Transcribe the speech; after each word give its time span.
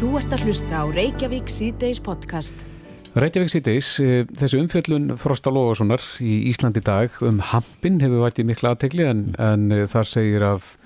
Þú 0.00 0.14
ert 0.16 0.32
að 0.32 0.46
hlusta 0.48 0.78
á 0.80 0.84
Reykjavík 0.88 1.50
síðdeis 1.52 1.98
podcast. 2.00 2.62
Reykjavík 3.20 3.50
síðdeis, 3.52 3.88
eh, 4.00 4.22
þessi 4.24 4.56
umfjöllun 4.56 5.10
Frosta 5.20 5.52
Lóðarssonar 5.52 6.00
í 6.24 6.48
Íslandi 6.48 6.80
dag 6.80 7.10
um 7.20 7.36
hampin 7.44 8.00
hefur 8.00 8.24
vært 8.24 8.40
í 8.40 8.46
mikla 8.48 8.72
aðtegli 8.72 9.04
en, 9.04 9.20
en 9.36 9.68
eh, 9.70 9.84
þar 9.84 10.08
segir 10.08 10.42
af 10.42 10.78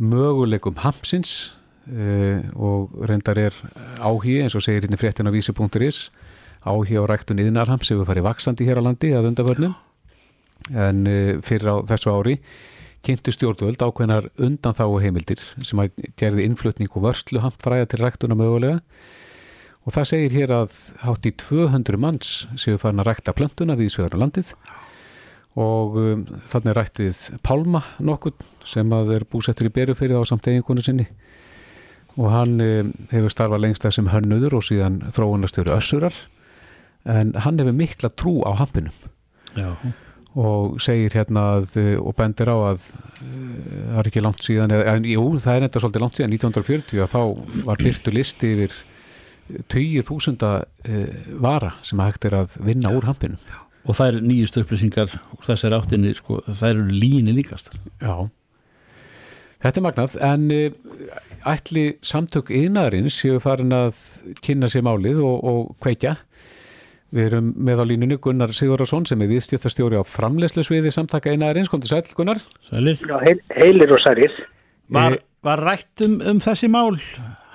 möguleikum 0.00 0.80
hampsins 0.80 1.52
uh, 1.92 2.40
og 2.56 2.96
reyndar 3.04 3.36
er 3.36 3.52
áhí 4.00 4.40
eins 4.40 4.56
og 4.56 4.64
segir 4.64 4.86
hérna 4.86 4.96
fréttin 4.96 5.28
á 5.28 5.36
vísi.is 5.36 6.08
áhí 6.64 6.96
á 6.96 7.04
ræktun 7.04 7.44
yðnarhamps 7.44 7.92
hefur 7.92 8.08
farið 8.08 8.24
vaksandi 8.24 8.64
hér 8.64 8.80
á 8.80 8.86
landi 8.88 9.12
að 9.12 9.28
undaförnum 9.34 9.76
en 10.72 11.04
uh, 11.04 11.40
fyrir 11.44 11.68
á 11.68 11.76
þessu 11.92 12.08
ári 12.08 12.40
kynntu 13.02 13.34
stjórnvöld 13.34 13.82
ákveðnar 13.82 14.28
undan 14.42 14.76
þá 14.76 14.84
heimildir 15.02 15.42
sem 15.66 15.80
að 15.82 15.96
gerði 16.20 16.46
innflutning 16.46 16.92
og 16.92 17.08
vörslu 17.08 17.42
hampfræða 17.42 17.90
til 17.90 18.00
ræktuna 18.02 18.38
mögulega. 18.38 18.80
Og 19.82 19.96
það 19.96 20.08
segir 20.12 20.36
hér 20.36 20.54
að 20.54 20.74
hátt 21.02 21.26
í 21.26 21.32
200 21.42 21.98
manns 21.98 22.32
séu 22.54 22.78
farin 22.78 23.02
að 23.02 23.10
rækta 23.10 23.34
plöntuna 23.34 23.74
við 23.78 23.90
Svegarna 23.94 24.22
landið. 24.22 24.52
Og 25.58 25.96
um, 26.00 26.22
þannig 26.48 26.76
rætt 26.78 27.00
við 27.02 27.18
Pálma 27.44 27.82
nokkur 28.00 28.36
sem 28.68 28.94
að 28.94 29.16
er 29.18 29.26
búsettur 29.28 29.68
í 29.68 29.74
Berufeyri 29.74 30.14
á 30.16 30.22
samt 30.28 30.46
eiginkonu 30.48 30.84
sinni. 30.84 31.08
Og 32.14 32.30
hann 32.30 32.54
um, 32.62 32.92
hefur 33.10 33.34
starfað 33.34 33.64
lengst 33.66 33.84
það 33.84 33.96
sem 33.98 34.12
hönnuður 34.14 34.60
og 34.60 34.66
síðan 34.68 35.02
þróunastjóri 35.12 35.74
össurar. 35.74 36.14
En 37.02 37.34
hann 37.42 37.58
hefur 37.58 37.76
mikla 37.76 38.12
trú 38.14 38.38
á 38.46 38.54
hampinum. 38.62 38.94
Já. 39.58 39.74
Og 40.38 40.78
segir 40.80 41.12
hérna 41.16 41.44
að, 41.58 41.74
og 42.00 42.14
bendir 42.16 42.48
á 42.48 42.56
að 42.56 42.84
uh, 42.84 43.16
það 43.22 43.98
er 44.02 44.10
ekki 44.10 44.24
langt 44.24 44.46
síðan 44.46 44.74
eða, 44.76 44.94
en, 44.94 45.08
jú, 45.08 45.26
það 45.42 45.58
er 45.58 45.66
enda 45.66 45.82
svolítið 45.82 46.04
langt 46.04 46.18
síðan 46.18 46.36
1940 46.38 47.04
að 47.04 47.12
þá 47.12 47.66
var 47.68 47.82
byrtu 47.82 48.14
listi 48.14 48.52
yfir 48.56 48.78
20.000 49.72 50.52
uh, 50.52 51.16
vara 51.44 51.74
sem 51.84 52.00
hægt 52.00 52.28
er 52.28 52.38
að 52.40 52.56
vinna 52.64 52.94
úr 52.96 53.08
hampinum. 53.10 53.40
Og 53.82 53.98
það 53.98 54.12
er 54.12 54.24
nýjust 54.28 54.60
upplýsingar 54.60 55.16
og 55.34 55.42
þessar 55.42 55.74
áttinni, 55.80 56.14
sko, 56.14 56.38
það 56.46 56.68
eru 56.68 56.84
líni 56.94 57.34
líkast. 57.34 57.72
Já, 57.98 58.28
þetta 59.64 59.80
er 59.80 59.86
magnað 59.88 60.14
en 60.22 60.44
ætli 61.50 61.86
samtök 62.06 62.52
yðnaðarins 62.54 63.16
séu 63.18 63.40
farin 63.42 63.74
að 63.74 63.98
kynna 64.44 64.70
sér 64.70 64.86
málið 64.86 65.18
og, 65.26 65.42
og 65.42 65.72
kveikja 65.82 66.14
Við 67.12 67.28
erum 67.28 67.52
með 67.60 67.82
á 67.82 67.84
línunni 67.90 68.16
Gunnar 68.24 68.54
Sigurðarsson 68.56 69.04
sem 69.08 69.20
er 69.20 69.28
viðstjæftastjóri 69.34 70.00
á 70.00 70.04
framlegslu 70.08 70.64
sviði 70.64 70.94
samtaka 70.94 71.34
yðnaðarins, 71.34 71.68
kom 71.68 71.82
til 71.84 71.92
sæl 71.92 72.16
Gunnar. 72.16 72.40
Sælir. 72.70 72.96
Já, 73.04 73.18
heil, 73.20 73.38
heilir 73.58 73.92
og 73.92 74.00
særir. 74.00 74.40
Var, 74.92 75.18
Eh, 75.18 75.24
var 75.44 75.60
rætt 75.60 76.04
um, 76.06 76.20
um 76.24 76.40
þessi 76.40 76.68
mál 76.72 76.96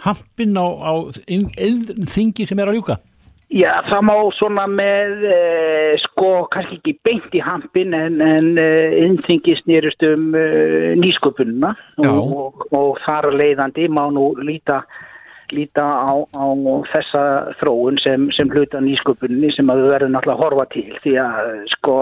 hampin 0.06 0.58
á, 0.58 0.68
á 0.68 0.94
þingi 1.26 2.46
sem 2.48 2.60
er 2.60 2.70
að 2.70 2.78
ljúka? 2.78 3.00
Já, 3.48 3.72
það 3.88 4.02
má 4.04 4.16
svona 4.36 4.66
með, 4.68 5.22
eh, 5.32 5.94
sko, 6.04 6.50
kannski 6.52 6.82
ekki 6.82 6.94
beint 7.08 7.36
í 7.38 7.40
hampin 7.40 7.94
en, 7.96 8.20
en 8.20 8.58
eh, 8.60 8.98
innþingi 9.06 9.56
snýrust 9.62 10.04
um 10.04 10.36
eh, 10.36 10.92
nýsköpununa 11.00 11.72
og, 12.04 12.34
og, 12.42 12.66
og 12.76 13.00
þar 13.06 13.30
leiðandi 13.32 13.88
má 13.88 14.04
nú 14.12 14.34
líta, 14.44 14.82
líta 15.56 15.84
á, 15.84 16.12
á 16.36 16.46
þessa 16.94 17.24
þróun 17.60 18.00
sem, 18.04 18.28
sem 18.36 18.50
hluta 18.52 18.82
nýsköpunni 18.84 19.52
sem 19.56 19.70
að 19.72 19.84
við 19.84 19.94
verðum 19.94 20.16
náttúrulega 20.16 20.38
að 20.38 20.44
horfa 20.46 20.66
til 20.74 20.90
því 21.04 21.14
að, 21.24 21.52
sko, 21.76 21.96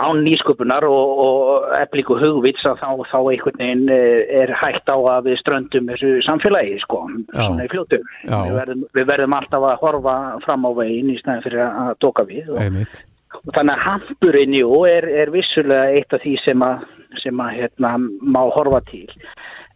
án 0.00 0.22
nýsköpunar 0.24 0.84
og, 0.88 1.20
og 1.24 1.68
eflíku 1.80 2.16
hugvits 2.20 2.64
að 2.68 2.80
þá, 2.82 2.88
þá 3.10 3.18
einhvern 3.18 3.60
veginn 3.62 3.92
eh, 3.94 4.42
er 4.42 4.52
hægt 4.60 4.92
á 4.92 4.96
að 4.96 5.30
við 5.30 5.38
ströndum 5.40 5.90
þessu 5.92 6.12
samfélagi 6.26 6.78
sko, 6.84 7.02
svona 7.32 7.66
í 7.66 7.70
fljótum. 7.72 8.08
Já. 8.24 8.36
Við 8.36 8.58
verðum, 8.60 8.86
við 8.98 9.08
verðum 9.12 9.36
alltaf 9.40 9.68
að 9.70 9.84
horfa 9.84 10.16
fram 10.46 10.68
á 10.68 10.70
veginn 10.80 11.14
í 11.14 11.18
stæðin 11.20 11.46
fyrir 11.46 11.64
að 11.66 11.92
doka 12.04 12.26
við 12.28 12.52
og, 12.54 12.62
Einmitt. 12.64 13.02
þannig 13.50 13.74
að 13.76 13.84
hampurinn 13.88 14.58
jú 14.60 14.82
er, 14.88 15.08
er 15.24 15.34
vissulega 15.34 15.94
eitt 15.96 16.16
af 16.16 16.24
því 16.24 16.36
sem 16.44 16.66
að, 16.66 16.88
sem 17.24 17.44
að 17.44 17.54
hérna, 17.58 17.94
má 18.20 18.42
horfa 18.54 18.84
til 18.90 19.06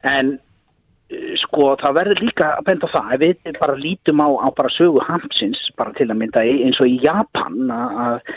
en 0.04 0.36
sko 1.42 1.74
það 1.80 1.98
verður 1.98 2.22
líka 2.24 2.46
að 2.58 2.64
benda 2.68 2.88
það 2.92 3.10
ef 3.14 3.20
við 3.24 3.58
bara 3.58 3.74
lítum 3.80 4.22
á, 4.24 4.28
á 4.40 4.48
bara 4.56 4.72
sögu 4.72 5.02
hampsins 5.04 5.60
bara 5.78 5.92
til 5.98 6.08
að 6.08 6.16
mynda 6.22 6.44
eins 6.44 6.80
og 6.80 6.88
í 6.88 6.96
Japan 7.04 7.68
að, 7.74 8.32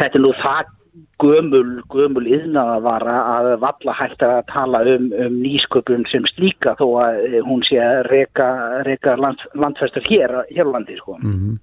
þetta 0.00 0.20
er 0.20 0.24
nú 0.26 0.34
það 0.42 0.76
gömul, 1.20 1.64
gömul 1.92 2.26
yðnaðavara 2.26 3.16
að 3.36 3.48
valla 3.62 3.94
hægt 3.98 4.24
að 4.26 4.38
tala 4.50 4.82
um, 4.90 5.08
um 5.24 5.40
nýsköpun 5.40 6.04
sem 6.10 6.26
slíka 6.32 6.74
þó 6.80 6.86
að 7.04 7.18
eh, 7.28 7.40
hún 7.46 7.64
sé 7.68 7.80
að 7.80 8.02
reka, 8.10 8.48
reka 8.88 9.16
land, 9.20 9.44
landfestar 9.54 10.04
hér, 10.08 10.40
hér 10.50 10.68
á 10.68 10.74
landi 10.76 11.00
sko. 11.00 11.18
Mm 11.22 11.58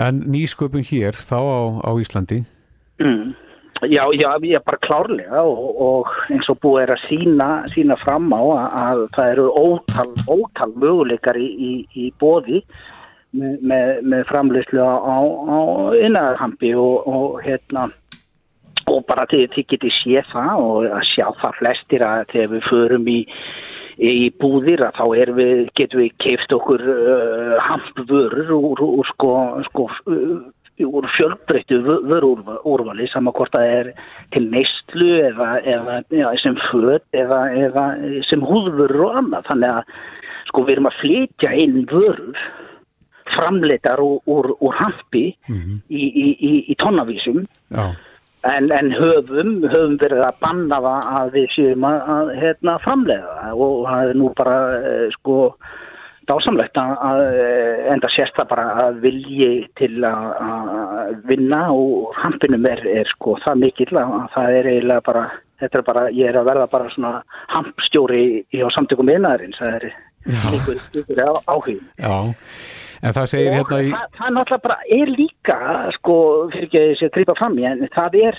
En 0.00 0.22
nýsköpun 0.32 0.86
hér 0.88 1.12
þá 1.12 1.36
á, 1.36 1.60
á 1.84 1.90
Íslandi 2.00 2.38
Mm. 3.02 3.34
Já, 3.82 4.04
já, 4.14 4.38
ég 4.42 4.54
er 4.54 4.62
bara 4.62 4.78
klárlega 4.78 5.42
og, 5.42 5.62
og 5.82 6.10
eins 6.30 6.46
og 6.52 6.58
búið 6.62 6.84
er 6.84 6.92
að 6.94 7.00
sína, 7.08 7.46
sína 7.74 7.96
fram 7.98 8.28
á 8.30 8.38
að, 8.38 8.66
að 8.82 9.00
það 9.16 9.30
eru 9.32 9.46
ótal, 9.58 10.12
ótal 10.30 10.68
möguleikar 10.78 11.38
í, 11.40 11.48
í, 11.50 11.72
í 11.98 12.04
bóði 12.22 12.60
með, 13.34 13.56
með, 13.72 13.90
með 14.12 14.22
framleyslu 14.30 14.86
á, 14.86 15.18
á 15.18 15.58
innæðarhampi 15.98 16.72
og, 16.78 17.10
og 17.10 17.42
hérna 17.42 17.88
og 18.86 19.02
bara 19.08 19.26
þið, 19.32 19.48
þið 19.56 19.68
getið 19.74 19.98
séð 19.98 20.30
það 20.30 20.64
og 20.68 20.88
að 20.92 21.04
sjá 21.10 21.26
það 21.42 21.58
flestir 21.58 22.06
að 22.06 22.24
þegar 22.36 22.54
við 22.54 22.66
förum 22.70 23.10
í 23.10 23.20
í 24.02 24.30
búðir 24.40 24.86
að 24.86 24.96
þá 24.98 25.04
við, 25.36 25.68
getum 25.78 26.00
við 26.00 26.14
keift 26.22 26.54
okkur 26.54 26.82
uh, 26.86 27.58
hampvörur 27.66 28.54
úr, 28.56 28.82
úr 28.86 29.10
sko, 29.10 29.34
sko 29.68 29.90
uh, 30.06 30.38
úr 30.86 31.06
fjölbreyttu 31.16 31.80
vörúrvali 31.82 33.08
saman 33.12 33.34
hvort 33.36 33.54
það 33.54 33.74
er 33.76 33.92
til 34.34 34.44
neistlu 34.52 35.10
eða, 35.28 35.48
eða 35.74 36.00
já, 36.10 36.26
sem 36.42 36.58
föt 36.68 37.04
eða, 37.16 37.40
eða 37.68 37.86
sem 38.30 38.44
húðvörur 38.44 39.06
og 39.08 39.18
annað. 39.22 39.48
Þannig 39.50 39.74
að 39.78 39.96
sko 40.50 40.66
við 40.66 40.76
erum 40.76 40.90
að 40.90 41.00
flytja 41.00 41.56
inn 41.64 41.82
vörur 41.90 42.46
framleitar 43.32 44.00
úr, 44.02 44.18
úr, 44.28 44.50
úr 44.60 44.74
hampi 44.76 45.28
í, 45.48 46.02
í, 46.02 46.26
í, 46.36 46.54
í 46.72 46.80
tonnavísum 46.82 47.44
En, 48.42 48.72
en 48.74 48.88
höfum, 48.90 49.60
höfum 49.70 49.92
verið 50.00 50.24
að 50.26 50.38
banna 50.42 50.80
það 50.82 51.04
að 51.14 51.28
við 51.36 51.44
séum 51.54 51.84
að, 51.86 52.08
að 52.10 52.30
hérna, 52.40 52.72
framleiða 52.82 53.34
það. 53.36 53.60
Og 53.66 53.76
það 53.86 54.08
er 54.08 54.18
nú 54.18 54.30
bara 54.40 54.56
eh, 54.78 55.04
sko 55.14 55.36
dásamlegt 56.30 56.78
að, 56.78 57.22
eh, 57.34 57.92
enda 57.92 58.10
sérst 58.14 58.36
það 58.38 58.50
bara 58.52 58.66
að 58.84 59.00
vilji 59.06 59.50
til 59.78 60.04
að, 60.06 61.16
vinna 61.28 61.62
og 61.72 62.12
hampinum 62.18 62.66
er, 62.70 62.82
er 62.86 63.10
sko 63.16 63.36
það 63.44 63.64
mikill 63.64 63.96
að, 63.96 64.14
að 64.20 64.28
það 64.36 64.58
er 64.58 64.70
eiginlega 64.72 65.06
bara, 65.08 65.24
þetta 65.62 65.78
er 65.78 65.86
bara, 65.88 66.04
ég 66.10 66.30
er 66.30 66.38
að 66.40 66.48
verða 66.50 66.68
bara 66.76 66.94
svona 66.94 67.12
hampstjóri 67.54 68.24
í 68.52 68.62
á 68.62 68.68
samtökum 68.76 69.10
einaðarins, 69.12 69.58
það 69.58 69.78
er 69.80 69.88
líkur, 70.54 70.80
áhugin. 71.50 71.84
já 71.98 72.14
En 73.02 73.10
það 73.10 73.24
segir 73.32 73.48
Og 73.50 73.56
hérna 73.56 73.78
í 73.82 73.88
það, 73.90 74.10
það 74.14 74.34
náttúrulega 74.36 74.62
bara 74.62 74.76
er 74.94 75.08
líka, 75.10 75.56
sko, 75.96 76.16
fyrir 76.52 76.68
ekki 76.68 76.78
að 76.78 76.84
þessi 76.92 77.06
að 77.08 77.16
grípa 77.16 77.34
fram 77.40 77.56
í, 77.58 77.64
en 77.66 77.88
það 77.96 78.18
er 78.28 78.38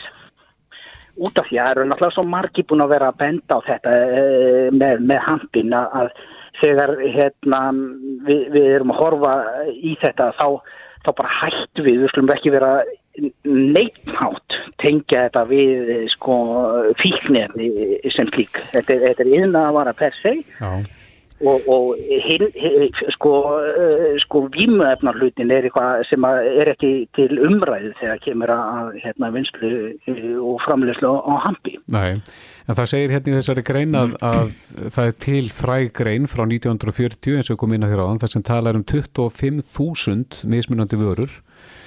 út 1.19 1.41
af 1.41 1.50
því 1.50 1.57
að 1.57 1.65
það 1.65 1.73
eru 1.73 1.88
náttúrulega 1.89 2.15
svo 2.15 2.23
margi 2.31 2.63
búin 2.69 2.83
að 2.85 2.94
vera 2.94 3.09
að 3.11 3.19
benda 3.19 3.57
á 3.59 3.67
þetta 3.67 3.97
eh, 4.05 4.69
með, 4.71 5.03
með 5.11 5.19
hampin 5.27 5.75
að 5.77 6.13
þegar 6.61 6.95
hérna, 7.01 7.61
við, 8.27 8.41
við 8.55 8.67
erum 8.77 8.93
að 8.93 9.01
horfa 9.01 9.35
í 9.73 9.95
þetta 10.01 10.31
þá, 10.39 10.47
þá 11.05 11.09
bara 11.19 11.37
hættu 11.41 11.85
við, 11.85 12.01
við 12.03 12.11
skulum 12.13 12.33
ekki 12.35 12.53
vera 12.53 12.73
neitnátt 13.45 14.57
tengja 14.81 15.27
þetta 15.27 15.43
við 15.51 15.93
eh, 15.93 16.03
sko 16.09 16.35
fíknirni 16.97 17.69
sem 18.15 18.29
slík. 18.33 18.57
Þetta, 18.73 18.99
þetta 19.05 19.25
er 19.25 19.31
yfirna 19.35 19.67
að 19.69 19.77
vara 19.77 19.95
per 19.97 20.15
se 20.17 20.33
Já, 20.41 20.71
og, 21.43 21.67
og 21.67 21.99
hin, 22.23 22.45
hin, 22.55 22.87
sko, 23.15 23.33
uh, 23.59 24.09
sko 24.23 24.45
vímuefnar 24.53 25.17
hlutin 25.19 25.51
er 25.51 25.67
eitthvað 25.67 26.06
sem 26.09 26.27
er 26.29 26.71
ekki 26.73 26.91
til 27.17 27.29
umræðu 27.44 27.94
þegar 27.99 28.21
kemur 28.23 28.53
að 28.56 28.94
hérna, 29.03 29.31
vinslu 29.35 29.71
uh, 29.91 30.35
og 30.39 30.61
framleyslu 30.65 31.13
á 31.19 31.33
hampi. 31.47 31.77
nei 31.94 32.21
En 32.63 32.77
það 32.77 32.89
segir 32.94 33.12
hérna 33.12 33.31
í 33.31 33.38
þessari 33.38 33.63
grein 33.68 33.98
að, 34.00 34.13
að 34.24 34.51
það 34.95 35.10
er 35.10 35.15
til 35.25 35.44
fræg 35.51 35.89
grein 35.98 36.30
frá 36.31 36.45
1940 36.45 37.39
eins 37.39 37.51
og 37.51 37.60
kom 37.60 37.74
inn 37.75 37.83
að 37.83 37.95
þér 37.95 38.04
áðan 38.06 38.21
þar 38.21 38.33
sem 38.33 38.45
talar 38.48 38.80
um 38.80 38.86
25.000 38.88 40.45
mismunandi 40.54 41.00
vörur. 41.01 41.33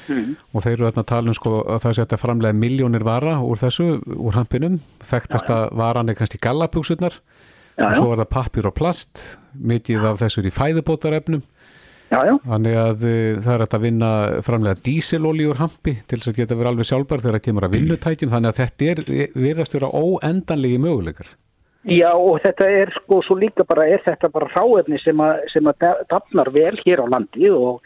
Og 0.06 0.62
þeir 0.62 0.76
eru 0.76 0.86
þarna 0.86 1.02
að 1.02 1.10
tala 1.10 1.32
um 1.32 1.36
sko 1.36 1.52
að 1.64 1.80
það 1.82 2.02
að 2.04 2.20
framlega 2.22 2.58
miljónir 2.60 3.06
vara 3.06 3.38
úr 3.42 3.58
þessu, 3.58 3.88
úr 4.14 4.36
hampinum. 4.36 4.78
Þekktasta 5.02 5.56
varan 5.74 6.12
er 6.12 6.18
kannski 6.18 6.38
gallapugsurnar 6.42 7.16
Já, 7.76 7.88
og 7.88 7.96
svo 7.98 8.12
er 8.12 8.22
það 8.22 8.30
pappir 8.36 8.68
og 8.68 8.76
plast. 8.76 9.24
Mikið 9.56 10.06
af 10.12 10.20
þessu 10.22 10.44
er 10.44 10.50
í 10.50 10.54
fæðubótarefnum 10.54 11.42
já, 12.10 12.18
já, 12.28 12.34
þannig 12.46 12.76
að 12.82 13.06
uh, 13.06 13.40
það 13.46 13.54
er 13.54 13.64
að 13.66 13.86
vinna 13.86 14.10
framlega 14.46 14.82
dísilolí 14.88 15.48
úr 15.50 15.62
hampi 15.62 15.96
til 16.06 16.20
þess 16.20 16.32
að 16.32 16.38
geta 16.42 16.58
verið 16.58 16.72
alveg 16.72 16.90
sjálfbar 16.90 17.24
þegar 17.24 17.38
það 17.38 17.46
kemur 17.48 17.68
að 17.68 17.76
vinnutækjum. 17.78 18.32
Þannig 18.34 18.52
að 18.52 18.60
þetta 18.62 18.92
er 18.92 19.32
virðast 19.46 19.76
vera 19.78 19.92
óendanlegi 19.92 20.82
möguleikar. 20.82 21.32
Já 21.86 22.10
og 22.18 22.40
þetta 22.42 22.66
er 22.80 22.90
sko 22.96 23.20
svo 23.22 23.36
líka 23.38 23.62
bara, 23.66 23.86
er 23.86 24.02
þetta 24.02 24.30
bara 24.34 24.50
ráefni 24.50 24.98
sem 25.04 25.20
að, 25.22 25.44
sem 25.52 25.70
að 25.70 25.84
dafnar 26.10 26.50
vel 26.50 26.74
hér 26.82 27.02
á 27.02 27.06
landi 27.06 27.50
og 27.54 27.82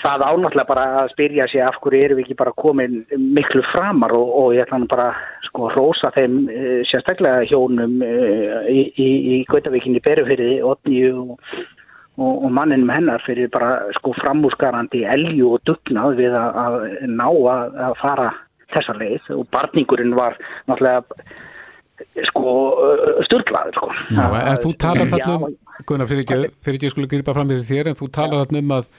það 0.00 0.24
ánáttúrulega 0.26 0.68
bara 0.68 0.86
að 1.02 1.10
spyrja 1.12 1.46
sig 1.50 1.62
af 1.62 1.76
hverju 1.82 2.00
erum 2.04 2.18
við 2.18 2.24
ekki 2.24 2.38
bara 2.40 2.56
komin 2.58 3.02
miklu 3.36 3.62
framar 3.70 4.14
og, 4.16 4.32
og 4.40 4.54
ég 4.56 4.64
ætla 4.64 4.80
bara 4.90 5.08
sko 5.46 5.68
rosa 5.74 6.10
þeim 6.16 6.40
e, 6.48 6.62
sérstaklega 6.88 7.44
hjónum 7.50 8.00
í, 8.02 8.80
í, 8.96 9.10
í 9.34 9.36
Gautavíkinni 9.50 10.02
Berufyrði, 10.04 10.56
og, 10.66 10.90
og, 12.20 12.44
og 12.44 12.52
manninum 12.54 12.92
hennar 12.92 13.22
fyrir 13.26 13.50
bara 13.52 13.78
sko 13.96 14.12
framúsgarandi 14.20 15.04
elju 15.08 15.54
og 15.56 15.64
dugnað 15.68 16.18
við 16.20 16.36
að, 16.36 16.58
að 16.64 16.76
ná 17.08 17.28
að, 17.28 17.78
að 17.88 17.94
fara 18.02 18.28
þessa 18.74 18.96
leið 19.00 19.32
og 19.36 19.46
barningurinn 19.54 20.14
var 20.18 20.36
náttúrulega 20.70 21.02
sko 22.30 22.52
störtlaður 23.26 23.76
sko. 23.76 23.88
Já, 24.16 24.24
en 24.40 24.60
þú 24.62 24.74
talar 24.80 25.10
þarna 25.10 25.34
um, 25.36 25.56
Gunnar, 25.88 26.08
fyrir 26.10 26.26
ekki, 26.26 26.52
fyrir 26.64 26.78
ekki 26.78 26.88
að 26.90 26.94
skulle 26.94 27.10
gripa 27.10 27.34
fram 27.36 27.50
fyrir 27.50 27.66
þér, 27.66 27.90
en 27.90 27.98
þú 27.98 28.08
talar 28.12 28.44
þarna 28.44 28.62
um 28.62 28.74
að 28.76 28.90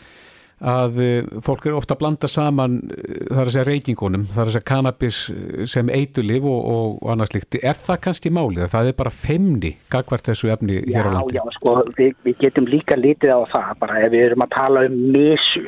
að 0.62 1.00
eh, 1.02 1.30
fólk 1.42 1.66
er 1.66 1.76
ofta 1.78 1.96
að 1.96 2.02
blanda 2.04 2.30
saman 2.30 2.78
eh, 2.94 3.26
þar 3.32 3.44
að 3.44 3.54
segja 3.56 3.68
reykingunum, 3.68 4.26
þar 4.30 4.44
að 4.46 4.54
segja 4.56 4.68
kannabis 4.70 5.22
eh, 5.34 5.64
sem 5.70 5.90
eitulif 5.90 6.46
og, 6.46 6.62
og, 6.76 7.00
annars 7.14 7.34
líkt. 7.36 7.58
Er 7.62 7.78
það 7.78 8.02
kannski 8.06 8.34
málið? 8.34 8.68
Það 8.74 8.92
er 8.92 8.98
bara 9.02 9.14
femni 9.16 9.74
gagvart 9.94 10.30
þessu 10.30 10.52
efni 10.54 10.80
já, 10.82 11.00
hér 11.00 11.10
á 11.10 11.12
landi? 11.18 11.40
Já, 11.40 11.42
já, 11.42 11.58
sko, 11.58 11.76
við, 11.98 12.14
við 12.28 12.38
getum 12.46 12.70
líka 12.70 13.00
litið 13.00 13.34
á 13.34 13.42
það 13.56 13.74
bara 13.82 14.02
ef 14.06 14.14
við 14.14 14.28
erum 14.30 14.46
að 14.46 14.56
tala 14.56 14.86
um 14.90 15.00
mesu 15.16 15.66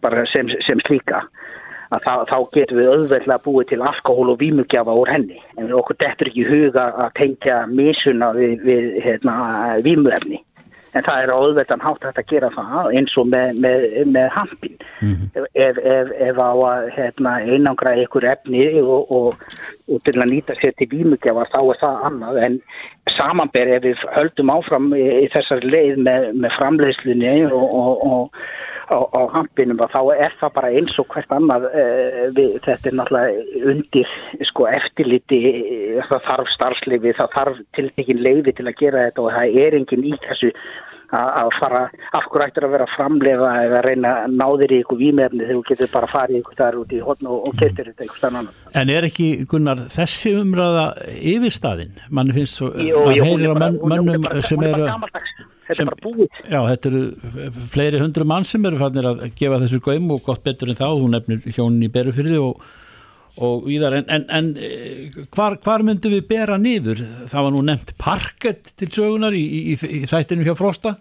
bara 0.00 0.24
sem, 0.30 0.48
sem 0.66 0.80
slíka 0.86 1.24
að 1.90 2.04
þá, 2.04 2.12
þá 2.30 2.36
getum 2.54 2.78
við 2.78 2.90
auðveitlega 2.92 3.42
búið 3.44 3.70
til 3.72 3.80
alkohól 3.82 4.28
og 4.32 4.38
vímugjafa 4.40 4.94
úr 4.94 5.10
henni 5.10 5.40
en 5.58 5.72
okkur 5.74 5.98
dettur 5.98 6.30
ekki 6.30 6.46
huga 6.46 6.86
að 7.02 7.10
tengja 7.18 7.56
mesuna 7.66 8.30
við, 8.36 8.54
við 8.62 8.86
hérna, 9.02 9.34
vímuefni 9.82 10.38
en 10.96 11.06
það 11.06 11.22
er 11.22 11.32
áðveldan 11.34 11.84
hátt 11.84 12.06
að 12.08 12.20
gera 12.30 12.50
það 12.54 12.92
eins 12.98 13.16
og 13.20 13.28
með, 13.30 13.58
með, 13.64 13.86
með 14.10 14.28
hampin 14.34 14.76
mm 15.00 15.12
-hmm. 15.12 15.44
ef, 15.54 15.80
ef, 15.94 16.12
ef 16.28 16.40
á 16.42 16.50
að 16.70 16.88
hérna, 16.96 17.34
einangra 17.46 17.94
ykkur 18.04 18.26
efni 18.32 18.64
og, 18.82 19.10
og, 19.10 19.44
og 19.88 20.02
til 20.06 20.16
að 20.18 20.32
nýta 20.32 20.58
sér 20.58 20.74
til 20.78 20.90
výmugjafa 20.90 21.46
þá 21.54 21.60
er 21.62 21.82
það 21.84 22.06
annað 22.10 22.42
en 22.46 22.60
samanber 23.20 23.76
ef 23.76 23.84
við 23.84 24.08
höldum 24.16 24.50
áfram 24.56 24.90
í, 24.96 25.04
í 25.24 25.28
þessar 25.34 25.62
leið 25.68 26.02
með, 26.08 26.26
með 26.40 26.58
framleiðslunni 26.58 27.36
og, 27.52 27.78
og 28.10 28.42
á, 28.90 28.98
á 28.98 29.20
hampinum 29.34 29.80
og 29.84 29.92
þá 29.92 30.00
er 30.26 30.36
það 30.40 30.54
bara 30.56 30.72
eins 30.74 30.98
og 31.00 31.08
hvert 31.12 31.34
annað 31.36 31.66
uh, 31.70 32.22
við, 32.36 32.56
þetta 32.66 32.90
er 32.90 32.96
náttúrulega 32.98 33.64
undir 33.72 34.14
sko 34.50 34.68
eftirliti 34.70 35.40
það 36.10 36.28
þarf 36.28 36.54
starfsleifi, 36.56 37.16
það 37.18 37.34
þarf 37.36 37.64
tiltekin 37.78 38.24
leifi 38.26 38.56
til 38.58 38.68
að 38.68 38.78
gera 38.82 39.08
þetta 39.08 39.26
og 39.26 39.34
það 39.36 39.60
er 39.64 39.78
enginn 39.80 40.08
í 40.10 40.14
þessu 40.26 40.52
að 41.10 41.50
fara, 41.58 41.82
af 42.14 42.26
hverju 42.30 42.46
ættir 42.46 42.66
að 42.66 42.74
vera 42.74 42.86
að 42.86 42.94
framlega 42.94 43.50
eða 43.64 43.78
að 43.80 43.86
reyna 43.88 44.12
að 44.24 44.34
ná 44.36 44.46
þér 44.62 44.74
í 44.74 44.80
ykkur 44.84 45.00
výmefni 45.00 45.42
þegar 45.42 45.58
þú 45.58 45.62
getur 45.70 45.92
bara 45.94 46.08
að 46.08 46.14
fara 46.14 46.32
í 46.32 46.40
ykkur 46.40 46.58
þar 46.60 46.78
út 46.80 46.94
í 46.94 47.00
hodn 47.06 47.30
og, 47.30 47.38
og 47.48 47.60
getur 47.60 47.90
þetta 47.90 48.06
ykkur 48.06 48.20
stann 48.20 48.40
annan. 48.40 48.58
En 48.80 48.92
er 48.94 49.08
ekki, 49.08 49.28
Gunnar, 49.50 49.84
þessi 49.90 50.34
umræða 50.38 50.86
yfirstaðin? 51.34 51.94
Mann 52.14 52.34
finnst 52.36 52.60
svo, 52.60 52.70
mann 52.74 53.22
heyrir 53.26 53.50
á 53.50 53.56
mönnum 53.58 54.28
sem 54.46 54.66
eru... 54.70 54.90
Þetta 55.70 55.84
er 55.84 55.86
bara 55.86 56.02
búið. 56.02 56.38
Já, 56.50 56.58
þetta 56.66 56.90
eru 56.90 57.02
fleiri 57.70 57.98
hundru 58.02 58.24
mann 58.26 58.46
sem 58.48 58.64
eru 58.66 58.78
fannir 58.80 59.06
að 59.06 59.20
gefa 59.38 59.60
þessu 59.62 59.78
göym 59.84 60.08
og 60.10 60.24
gott 60.26 60.42
betur 60.46 60.72
en 60.72 60.78
þá, 60.78 60.88
hún 60.90 61.14
nefnir 61.14 61.44
hjónin 61.46 61.86
í 61.86 61.90
berufyrði 61.94 62.40
og, 62.42 62.64
og 63.38 63.66
víðar, 63.68 63.98
en, 64.00 64.06
en, 64.10 64.24
en 64.36 64.48
eh, 64.58 65.18
hvar, 65.34 65.58
hvar 65.64 65.84
myndum 65.86 66.14
við 66.16 66.26
bera 66.30 66.58
niður? 66.60 67.02
Það 67.30 67.46
var 67.46 67.54
nú 67.54 67.64
nefnt 67.66 67.94
parkett 68.00 68.72
til 68.80 68.90
sögunar 68.90 69.36
í, 69.36 69.44
í, 69.72 69.76
í 69.76 70.02
þættinu 70.10 70.46
hjá 70.48 70.56
Frosta. 70.58 70.96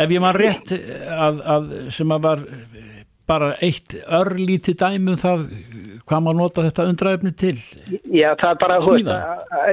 Ef 0.00 0.12
ég 0.14 0.22
maður 0.22 0.44
rétt 0.44 0.74
að, 1.10 1.40
að 1.54 1.70
sem 1.94 2.12
að 2.14 2.26
var 2.26 2.44
bara 3.30 3.52
eitt 3.62 3.94
örlíti 4.10 4.74
dæmum 4.78 5.18
það 5.20 5.44
hvað 6.08 6.24
maður 6.24 6.38
nota 6.40 6.64
þetta 6.66 6.86
undræfni 6.90 7.32
til 7.38 7.56
Já, 8.10 8.32
það 8.40 8.48
er 8.50 8.58
bara 8.62 8.78
veist, 8.82 9.10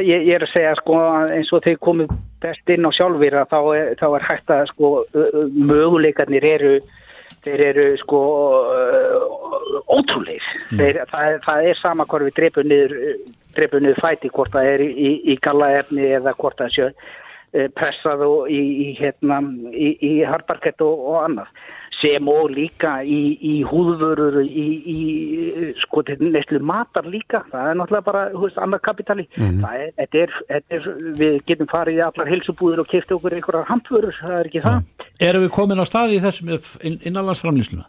ég, 0.05 0.27
ég 0.27 0.33
er 0.35 0.45
að 0.45 0.53
segja 0.53 0.75
sko 0.77 0.99
eins 1.33 1.49
og 1.55 1.63
þeir 1.65 1.79
komið 1.87 2.13
best 2.43 2.73
inn 2.73 2.85
á 2.85 2.91
sjálfur 2.93 3.39
þá, 3.49 3.59
þá 3.97 4.07
er 4.09 4.27
hægt 4.27 4.53
að 4.53 4.69
sko 4.73 4.91
möguleikarnir 5.71 6.45
eru 6.51 6.75
þeir 7.47 7.63
eru 7.71 7.85
sko 8.03 8.21
ótrúleir 9.87 10.43
mm. 10.71 10.79
þeir, 10.79 11.01
það, 11.11 11.37
það 11.45 11.69
er 11.71 11.79
sama 11.81 12.07
hvort 12.09 12.27
við 12.27 12.35
drefum 12.41 12.67
niður 12.71 12.97
niður 13.57 14.03
fæti 14.03 14.29
hvort 14.33 14.53
það 14.53 14.73
er 14.73 14.83
í, 14.85 15.13
í 15.31 15.37
gallaefni 15.41 16.11
eða 16.19 16.35
hvort 16.37 16.59
það 16.61 16.75
sé 16.75 16.91
pressað 17.73 18.25
og 18.27 18.51
í, 18.51 18.59
í 18.59 18.87
hérna 18.99 19.39
í, 19.71 19.93
í 20.03 20.13
hardparkett 20.27 20.83
og, 20.85 21.05
og 21.13 21.21
annað 21.23 21.53
sem 22.01 22.29
og 22.29 22.51
líka 22.53 22.99
í, 23.01 23.21
í 23.41 23.55
húðvörur 23.67 24.39
í, 24.43 24.67
í 24.93 25.71
sko 25.81 26.03
neistlu 26.21 26.61
matar 26.65 27.07
líka 27.09 27.43
það 27.51 27.71
er 27.71 27.79
náttúrulega 27.79 28.05
bara, 28.05 28.23
hú 28.35 28.45
veist, 28.45 28.61
annar 28.61 28.81
kapitali 28.85 29.27
mm 29.27 29.43
-hmm. 29.43 29.61
það 29.65 30.07
er, 30.07 30.31
er, 30.47 30.63
er 30.69 30.87
við 31.21 31.39
getum 31.49 31.69
farið 31.71 31.99
í 31.99 32.05
allar 32.05 32.31
helsubúður 32.33 32.83
og 32.83 32.89
kifta 32.91 33.15
okkur 33.15 33.33
einhverjar 33.33 33.69
handvörur, 33.71 34.15
það 34.21 34.39
er 34.39 34.49
ekki 34.51 34.65
það 34.65 34.83
Erum 35.19 35.43
við 35.43 35.51
komin 35.51 35.81
á 35.81 35.85
staði 35.85 36.17
í 36.17 36.23
þessum 36.25 36.49
innanlandsframlýsluna? 37.01 37.87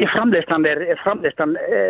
Í 0.00 0.06
framleyslan 0.08 0.64
er, 0.64 0.78
er 0.92 1.00
framleyslan 1.04 1.56
e, 1.56 1.80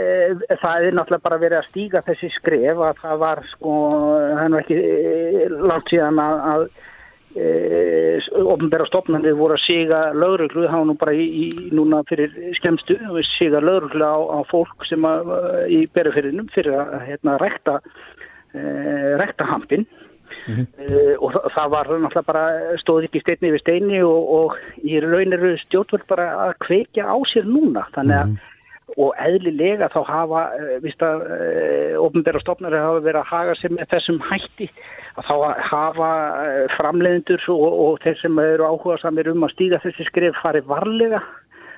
það 0.62 0.86
er 0.86 0.94
náttúrulega 0.94 1.26
bara 1.26 1.38
verið 1.38 1.58
að 1.58 1.68
stíga 1.68 2.02
þessi 2.06 2.30
skref 2.38 2.78
að 2.78 3.02
það 3.02 3.18
var 3.18 3.42
sko, 3.50 3.74
það 3.90 4.44
er 4.44 4.50
nú 4.50 4.58
ekki 4.58 4.78
e, 4.78 5.48
langt 5.70 5.90
síðan 5.90 6.18
að, 6.18 6.40
að 6.52 6.64
Eh, 6.70 6.89
ofnbæra 7.30 8.86
stopnandi 8.88 9.30
voru 9.38 9.54
að 9.54 9.62
siga 9.62 10.00
lauruglu, 10.16 10.66
það 10.66 10.80
var 10.80 10.88
nú 10.88 10.96
bara 10.98 11.14
í, 11.14 11.26
í 11.44 11.46
núna 11.70 12.02
fyrir 12.08 12.34
skemstu, 12.58 12.96
siga 13.36 13.60
lauruglu 13.62 14.02
á, 14.02 14.18
á 14.18 14.38
fólk 14.50 14.86
sem 14.88 15.06
að, 15.06 15.30
í 15.70 15.84
berufyrinum 15.94 16.50
fyrir 16.54 16.74
að 16.80 16.96
hérna, 17.06 17.38
rekta 17.38 17.78
e, 18.50 18.60
rekta 19.20 19.46
hampin 19.46 19.86
mm 19.86 20.54
-hmm. 20.54 20.66
e, 20.82 21.16
og 21.18 21.32
það, 21.32 21.48
það 21.54 21.70
var 21.70 21.86
náttúrulega 21.86 22.32
bara 22.32 22.44
stóð 22.82 23.06
ekki 23.06 23.22
steinni 23.22 23.54
við 23.54 23.62
steini 23.62 24.02
og, 24.02 24.20
og 24.38 24.56
í 24.82 25.00
raun 25.00 25.32
eru 25.32 25.56
stjórnvöld 25.58 26.06
bara 26.08 26.30
að 26.48 26.54
kveikja 26.66 27.06
á 27.06 27.16
sér 27.32 27.46
núna, 27.46 27.86
þannig 27.94 28.16
að 28.16 28.26
mm 28.26 28.34
-hmm 28.34 28.48
og 28.98 29.14
eðlilega 29.22 29.88
þá 29.92 30.00
hafa 30.08 30.40
vist 30.82 31.02
að 31.04 31.22
ofnbæra 32.00 32.40
stopnari 32.42 32.80
hafa 32.80 33.04
verið 33.04 33.20
að 33.20 33.30
haga 33.30 33.54
sér 33.60 33.74
með 33.76 33.92
þessum 33.94 34.20
hætti 34.30 34.70
að 35.18 35.28
þá 35.28 35.34
hafa 35.70 36.10
eh, 36.46 36.64
framleiðendur 36.76 37.44
og, 37.54 37.68
og 37.84 38.00
þeir 38.04 38.18
sem 38.22 38.42
eru 38.44 38.68
áhuga 38.68 38.98
samir 39.02 39.30
um 39.32 39.46
að 39.46 39.54
stíga 39.56 39.82
þessi 39.84 40.06
skrif 40.08 40.38
farið 40.42 40.68
varlega. 40.70 41.22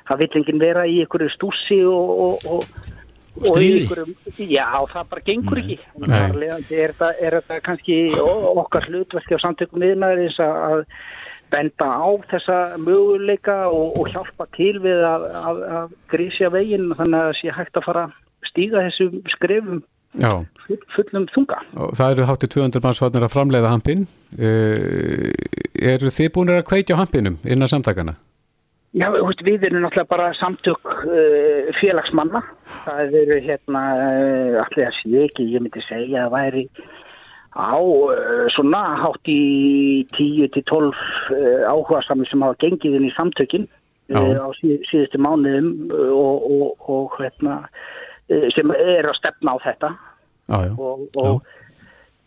Það 0.09 0.25
vill 0.25 0.33
enginn 0.41 0.63
vera 0.63 0.87
í 0.89 0.99
einhverju 1.03 1.31
stúsi 1.33 1.79
og, 1.87 2.43
og, 2.51 2.65
og 3.41 3.53
stríði? 3.55 4.49
já 4.51 4.67
það 4.93 5.11
bara 5.15 5.27
gengur 5.29 5.63
ekki. 5.63 5.79
Varlega 6.03 6.59
er 6.59 6.97
þetta, 6.99 7.13
er 7.23 7.67
kannski 7.69 7.99
okkar 8.19 8.89
hlutverki 8.91 9.39
á 9.39 9.45
samtökum 9.45 9.85
miðnæðis 9.85 10.41
að 10.43 10.85
benda 11.53 11.87
á 11.87 12.09
þessa 12.31 12.59
möguleika 12.81 13.67
og 13.69 14.09
hjálpa 14.09 14.49
til 14.57 14.79
við 14.81 15.03
að, 15.05 15.27
að, 15.37 15.63
að 15.79 15.97
grísja 16.13 16.49
veginn 16.53 16.95
þannig 16.97 17.19
að 17.19 17.27
það 17.29 17.39
sé 17.41 17.57
hægt 17.59 17.79
að 17.79 17.89
fara 17.89 18.05
stíga 18.49 18.85
þessum 18.87 19.19
skrifum 19.35 19.83
full, 20.21 20.81
fullum 20.97 21.29
þunga. 21.33 21.61
Og 21.81 21.95
það 21.99 22.17
eru 22.17 22.27
háttið 22.29 22.53
200 22.57 22.85
mannsvarnir 22.85 23.27
að 23.27 23.33
framleiða 23.35 23.73
hampin. 23.73 24.05
Uh, 24.37 25.31
eru 25.81 26.13
þið 26.13 26.33
búin 26.35 26.53
að 26.53 26.67
kveitja 26.69 26.99
hampinum 27.01 27.39
innan 27.45 27.71
samtakana? 27.71 28.17
Já, 28.93 29.07
við 29.09 29.63
erum 29.65 29.87
náttúrulega 29.87 30.11
bara 30.11 30.33
samtök 30.37 30.91
uh, 30.93 31.71
félagsmanna. 31.81 32.43
Það 32.85 33.21
eru 33.23 33.39
hérna, 33.47 33.85
uh, 33.99 34.59
allir 34.67 34.91
að 34.91 34.99
sé 35.01 35.23
ekki, 35.27 35.49
ég 35.55 35.65
myndi 35.65 35.85
segja 35.89 36.27
að 36.27 36.35
væri 36.37 36.67
á 37.53 37.77
svona 38.55 38.79
hátt 38.97 39.29
í 39.29 40.07
10-12 40.17 40.95
áhuga 41.69 41.99
samir 42.07 42.31
sem 42.31 42.41
hafa 42.41 42.57
gengið 42.63 42.95
inn 42.97 43.11
í 43.11 43.13
samtökinn 43.13 43.67
á 44.09 44.49
síðustu 44.57 45.21
mánuðum 45.21 45.93
og, 45.93 46.47
og, 46.49 46.89
og 46.89 47.19
hérna 47.19 47.59
Eh, 47.61 48.02
sem 48.55 48.77
er 48.77 49.09
að 49.09 49.19
stefna 49.19 49.57
á 49.57 49.65
þetta. 49.67 49.91
Já, 50.53 50.59
já. 50.67 50.73
og, 50.79 51.09
og 51.17 51.43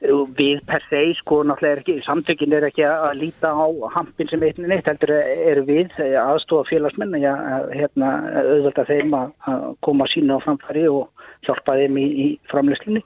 við 0.06 0.60
per 0.68 0.84
se 0.90 1.00
sko 1.20 1.40
náttúrulega 1.48 1.76
er 1.76 1.82
ekki, 1.82 1.96
samtökin 2.06 2.54
er 2.54 2.66
ekki 2.68 2.84
að 2.88 3.20
líta 3.22 3.52
á 3.56 3.66
hampin 3.96 4.30
sem 4.30 4.44
eitthvað 4.44 4.70
neitt 4.72 4.90
heldur 4.90 5.14
er 5.16 5.62
við 5.66 5.96
aðstofa 6.20 6.68
félagsmenn 6.70 7.16
ja, 7.22 7.34
hérna 7.72 8.12
auðvitað 8.44 8.92
þeim 8.92 9.16
að 9.18 9.68
koma 9.86 10.08
sína 10.12 10.38
á 10.38 10.44
framfæri 10.44 10.86
og 10.92 11.10
hjálpa 11.48 11.78
þeim 11.80 12.00
í, 12.02 12.06
í 12.06 12.28
framlýslinni 12.52 13.02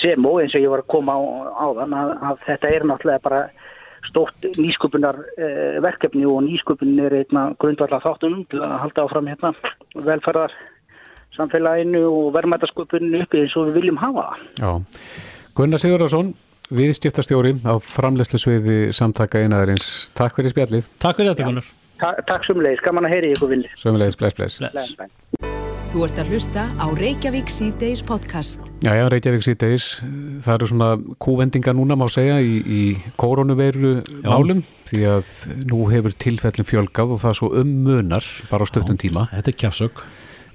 sem 0.00 0.26
og 0.26 0.40
eins 0.42 0.56
og 0.56 0.64
ég 0.64 0.72
var 0.72 0.84
að 0.84 0.92
koma 0.94 1.18
á, 1.18 1.20
á 1.54 1.66
þann 1.80 1.96
að, 2.00 2.14
að 2.30 2.44
þetta 2.48 2.72
er 2.74 2.88
náttúrulega 2.88 3.26
bara 3.28 3.42
stótt 4.08 4.50
nýsköpunar 4.56 5.18
eh, 5.36 5.78
verkefni 5.84 6.24
og 6.26 6.42
nýsköpun 6.46 6.96
er 7.04 7.20
einna 7.20 7.50
grundvallar 7.60 8.02
þáttunum 8.02 8.46
til 8.50 8.62
að 8.64 8.78
halda 8.86 9.06
áfram 9.06 9.28
hérna 9.30 9.52
velferðar 9.94 10.54
samfélaginu 11.40 12.04
og 12.06 12.30
verðmætasköpuninu 12.36 13.24
uppi 13.24 13.42
eins 13.42 13.56
og 13.58 13.70
við 13.70 13.80
viljum 13.80 14.00
hafa. 14.00 14.28
Já, 14.60 14.70
Gunnar 15.58 15.82
Sigurðarsson, 15.82 16.34
viðskiptastjóri 16.70 17.56
á 17.66 17.74
framlegslu 17.82 18.38
sviði 18.38 18.80
samtaka 18.96 19.42
einaðarins. 19.42 20.10
Takk 20.14 20.38
fyrir 20.38 20.54
spjallið. 20.54 20.90
Takk 21.02 21.18
fyrir 21.18 21.34
þetta 21.34 21.48
Gunnar. 21.50 21.70
Ta 22.00 22.14
takk 22.24 22.46
sem 22.48 22.60
leiðis, 22.62 22.80
gaman 22.86 23.04
að 23.04 23.16
heyri 23.16 23.34
ykkur 23.34 23.50
villi. 23.50 23.72
Sömulegis, 23.76 24.16
bless, 24.16 24.36
bless. 24.38 24.60
Bless. 24.62 24.94
Þú 25.90 26.04
ert 26.06 26.20
að 26.22 26.28
hlusta 26.30 26.64
á 26.78 26.86
Reykjavík 26.94 27.48
C-Days 27.50 28.00
podcast. 28.06 28.62
Já, 28.86 28.92
já, 28.94 29.02
Reykjavík 29.10 29.42
síðdeis, 29.42 29.88
það 30.38 30.54
eru 30.54 30.68
svona 30.70 30.90
kúvendingar 31.18 31.74
núna 31.74 31.96
má 31.98 32.06
segja 32.06 32.38
í, 32.38 32.60
í 32.62 32.82
koronaveiru 33.18 33.96
málum 34.22 34.62
því 34.86 35.02
að 35.16 35.32
nú 35.66 35.82
hefur 35.90 36.14
tilfellin 36.14 36.68
fjölgað 36.68 37.16
og 37.16 37.22
það 37.24 37.36
svo 37.40 37.50
um 37.58 37.74
munar 37.88 38.30
bara 38.52 38.62
á 38.62 38.70
stöttum 38.70 39.00
tíma. 39.02 39.26
Þetta 39.34 39.50
er 39.50 39.58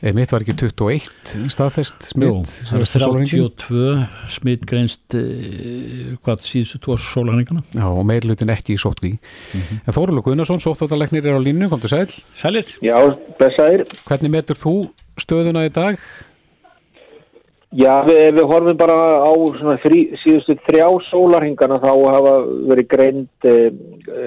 kjafsög. 0.02 0.16
Mitt 0.16 0.32
var 0.32 0.44
ekki 0.44 0.56
21 0.56 1.50
staðfest 1.54 2.08
Jú, 2.16 2.44
smitt. 2.44 2.52
það 2.70 2.84
er 2.84 2.90
32 3.06 4.08
smitt 4.36 4.66
greinst 4.70 5.16
uh, 5.16 6.14
hvað 6.25 6.44
síðustu 6.46 6.82
tvo 6.84 6.98
sólarhengana. 6.98 7.64
Já, 7.74 7.88
og 7.88 8.06
meirlutin 8.06 8.50
ekki 8.54 8.75
í 8.75 8.82
sótkví. 8.82 9.16
Mhm. 9.56 9.82
En 9.88 9.94
Þórulo 9.96 10.24
Gunnarsson, 10.25 10.60
sóttáttalegnir 10.60 11.25
er 11.25 11.38
á 11.38 11.42
línu, 11.42 11.70
kom 11.70 11.80
til 11.80 11.90
sæl. 11.90 12.08
Sælir. 12.36 12.66
Já, 12.82 12.96
blessaðir. 13.40 13.86
Hvernig 14.06 14.32
metur 14.32 14.56
þú 14.56 14.75
stöðuna 15.20 15.66
í 15.66 15.74
dag? 15.74 16.00
Já, 17.75 18.06
við, 18.08 18.38
við 18.38 18.46
horfum 18.48 18.78
bara 18.80 18.96
á 19.20 19.32
svona 19.58 19.75
þrí, 19.84 20.06
síðustu 20.22 20.56
þrjá 20.64 20.86
sólarhingana 21.10 21.80
þá 21.84 21.92
hafa 21.92 22.36
verið 22.70 22.88
greind 22.88 23.48
eh, 23.50 23.72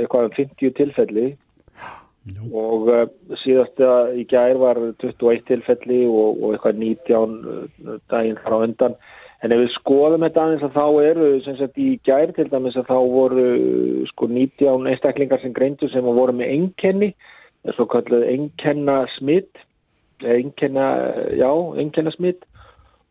eitthvað 0.02 0.26
um 0.26 0.34
50 0.36 0.74
tilfelli 0.76 1.28
og 2.52 2.88
eh, 2.92 3.06
síðasta 3.42 3.92
í 4.16 4.24
gær 4.28 4.58
var 4.60 4.80
21 5.02 5.44
tilfelli 5.48 6.02
og, 6.08 6.42
og 6.42 6.54
eitthvað 6.54 6.82
19 6.82 7.38
eh, 7.54 7.96
daginn 8.10 8.40
þar 8.42 8.56
á 8.56 8.64
undan. 8.66 8.98
En 9.44 9.54
ef 9.54 9.60
við 9.62 9.72
skoðum 9.76 10.24
þetta 10.26 10.44
aðeins 10.44 10.66
að 10.66 10.76
þá 10.76 10.86
eru, 11.06 11.30
sem 11.44 11.56
sagt 11.60 11.78
í 11.78 11.88
gær 12.06 12.32
til 12.34 12.48
dæmis 12.50 12.78
að 12.78 12.90
þá 12.90 12.98
voru 13.14 13.46
eh, 13.54 14.04
sko 14.12 14.30
19 14.32 14.90
einstaklingar 14.92 15.42
sem 15.42 15.54
greindu 15.56 15.90
sem 15.92 16.06
voru 16.06 16.34
með 16.36 16.54
einkenni, 16.56 17.12
svo 17.76 17.88
kalluð 17.90 18.26
einkenna 18.28 19.02
smitt, 19.18 19.58
einkenna, 20.24 20.86
já, 21.38 21.50
einkenna 21.78 22.14
smitt 22.14 22.46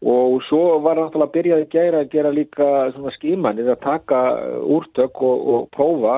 og 0.05 0.43
svo 0.45 0.77
var 0.83 0.99
náttúrulega 0.99 1.25
að 1.25 1.33
byrja 1.33 1.55
að 1.57 1.69
gera 1.73 2.01
að 2.03 2.11
gera 2.11 2.31
líka 2.33 2.67
svona 2.93 3.13
skímanir 3.15 3.69
að 3.71 3.79
taka 3.81 4.19
úrtök 4.61 5.21
og, 5.25 5.47
og 5.53 5.63
prófa 5.73 6.17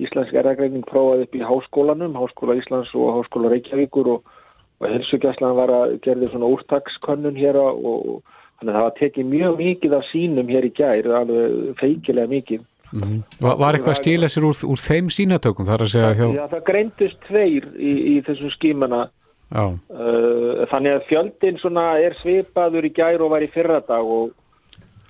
Íslensk 0.00 0.36
erðagreining 0.36 0.84
prófaði 0.88 1.26
upp 1.26 1.36
í 1.36 1.44
háskólanum, 1.44 2.18
Háskóla 2.18 2.56
Íslands 2.60 2.92
og 2.96 3.14
Háskóla 3.18 3.52
Reykjavíkur 3.52 4.10
og, 4.16 4.34
og 4.80 4.88
helsugjastlan 4.88 5.56
var 5.58 5.72
að 5.76 5.96
gerði 6.06 6.30
svona 6.32 6.50
úrtakskönnun 6.54 7.38
hér 7.38 7.60
og, 7.60 7.84
og 7.84 8.40
þannig 8.60 8.72
að 8.72 8.78
það 8.78 8.88
var 8.88 8.98
tekið 8.98 9.30
mjög 9.34 9.62
mikið 9.62 9.96
af 9.98 10.10
sínum 10.10 10.52
hér 10.52 10.68
í 10.68 10.74
gær, 10.76 11.12
alveg 11.20 11.80
feikilega 11.80 12.32
mikið. 12.34 12.66
Mm. 12.90 13.20
Var, 13.38 13.54
var 13.60 13.76
eitthvað 13.76 13.94
að 13.94 14.00
stila 14.00 14.28
sér 14.32 14.48
úr, 14.48 14.62
úr 14.66 14.80
þeim 14.82 15.10
sínatökum 15.14 15.68
þar 15.68 15.84
að 15.84 15.92
segja 15.92 16.14
hjá... 16.18 16.26
Já, 16.34 16.44
það 16.50 16.64
greindust 16.66 17.20
tveir 17.28 17.68
í, 17.78 17.92
í 18.10 18.14
þessum 18.26 18.54
skímana 18.56 19.06
Já, 19.50 19.64
Uh, 19.90 20.62
þannig 20.70 20.94
að 20.94 21.06
fjöldin 21.08 21.56
svona 21.58 21.84
er 21.98 22.14
svipaður 22.20 22.86
í 22.86 22.92
gær 22.94 23.22
og 23.24 23.32
var 23.32 23.42
í 23.42 23.48
fyrradag 23.50 24.06
og, 24.06 24.30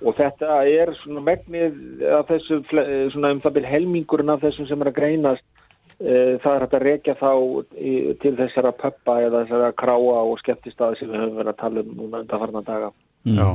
og 0.01 0.15
þetta 0.17 0.59
er 0.65 0.91
svona 1.03 1.21
megnið 1.25 2.05
af 2.17 2.29
þessu 2.31 2.61
eh, 2.81 3.09
svona 3.13 3.31
um 3.35 3.41
það 3.43 3.55
byrj 3.59 3.69
helmingurinn 3.75 4.33
af 4.33 4.41
þessum 4.45 4.67
sem 4.69 4.81
er 4.81 4.89
að 4.91 4.97
greinast 4.97 5.45
uh, 6.01 6.33
það 6.41 6.51
er 6.55 6.63
hægt 6.65 6.73
að 6.79 6.85
rekja 6.87 7.15
þá 7.19 7.29
í, 7.77 7.93
til 8.23 8.33
þessara 8.39 8.71
pöppa 8.81 9.19
eða 9.27 9.43
þessara 9.45 9.71
kráa 9.77 10.23
og 10.25 10.39
skemmtistaði 10.41 10.99
sem 11.01 11.11
við 11.13 11.21
höfum 11.25 11.37
verið 11.41 11.53
að 11.53 11.59
tala 11.61 11.83
um 11.85 11.93
núna 11.99 12.23
undanfarnar 12.23 12.65
daga. 12.67 12.89
já. 13.29 13.47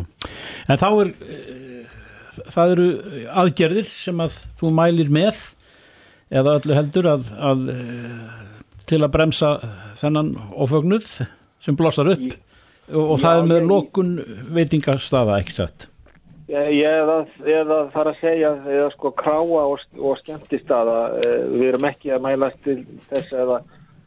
En 0.71 0.81
þá 0.83 0.87
er, 1.03 1.11
uh, 1.11 1.99
það 2.55 2.73
eru 2.77 2.87
aðgerðir 3.43 3.91
sem 3.91 4.23
að 4.23 4.39
þú 4.61 4.71
mælir 4.79 5.11
með 5.15 5.43
eða 6.31 6.57
öllu 6.61 6.75
heldur 6.75 7.07
að, 7.17 7.29
að 7.39 7.67
til 8.91 8.99
að 9.03 9.13
bremsa 9.15 9.51
þennan 9.99 10.33
ofögnuð 10.63 11.07
sem 11.63 11.75
blossar 11.79 12.11
upp 12.15 12.25
og, 12.93 13.03
og 13.03 13.19
það 13.23 13.35
Já, 13.37 13.39
er 13.43 13.47
með 13.51 13.61
ég- 13.61 13.69
lokun 13.71 14.11
veitingastafa 14.55 15.39
ekki 15.43 15.55
satt. 15.59 15.87
Ég, 15.87 15.91
ég 15.91 15.96
eða, 16.49 17.17
eða 17.43 17.81
þar 17.95 18.13
að 18.13 18.21
segja 18.21 18.53
eða 18.65 18.91
sko 18.95 19.11
kráa 19.19 19.65
og, 19.65 19.81
og 19.99 20.21
skemmtistaða 20.21 21.01
uh, 21.17 21.41
við 21.55 21.73
erum 21.73 21.89
ekki 21.91 22.15
að 22.15 22.23
mælast 22.29 22.63
til 22.67 22.79
þess 23.11 23.35
eða 23.35 23.59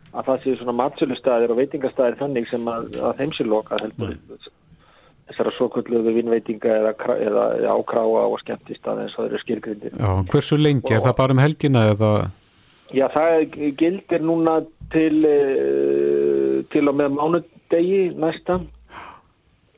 að 0.10 0.26
það 0.26 0.40
séu 0.44 0.56
svona 0.58 0.78
matsölustæðir 0.80 1.52
og 1.54 1.60
veitingastæðir 1.60 2.18
þannig 2.24 2.48
sem 2.50 2.72
að, 2.72 2.88
að 2.98 3.20
þeim 3.20 3.36
sé 3.36 3.46
loka 3.46 3.78
heldur 3.84 4.16
þessara 5.30 5.54
svo 5.54 5.68
kvölduðu 5.76 6.16
vinnveitinga 6.16 6.72
eða, 6.80 6.94
eða 7.22 7.46
já, 7.62 7.72
kráa 7.92 8.26
og 8.26 8.40
skemmtistaði 8.42 9.06
eins 9.06 9.16
og 9.18 9.26
þeir 9.26 9.30
eru 9.36 9.42
skilgrindir. 9.44 9.94
já. 9.94 10.10
Hversu 10.32 10.58
lengi? 10.58 10.94
Er 10.96 11.04
það 11.06 11.18
bara 11.20 11.36
um 11.36 11.44
helgina 11.44 11.86
eða... 11.92 12.12
Já, 12.90 13.06
það 13.14 13.58
gildir 13.78 14.24
núna 14.26 14.56
til, 14.90 15.22
uh, 15.30 16.56
til 16.74 16.90
og 16.90 16.98
með 16.98 17.14
mánudegi 17.20 18.02
næsta 18.18 18.58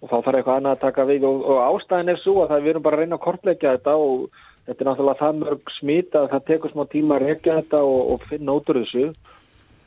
og 0.02 0.10
þá 0.10 0.16
þarf 0.16 0.38
eitthvað 0.40 0.56
annað 0.60 0.78
að 0.78 0.86
taka 0.86 1.06
við. 1.10 1.28
Og, 1.30 1.44
og 1.46 1.60
ástæðin 1.66 2.14
er 2.14 2.22
svo 2.22 2.38
að 2.42 2.54
það 2.54 2.64
við 2.64 2.74
erum 2.74 2.86
bara 2.88 2.98
að 2.98 3.04
reyna 3.04 3.20
að 3.20 3.26
kortleggja 3.26 3.76
þetta 3.76 3.94
og 4.06 4.42
þetta 4.66 4.84
er 4.84 4.90
náttúrulega 4.90 5.22
það 5.22 5.38
mörg 5.42 5.76
smit 5.78 6.18
að 6.18 6.28
það 6.34 6.48
tekur 6.50 6.74
smá 6.74 6.84
tíma 6.92 7.18
að 7.18 7.28
rekja 7.28 7.60
þetta 7.62 7.84
og, 7.92 8.02
og 8.16 8.26
finna 8.32 8.58
út 8.58 8.74
úr 8.74 8.82
þessu. 8.82 9.06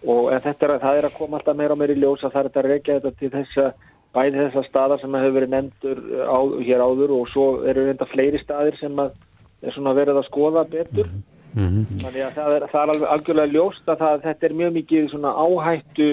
Og 0.04 0.30
en 0.34 0.44
þetta 0.44 0.66
er 0.66 0.74
að 0.74 0.86
það 0.86 1.00
er 1.00 1.08
að 1.08 1.18
koma 1.18 1.38
alltaf 1.40 1.58
meira 1.58 1.74
og 1.74 1.80
meira 1.80 1.96
í 1.96 2.00
ljós 2.00 2.24
að 2.24 2.34
það 2.34 2.48
er 2.50 2.64
að 2.64 2.72
rekja 2.72 2.98
þetta 2.98 3.20
til 3.20 3.30
þessa 3.34 3.68
bæði 4.14 4.42
þessa 4.44 4.62
staðar 4.68 5.00
sem 5.02 5.14
hefur 5.18 5.34
verið 5.34 5.54
nefndur 5.54 6.02
á, 6.22 6.38
hér 6.62 6.82
áður 6.84 7.14
og 7.16 7.30
svo 7.32 7.46
eru 7.66 7.86
reynda 7.88 8.06
fleiri 8.06 8.38
staðir 8.38 8.76
sem 8.78 9.00
að 9.02 9.16
er 9.64 9.74
svona 9.74 9.94
verið 9.96 10.20
að 10.20 10.28
skoða 10.28 10.68
betur. 10.70 11.08
Mm 11.10 11.32
Þannig 11.54 12.22
að 12.24 12.32
það 12.34 12.54
er, 12.56 12.64
það 12.72 12.80
er 12.80 12.92
alveg 12.92 13.10
algjörlega 13.14 13.52
ljóst 13.54 13.90
að 13.90 14.00
það, 14.00 14.22
þetta 14.24 14.46
er 14.46 14.54
mjög 14.58 14.72
mikið 14.74 15.04
svona 15.12 15.34
áhættu 15.38 16.08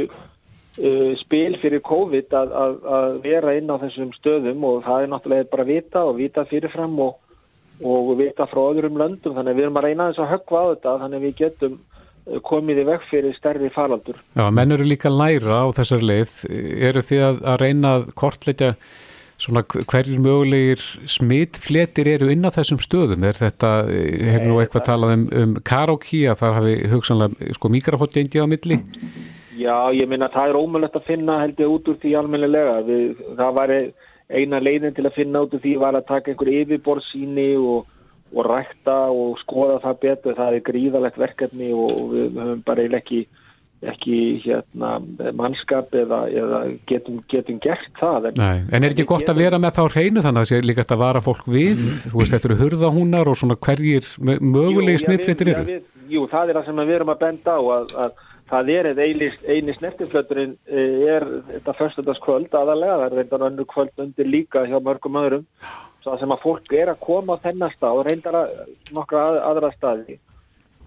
uh, 0.81 1.11
spil 1.21 1.57
fyrir 1.61 1.83
COVID 1.85 2.33
að, 2.37 2.55
að, 2.63 2.77
að 2.97 3.19
vera 3.25 3.53
inn 3.57 3.69
á 3.71 3.81
þessum 3.81 4.13
stöðum 4.17 4.65
og 4.67 4.81
það 4.87 5.05
er 5.05 5.13
náttúrulega 5.13 5.51
bara 5.51 5.67
að 5.67 5.73
vita 5.75 6.05
og 6.07 6.17
vita 6.17 6.45
fyrirfram 6.49 6.97
og, 7.05 7.37
og 7.85 8.11
vita 8.19 8.49
frá 8.49 8.63
öðrum 8.63 8.99
löndum 9.01 9.37
þannig 9.37 9.53
að 9.53 9.61
við 9.61 9.67
erum 9.67 9.79
að 9.81 9.87
reyna 9.87 10.09
þess 10.09 10.25
að 10.25 10.33
höggva 10.35 10.63
á 10.63 10.69
þetta 10.71 10.97
þannig 11.03 11.23
við 11.27 11.37
getum 11.43 11.77
uh, 11.77 12.41
komið 12.49 12.81
í 12.81 12.89
vekk 12.89 13.07
fyrir 13.11 13.37
stærri 13.37 13.71
faraldur. 13.75 14.19
Já, 14.39 14.43
menn 14.49 14.75
eru 14.77 14.89
líka 14.89 15.13
læra 15.13 15.63
á 15.63 15.67
þessar 15.77 16.03
leið. 16.11 16.35
Eru 16.89 17.05
þið 17.05 17.25
að, 17.29 17.41
að 17.53 17.63
reyna 17.65 17.95
að 17.99 18.11
kortleitja 18.17 18.75
svona 19.41 19.63
hverjir 19.65 20.21
mögulegir 20.21 20.81
smitfletir 21.09 22.09
eru 22.13 22.29
inn 22.29 22.45
á 22.45 22.53
þessum 22.53 22.81
stöðum? 22.81 23.25
Er 23.25 23.37
þetta, 23.37 23.71
hefur 23.89 24.47
nú 24.47 24.59
eitthvað 24.61 24.87
talað 24.87 25.13
um, 25.15 25.27
um 25.41 25.55
karaoke 25.65 26.27
að 26.29 26.41
það 26.43 26.57
hafi 26.59 26.75
hugsanlega 26.91 27.55
sko 27.57 27.71
mikrafótt 27.73 28.17
gengið 28.17 28.45
á 28.45 28.47
milli? 28.51 28.77
Já, 29.61 29.75
ég 29.93 30.09
minna 30.09 30.29
það 30.31 30.51
er 30.53 30.59
ómögulegt 30.61 30.95
að 30.99 31.07
finna 31.09 31.39
held 31.41 31.59
ég 31.61 31.71
út 31.75 31.89
úr 31.91 31.97
því 32.01 32.13
almennilega. 32.21 32.77
Við, 32.87 33.19
það 33.37 33.51
var 33.57 33.73
eina 34.31 34.61
leiðin 34.63 34.95
til 34.97 35.05
að 35.09 35.17
finna 35.17 35.43
út 35.45 35.53
úr 35.57 35.61
því 35.63 35.73
var 35.81 35.97
að 35.99 36.07
taka 36.09 36.31
einhver 36.31 36.51
yfirborðsýni 36.55 37.49
og, 37.59 37.85
og 38.31 38.47
rækta 38.47 38.97
og 39.11 39.37
skoða 39.43 39.81
það 39.83 40.01
betur. 40.07 40.39
Það 40.39 40.57
er 40.57 40.65
gríðalegt 40.71 41.21
verkefni 41.21 41.69
og 41.75 42.01
við 42.13 42.39
höfum 42.39 42.63
bara 42.65 42.87
ekki, 43.01 43.21
ekki 43.91 44.17
hérna, 44.45 44.93
mannskap 45.37 45.93
eða, 45.97 46.23
eða 46.29 46.63
getum, 46.89 47.21
getum 47.33 47.59
gert 47.63 47.91
það. 47.99 48.31
En, 48.31 48.39
Nei, 48.41 48.57
en 48.71 48.87
er 48.87 48.95
ekki 48.95 49.07
gott 49.09 49.29
að 49.29 49.43
vera 49.43 49.59
með 49.61 49.77
þá 49.79 49.83
hreinu 49.97 50.23
þannig 50.25 50.41
að 50.41 50.43
það 50.45 50.51
sé 50.53 50.63
líka 50.69 50.87
að 50.87 51.03
vara 51.03 51.23
fólk 51.27 51.47
við? 51.51 51.85
Þú 52.07 52.17
veist, 52.23 52.35
þetta 52.37 52.51
eru 52.51 52.59
hurðahúnar 52.63 53.31
og 53.31 53.39
svona 53.41 53.59
hverjir 53.67 54.09
mö- 54.21 54.41
mögulegi 54.41 55.11
við- 55.11 55.47
eru? 55.51 55.79
Jú, 56.11 56.25
það 56.27 56.49
er 56.51 56.57
það 56.59 56.65
sem 56.67 56.79
við 56.83 56.97
erum 56.97 57.11
að 57.13 57.21
benda 57.23 57.53
á 57.55 57.61
að, 57.61 57.91
að 58.03 58.27
það 58.51 58.71
er 58.75 58.89
eini, 58.99 59.75
snertiflöturinn 59.77 60.57
eh, 60.67 61.05
er 61.15 61.25
þetta 61.53 61.75
föstudagskvöld 61.79 62.57
aðalega, 62.57 62.97
það 62.99 63.07
er 63.07 63.17
reyndar 63.19 63.47
önnur 63.47 63.69
kvöld 63.71 64.03
undir 64.03 64.27
líka 64.27 64.65
hjá 64.67 64.77
mörgum 64.83 65.19
öðrum 65.21 65.47
svo 66.01 66.17
sem 66.17 66.33
að 66.33 66.43
fólk 66.43 66.73
er 66.75 66.91
að 66.91 67.03
koma 67.03 67.37
á 67.37 67.43
þennan 67.45 67.73
stað 67.73 68.01
og 68.01 68.07
reyndar 68.07 68.39
að 68.41 68.55
nokkra 68.95 69.25
að, 69.29 69.39
aðra 69.51 69.71
staði 69.75 70.17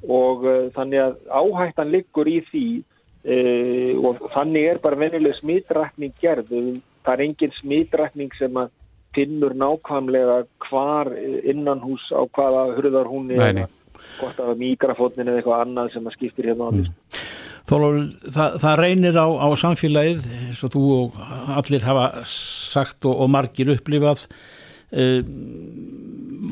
og 0.05 0.45
uh, 0.45 0.65
þannig 0.75 1.01
að 1.01 1.15
áhættan 1.33 1.93
liggur 1.95 2.29
í 2.29 2.41
því 2.51 2.67
uh, 2.83 3.93
og 4.05 4.25
þannig 4.35 4.71
er 4.73 4.83
bara 4.85 5.01
venjuleg 5.01 5.39
smitrækning 5.39 6.17
gerð 6.21 6.51
það 7.05 7.15
er 7.15 7.25
engin 7.29 7.55
smitrækning 7.61 8.35
sem 8.39 8.59
að 8.61 8.73
finnur 9.15 9.55
nákvæmlega 9.55 10.43
hvar 10.67 11.13
innan 11.47 11.83
hús 11.85 12.05
á 12.11 12.27
hvaða 12.27 12.65
hurðar 12.75 13.11
hún 13.11 13.31
nei. 13.31 13.67
hvort 14.19 14.41
að 14.43 14.59
mikrafótnin 14.59 15.31
eða 15.31 15.41
eitthvað 15.41 15.63
annað 15.65 15.93
sem 15.95 16.09
að 16.09 16.17
skiptir 16.19 16.51
hérna 16.51 16.67
á 16.67 16.71
því. 16.75 16.85
Þólur, 16.85 17.24
það, 17.69 18.59
það 18.61 18.77
reynir 18.81 19.17
á, 19.17 19.27
á 19.41 19.49
samfélagið 19.57 20.27
eins 20.39 20.61
og 20.67 20.75
þú 20.75 20.83
og 20.99 21.23
allir 21.57 21.87
hafa 21.87 22.25
sagt 22.29 23.09
og, 23.09 23.25
og 23.25 23.33
margir 23.33 23.73
upplifað. 23.75 24.27
Uh, 24.95 25.25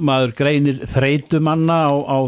maður 0.02 0.32
greinir 0.38 0.80
þreytumanna 0.88 1.76
á, 1.86 1.92
á, 2.08 2.18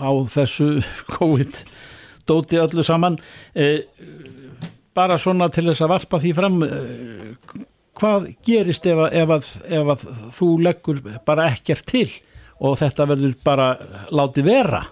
á, 0.00 0.10
þessu 0.32 0.80
COVID-dóti 1.14 2.58
öllu 2.62 2.86
saman. 2.86 3.20
Uh, 3.52 3.84
bara 4.94 5.18
svona 5.20 5.50
til 5.52 5.66
þess 5.68 5.84
að 5.84 5.94
varpa 5.94 6.22
því 6.22 6.34
fram 6.38 6.60
uh, 6.64 7.62
hvað 7.98 8.30
gerist 8.46 8.86
ef 8.88 9.04
að, 9.04 9.16
ef, 9.20 9.36
að, 9.36 9.50
ef 9.78 9.92
að 9.94 10.04
þú 10.34 10.50
leggur 10.64 11.00
bara 11.26 11.50
ekkert 11.52 11.86
til 11.90 12.08
og 12.64 12.78
þetta 12.80 13.06
verður 13.10 13.34
bara 13.44 13.68
látið 14.14 14.48
vera 14.48 14.84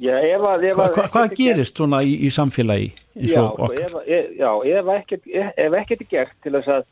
Já, 0.00 0.14
ef 0.16 0.44
að... 0.48 0.64
Ef 0.70 0.78
Hva, 0.78 0.86
að 0.86 0.94
hva, 0.96 1.04
hvað 1.12 1.26
er 1.28 1.36
gerist 1.36 1.76
svona 1.80 2.00
í, 2.06 2.14
í 2.24 2.30
samfélagi 2.32 2.88
eins 3.20 3.34
og 3.36 3.50
sko, 3.52 3.66
okkar? 3.68 3.98
já, 4.40 4.50
ef 4.64 4.92
ef, 4.96 5.74
ekkert 5.82 6.00
er 6.00 6.10
gert 6.14 6.36
til 6.44 6.54
þess 6.56 6.70
að 6.78 6.86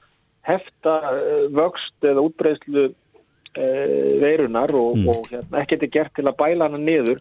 hefta 0.48 0.94
uh, 1.12 1.46
vöxt 1.56 2.08
eða 2.10 2.24
útbreyslu 2.28 2.84
uh, 2.88 4.20
veirunar 4.20 4.72
og, 4.76 4.96
Mm. 4.98 5.08
og 5.12 5.26
hérna, 5.32 5.62
ekkert 5.62 5.82
er 5.88 5.92
gert 5.96 6.14
til 6.16 6.26
að 6.28 6.36
bæla 6.40 6.68
hana 6.68 6.78
niður 6.80 7.20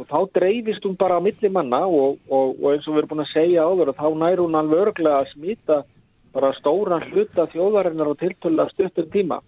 og 0.00 0.06
þá 0.08 0.18
dreifist 0.38 0.84
hún 0.86 0.96
bara 0.96 1.18
á 1.18 1.24
milli 1.24 1.50
manna 1.52 1.82
og, 1.86 2.18
og, 2.30 2.54
og 2.62 2.68
eins 2.72 2.86
og 2.88 2.94
við 2.94 3.02
erum 3.02 3.10
búin 3.14 3.24
að 3.26 3.32
segja 3.34 3.64
áður 3.66 3.90
að 3.92 3.98
þá 4.00 4.06
nær 4.22 4.42
hún 4.42 4.58
alveg 4.58 4.84
örglega 4.86 5.18
að 5.20 5.32
smita 5.34 5.80
bara 6.32 6.52
stóran 6.56 7.04
hluta 7.10 7.46
þjóðarinnar 7.52 8.12
og 8.12 8.18
tiltölu 8.20 8.62
af 8.62 8.70
stuttum 8.72 9.08
tíma. 9.12 9.40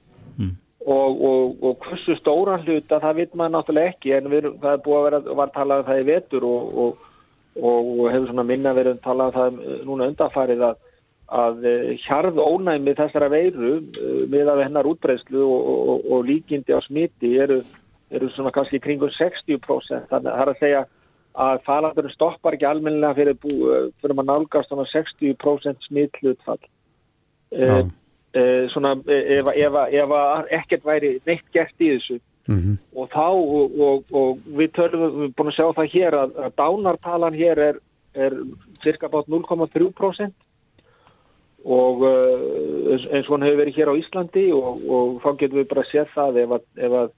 Og, 0.87 1.25
og, 1.25 1.65
og 1.65 1.83
hversu 1.85 2.17
stóran 2.19 2.63
hluta 2.67 2.99
það 3.03 3.19
veit 3.21 3.35
maður 3.35 3.55
náttúrulega 3.57 3.93
ekki 3.93 4.15
en 4.17 4.31
við, 4.33 4.49
það 4.63 4.73
er 4.73 4.81
búið 4.85 4.99
að 4.99 5.05
vera, 5.07 5.21
var 5.41 5.53
talað 5.55 5.83
um 5.83 5.91
það 5.91 6.01
í 6.01 6.07
vetur 6.09 6.47
og, 6.49 6.73
og, 6.85 7.05
og 7.63 8.01
hefur 8.11 8.31
svona 8.31 8.47
minna 8.49 8.73
verið 8.77 9.03
talað 9.05 9.31
um 9.31 9.37
það 9.37 9.53
um, 9.53 9.77
núna 9.91 10.09
undarfarið 10.11 10.65
að, 10.69 10.81
að 11.43 11.69
eh, 11.71 11.93
hjarð 12.07 12.41
ónæmi 12.43 12.97
þessara 12.99 13.31
veiru 13.33 13.77
eh, 13.79 14.25
með 14.33 14.53
af 14.55 14.65
hennar 14.65 14.91
útbreyslu 14.91 15.45
og, 15.45 15.71
og, 15.95 16.11
og 16.17 16.27
líkindi 16.31 16.75
á 16.75 16.81
smiti 16.87 17.37
eru, 17.45 17.63
eru 18.11 18.33
svona 18.33 18.55
kannski 18.55 18.83
kringum 18.83 19.13
60% 19.15 20.11
þannig 20.11 20.33
að 20.33 20.37
það 20.37 20.45
er 20.47 20.55
að 20.55 20.61
segja 20.65 20.85
að 21.33 21.63
falandurinn 21.65 22.13
stoppar 22.13 22.59
ekki 22.59 22.69
almennilega 22.69 23.17
fyrir, 23.21 23.39
eh, 23.39 23.89
fyrir 24.03 24.19
maður 24.19 24.33
nálgast 24.35 24.73
svona 24.73 24.89
60% 24.91 25.89
smittlutfall 25.89 26.63
Já. 27.53 27.85
E, 28.35 28.43
svona 28.73 28.95
eh, 29.07 29.39
ef, 29.39 29.51
ef, 29.55 29.79
ef 30.03 30.15
að 30.19 30.53
ekkert 30.59 30.85
væri 30.89 31.15
neitt 31.27 31.49
gert 31.55 31.81
í 31.81 31.95
þessu. 31.97 32.21
Mhm. 32.51 32.73
og 32.99 33.05
þá 33.13 33.27
og, 33.31 33.75
og, 33.79 34.09
og 34.19 34.39
við 34.59 34.73
tölum, 34.75 35.03
við 35.03 35.21
erum 35.23 35.35
búin 35.39 35.51
að 35.53 35.55
sjá 35.55 35.67
það 35.77 35.93
hér 35.93 36.17
að, 36.19 36.33
að 36.43 36.55
dánartalan 36.59 37.37
hér 37.39 37.61
er, 37.69 37.77
er 38.19 38.35
cirka 38.83 39.07
bát 39.13 39.29
0,3% 39.31 40.33
og 41.63 42.03
uh, 42.03 42.99
eins, 43.15 43.29
og 43.29 43.37
hann 43.37 43.47
hefur 43.47 43.61
verið 43.63 43.77
hér 43.79 43.93
á 43.95 44.01
Íslandi 44.01 44.47
og, 44.57 44.81
og 44.91 45.21
þá 45.23 45.29
getum 45.39 45.61
við 45.61 45.69
bara 45.71 45.85
séð 45.93 46.11
það 46.17 46.41
ef 46.43 46.55
að, 46.57 46.65
að 46.89 47.13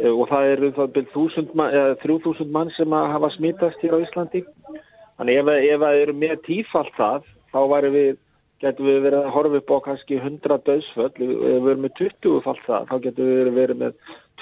eh, 0.00 0.10
og 0.10 0.24
það 0.32 0.64
það 0.80 0.92
byrð 0.96 1.14
1000 1.14 1.54
mann, 1.54 1.76
eða 1.78 2.00
3000 2.02 2.50
mann 2.56 2.72
sem 2.74 2.96
að 2.98 3.12
hafa 3.14 3.30
smitast 3.36 3.84
hér 3.84 3.94
á 3.94 4.02
Íslandi. 4.02 4.42
Þannig 5.20 5.38
ef, 5.38 5.52
að- 5.52 5.68
ef 5.68 5.84
það 5.84 6.00
eru 6.02 6.16
með 6.24 6.34
tífalt 6.48 6.98
það 6.98 7.30
þá 7.54 7.60
væri 7.74 7.94
við 7.94 8.10
getum 8.60 8.88
við 8.90 8.98
verið 9.06 9.22
að 9.22 9.32
horfa 9.34 9.60
upp 9.60 9.70
á 9.72 9.76
kannski 9.86 10.18
100 10.20 10.58
döðsföll, 10.66 11.12
ef 11.14 11.20
við 11.20 11.70
erum 11.72 11.86
með 11.86 11.94
20 12.00 12.42
falt 12.44 12.66
það, 12.66 12.90
þá 12.90 12.96
getum 13.06 13.30
við 13.30 13.54
verið 13.56 13.80
með 13.80 13.94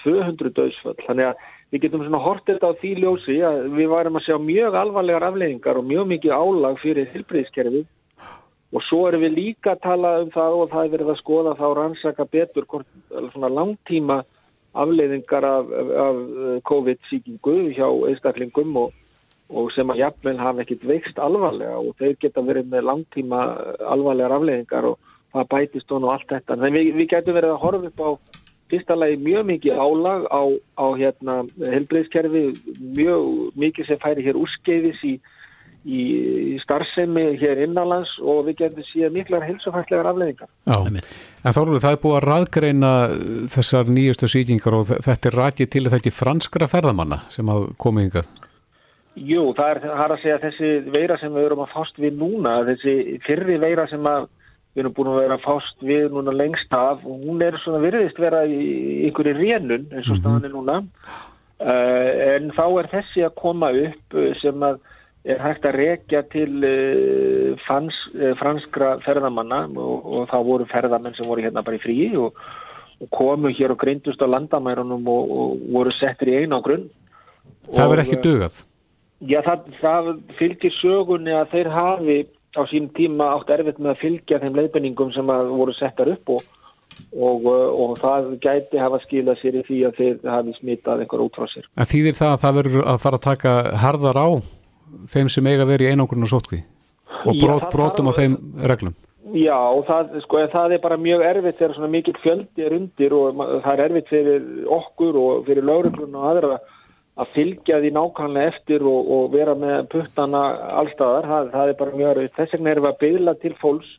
200 0.02 0.54
döðsföll, 0.58 0.96
þannig 1.06 1.28
að 1.28 1.46
við 1.72 1.84
getum 1.84 2.04
svona 2.06 2.24
hortið 2.24 2.64
á 2.64 2.70
því 2.80 2.90
ljósi 3.02 3.36
að 3.44 3.60
við 3.76 3.92
varum 3.92 4.18
að 4.18 4.26
sjá 4.26 4.36
mjög 4.40 4.78
alvarlegar 4.82 5.28
afleiðingar 5.28 5.80
og 5.80 5.88
mjög 5.88 6.10
mikið 6.14 6.34
álag 6.34 6.80
fyrir 6.82 7.10
tilbreyðskerfið 7.12 7.86
og 8.68 8.84
svo 8.84 9.04
erum 9.08 9.24
við 9.24 9.36
líka 9.36 9.74
að 9.74 9.84
tala 9.84 10.14
um 10.22 10.32
það 10.32 10.56
og 10.62 10.72
það 10.72 10.84
er 10.84 10.92
verið 10.94 11.12
að 11.12 11.20
skoða 11.22 11.54
þá 11.58 11.66
rannsaka 11.78 12.28
betur 12.32 12.66
hvort, 12.68 12.88
eller 13.14 13.32
svona 13.32 13.52
langtíma 13.52 14.18
afleiðingar 14.78 15.46
af, 15.48 15.70
af, 15.80 15.92
af 16.06 16.18
COVID-sýkingu 16.68 17.56
hjá 17.76 17.86
einstaklingum 18.10 18.76
og, 18.82 18.96
og 19.48 19.70
sem 19.72 19.88
að 19.94 20.02
jafnvel 20.02 20.36
hafa 20.38 20.64
ekkit 20.64 20.82
veikst 20.84 21.18
alvarlega 21.24 21.78
og 21.80 21.94
þeir 22.00 22.16
geta 22.20 22.42
verið 22.44 22.66
með 22.72 22.84
langtíma 22.90 23.38
alvarlegar 23.88 24.34
afleiðingar 24.36 24.90
og 24.90 24.98
það 25.32 25.48
bætist 25.54 25.90
hún 25.94 26.04
og 26.04 26.12
allt 26.16 26.28
þetta. 26.28 26.56
Þannig 26.56 26.76
við, 26.76 26.90
við 26.98 27.08
getum 27.14 27.36
verið 27.38 27.54
að 27.54 27.62
horfa 27.64 27.88
upp 27.92 28.04
á 28.04 28.10
fyrsta 28.68 28.96
lagi 29.00 29.16
mjög 29.24 29.46
mikið 29.48 29.80
álag 29.80 30.26
á, 30.28 30.42
á 30.76 30.86
hérna 31.00 31.34
helbreyðskerfi, 31.72 32.44
mjög 32.98 33.28
mikið 33.56 33.88
sem 33.88 34.00
færi 34.02 34.24
hér 34.26 34.36
úrskeiðis 34.36 35.00
í, 35.08 35.12
í, 35.88 36.00
í 36.52 36.58
starfsemi 36.60 37.24
hér 37.40 37.62
innanlands 37.64 38.12
og 38.20 38.42
við 38.50 38.58
getum 38.66 38.84
síðan 38.90 39.16
miklar 39.16 39.46
helsufærslegar 39.48 40.10
afleiðingar. 40.12 40.50
Já, 40.68 40.76
en 40.84 41.56
þá 41.56 41.60
erum 41.62 41.80
það 41.80 41.94
er 41.96 42.02
búið 42.04 42.18
að 42.18 42.26
raðgreina 42.28 42.92
þessar 43.56 43.88
nýjustu 43.96 44.28
sýkingar 44.34 44.76
og 44.82 44.84
þe- 44.90 45.00
þetta 45.08 45.32
er 45.32 45.38
rakið 45.40 45.72
til 45.72 45.84
þetta 45.88 46.12
franskra 46.20 46.68
ferðamanna 46.68 47.22
sem 47.32 47.48
að 47.48 47.70
koma 47.80 48.04
yngað. 48.04 48.28
Jú, 49.26 49.44
það 49.56 49.70
er, 49.70 49.80
það 49.84 50.02
er 50.04 50.14
að 50.14 50.20
segja 50.22 50.40
þessi 50.42 50.72
veira 50.94 51.16
sem 51.20 51.32
við 51.34 51.46
erum 51.48 51.62
að 51.64 51.72
fást 51.74 52.02
við 52.02 52.18
núna, 52.20 52.58
þessi 52.68 52.94
fyrri 53.26 53.56
veira 53.62 53.86
sem 53.90 54.04
við 54.04 54.82
erum 54.82 54.94
búin 54.96 55.10
að 55.12 55.18
vera 55.22 55.38
að 55.38 55.46
fást 55.46 55.86
við 55.88 56.12
núna 56.14 56.34
lengst 56.36 56.76
af 56.76 57.00
hún 57.06 57.42
er 57.42 57.56
svona 57.62 57.80
virðist 57.82 58.20
vera 58.20 58.44
í 58.46 59.08
einhverju 59.08 59.34
rénun 59.38 59.88
eins 59.90 60.10
og 60.12 60.20
staðan 60.20 60.46
er 60.48 60.54
núna. 60.54 60.78
Uh, 61.58 62.10
en 62.36 62.52
þá 62.54 62.64
er 62.68 62.90
þessi 62.92 63.24
að 63.26 63.34
koma 63.40 63.72
upp 63.74 64.14
uh, 64.14 64.28
sem 64.38 64.62
að 64.62 64.78
er 65.28 65.40
hægt 65.42 65.66
að 65.66 65.74
rekja 65.80 66.20
til 66.30 66.52
uh, 66.62 67.56
fans, 67.66 67.96
uh, 68.14 68.30
franskra 68.38 68.92
ferðamanna 69.02 69.64
og, 69.74 70.06
og 70.14 70.28
þá 70.30 70.38
voru 70.46 70.68
ferðamenn 70.70 71.16
sem 71.16 71.26
voru 71.26 71.42
hérna 71.42 71.64
bara 71.66 71.80
í 71.80 71.82
fríi 71.82 72.12
og, 72.20 72.38
og 73.02 73.10
komu 73.10 73.50
hér 73.50 73.74
og 73.74 73.82
greindust 73.82 74.22
á 74.22 74.30
landamærunum 74.30 75.10
og, 75.10 75.34
og 75.42 75.66
voru 75.74 75.92
settir 75.98 76.30
í 76.30 76.38
einangrun 76.44 76.86
Það 77.68 77.84
Og, 77.84 77.90
verður 77.92 78.04
ekki 78.04 78.20
dugað. 78.24 78.58
Já, 79.18 79.40
það, 79.42 79.64
það 79.80 80.10
fylgir 80.38 80.74
sögunni 80.78 81.32
að 81.34 81.48
þeir 81.56 81.70
hafi 81.74 82.18
á 82.54 82.62
sín 82.70 82.86
tíma 82.94 83.32
átt 83.34 83.50
erfitt 83.50 83.80
með 83.82 83.94
að 83.94 84.04
fylgja 84.04 84.38
þeim 84.42 84.60
leiðbenningum 84.60 85.10
sem 85.14 85.32
að 85.34 85.50
voru 85.58 85.74
settar 85.74 86.10
upp 86.12 86.32
og, 86.36 86.44
og, 87.12 87.48
uh, 87.50 87.66
og 87.74 87.98
það 87.98 88.30
gæti 88.44 88.80
hafa 88.80 89.00
skilað 89.02 89.42
sér 89.42 89.58
í 89.58 89.64
því 89.66 89.80
að 89.88 89.98
þeir 89.98 90.30
hafi 90.36 90.54
smitað 90.60 91.04
einhver 91.04 91.26
út 91.26 91.38
frá 91.38 91.50
sér. 91.50 91.66
En 91.74 91.90
þýðir 91.90 92.18
það 92.20 92.32
að 92.36 92.40
það 92.44 92.56
verður 92.60 92.88
að 92.94 93.02
fara 93.04 93.20
að 93.20 93.26
taka 93.26 93.56
harðar 93.84 94.22
á 94.22 94.28
þeim 95.10 95.34
sem 95.34 95.50
eiga 95.50 95.68
verið 95.68 95.90
í 95.90 95.92
einangrun 95.92 96.24
og 96.24 96.32
sótkví 96.32 96.62
og 97.18 97.34
Já, 97.34 97.42
brot, 97.42 97.66
það 97.66 97.74
brotum 97.74 98.10
á 98.10 98.12
þeim 98.14 98.40
reglum. 98.70 98.96
Já, 99.36 99.58
það, 99.84 100.14
sko, 100.24 100.40
það 100.54 100.72
er 100.72 100.80
bara 100.80 100.96
mjög 101.00 101.22
erfitt 101.26 101.58
þegar 101.58 101.74
svona 101.76 101.90
mikill 101.92 102.16
fjöldi 102.22 102.64
er 102.64 102.74
undir 102.78 103.12
og 103.12 103.40
það 103.64 103.72
er 103.74 103.82
erfitt 103.84 104.12
fyrir 104.12 104.46
okkur 104.78 105.18
og 105.20 105.42
fyrir 105.48 105.66
lauruglun 105.68 106.16
og 106.16 106.28
aðra 106.30 106.58
að 107.18 107.32
fylgja 107.34 107.80
því 107.82 107.92
nákvæmlega 107.96 108.52
eftir 108.52 108.84
og, 108.86 109.12
og 109.14 109.30
vera 109.34 109.54
með 109.58 109.88
puttana 109.94 110.42
allstaðar, 110.82 111.30
það, 111.30 111.48
það 111.54 111.72
er 111.72 111.80
bara 111.80 111.96
mjög 112.00 112.12
erfitt. 112.12 112.36
Þess 112.36 112.56
vegna 112.56 112.74
erum 112.74 112.86
við 112.86 112.92
að 112.92 113.00
byðla 113.04 113.34
til 113.42 113.54
fólks 113.58 113.94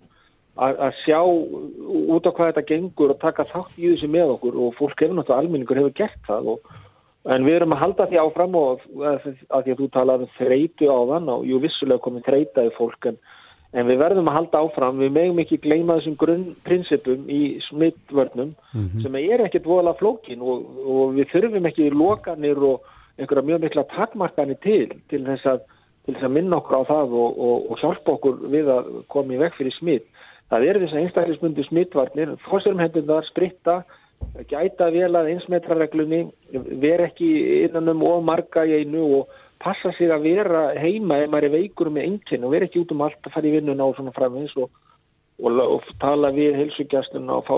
að, 0.55 0.77
að 0.87 0.99
sjá 1.03 1.19
út 2.15 2.29
á 2.29 2.31
hvað 2.31 2.51
þetta 2.51 2.67
gengur 2.73 3.15
og 3.15 3.23
taka 3.23 3.47
þátt 3.49 3.79
í 3.79 3.89
þessu 3.89 4.11
með 4.11 4.35
okkur 4.37 4.61
og 4.63 4.77
fólk 4.79 5.03
hefur 5.03 5.17
náttúrulega 5.17 5.43
almenningur 5.43 5.81
hefur 5.81 5.97
gert 5.99 6.23
það 6.29 6.53
og 6.55 6.77
En 7.27 7.43
við 7.43 7.57
erum 7.57 7.75
að 7.75 7.81
halda 7.83 8.05
því 8.07 8.19
áfram 8.21 8.55
og 8.55 8.85
að 9.03 9.25
því 9.25 9.33
að 9.57 9.81
þú 9.81 9.87
talaði 9.91 10.25
um 10.25 10.35
þreytu 10.37 10.87
á 10.87 10.99
þann 11.11 11.31
og 11.33 11.41
jú 11.49 11.59
vissulega 11.59 12.03
komið 12.05 12.29
þreita 12.29 12.63
í 12.63 12.69
fólk 12.77 13.09
en, 13.11 13.17
en 13.75 13.89
við 13.89 13.99
verðum 13.99 14.29
að 14.31 14.37
halda 14.37 14.61
áfram, 14.63 15.01
við 15.03 15.11
megum 15.17 15.41
ekki 15.43 15.59
gleyma 15.65 15.97
þessum 15.99 16.15
grunnprinsipum 16.21 17.27
í 17.27 17.41
smittvörnum 17.67 18.53
sem 19.03 19.19
er 19.19 19.43
ekkert 19.45 19.67
voðalega 19.67 19.99
flókin 19.99 20.41
og, 20.41 20.63
og 20.79 21.19
við 21.19 21.29
þurfum 21.33 21.69
ekki 21.69 21.89
lokanir 21.91 22.63
og 22.71 22.87
einhverja 23.19 23.45
mjög 23.49 23.65
mikla 23.65 23.85
takmarkanir 23.93 24.59
til 24.63 24.95
til 25.11 25.21
þess 25.27 25.51
að, 25.53 25.61
til 26.05 26.15
þess 26.15 26.27
að 26.27 26.35
minna 26.37 26.59
okkur 26.59 26.81
á 26.81 26.89
það 26.89 27.15
og, 27.21 27.39
og, 27.47 27.69
og 27.71 27.83
hjálpa 27.83 28.15
okkur 28.17 28.41
við 28.53 28.71
að 28.73 28.91
koma 29.13 29.35
í 29.35 29.41
veg 29.43 29.55
fyrir 29.57 29.75
smitt. 29.77 30.07
Það 30.49 30.65
eru 30.65 30.83
þess 30.83 30.95
að 30.95 31.03
einstaklismundu 31.03 31.65
smittvarnir, 31.67 32.31
fórsverum 32.47 32.81
hendundar, 32.81 33.27
spritta, 33.29 33.81
gæta 34.49 34.89
vel 34.93 35.11
að 35.15 35.29
einsmetrarreglunni, 35.35 36.23
vera 36.81 37.05
ekki 37.09 37.29
innan 37.67 37.93
um 37.93 38.03
of 38.07 38.23
marga 38.25 38.65
í 38.65 38.81
einu 38.81 39.05
og 39.19 39.37
passa 39.61 39.91
sig 39.97 40.11
að 40.11 40.25
vera 40.27 40.63
heima 40.79 41.19
ef 41.23 41.31
maður 41.31 41.49
er 41.49 41.55
veikur 41.57 41.91
með 41.93 42.07
enginn 42.07 42.45
og 42.47 42.53
vera 42.55 42.67
ekki 42.67 42.83
út 42.83 42.93
um 42.95 43.03
allt 43.05 43.19
að 43.27 43.35
fara 43.35 43.49
í 43.49 43.55
vinnuna 43.57 43.87
og 43.89 43.97
svona 43.97 44.15
framins 44.15 44.55
og, 44.57 44.69
og, 45.39 45.59
og 45.63 45.87
tala 46.01 46.31
við 46.35 46.57
helsugjastunna 46.59 47.39
og 47.39 47.47
fá 47.47 47.55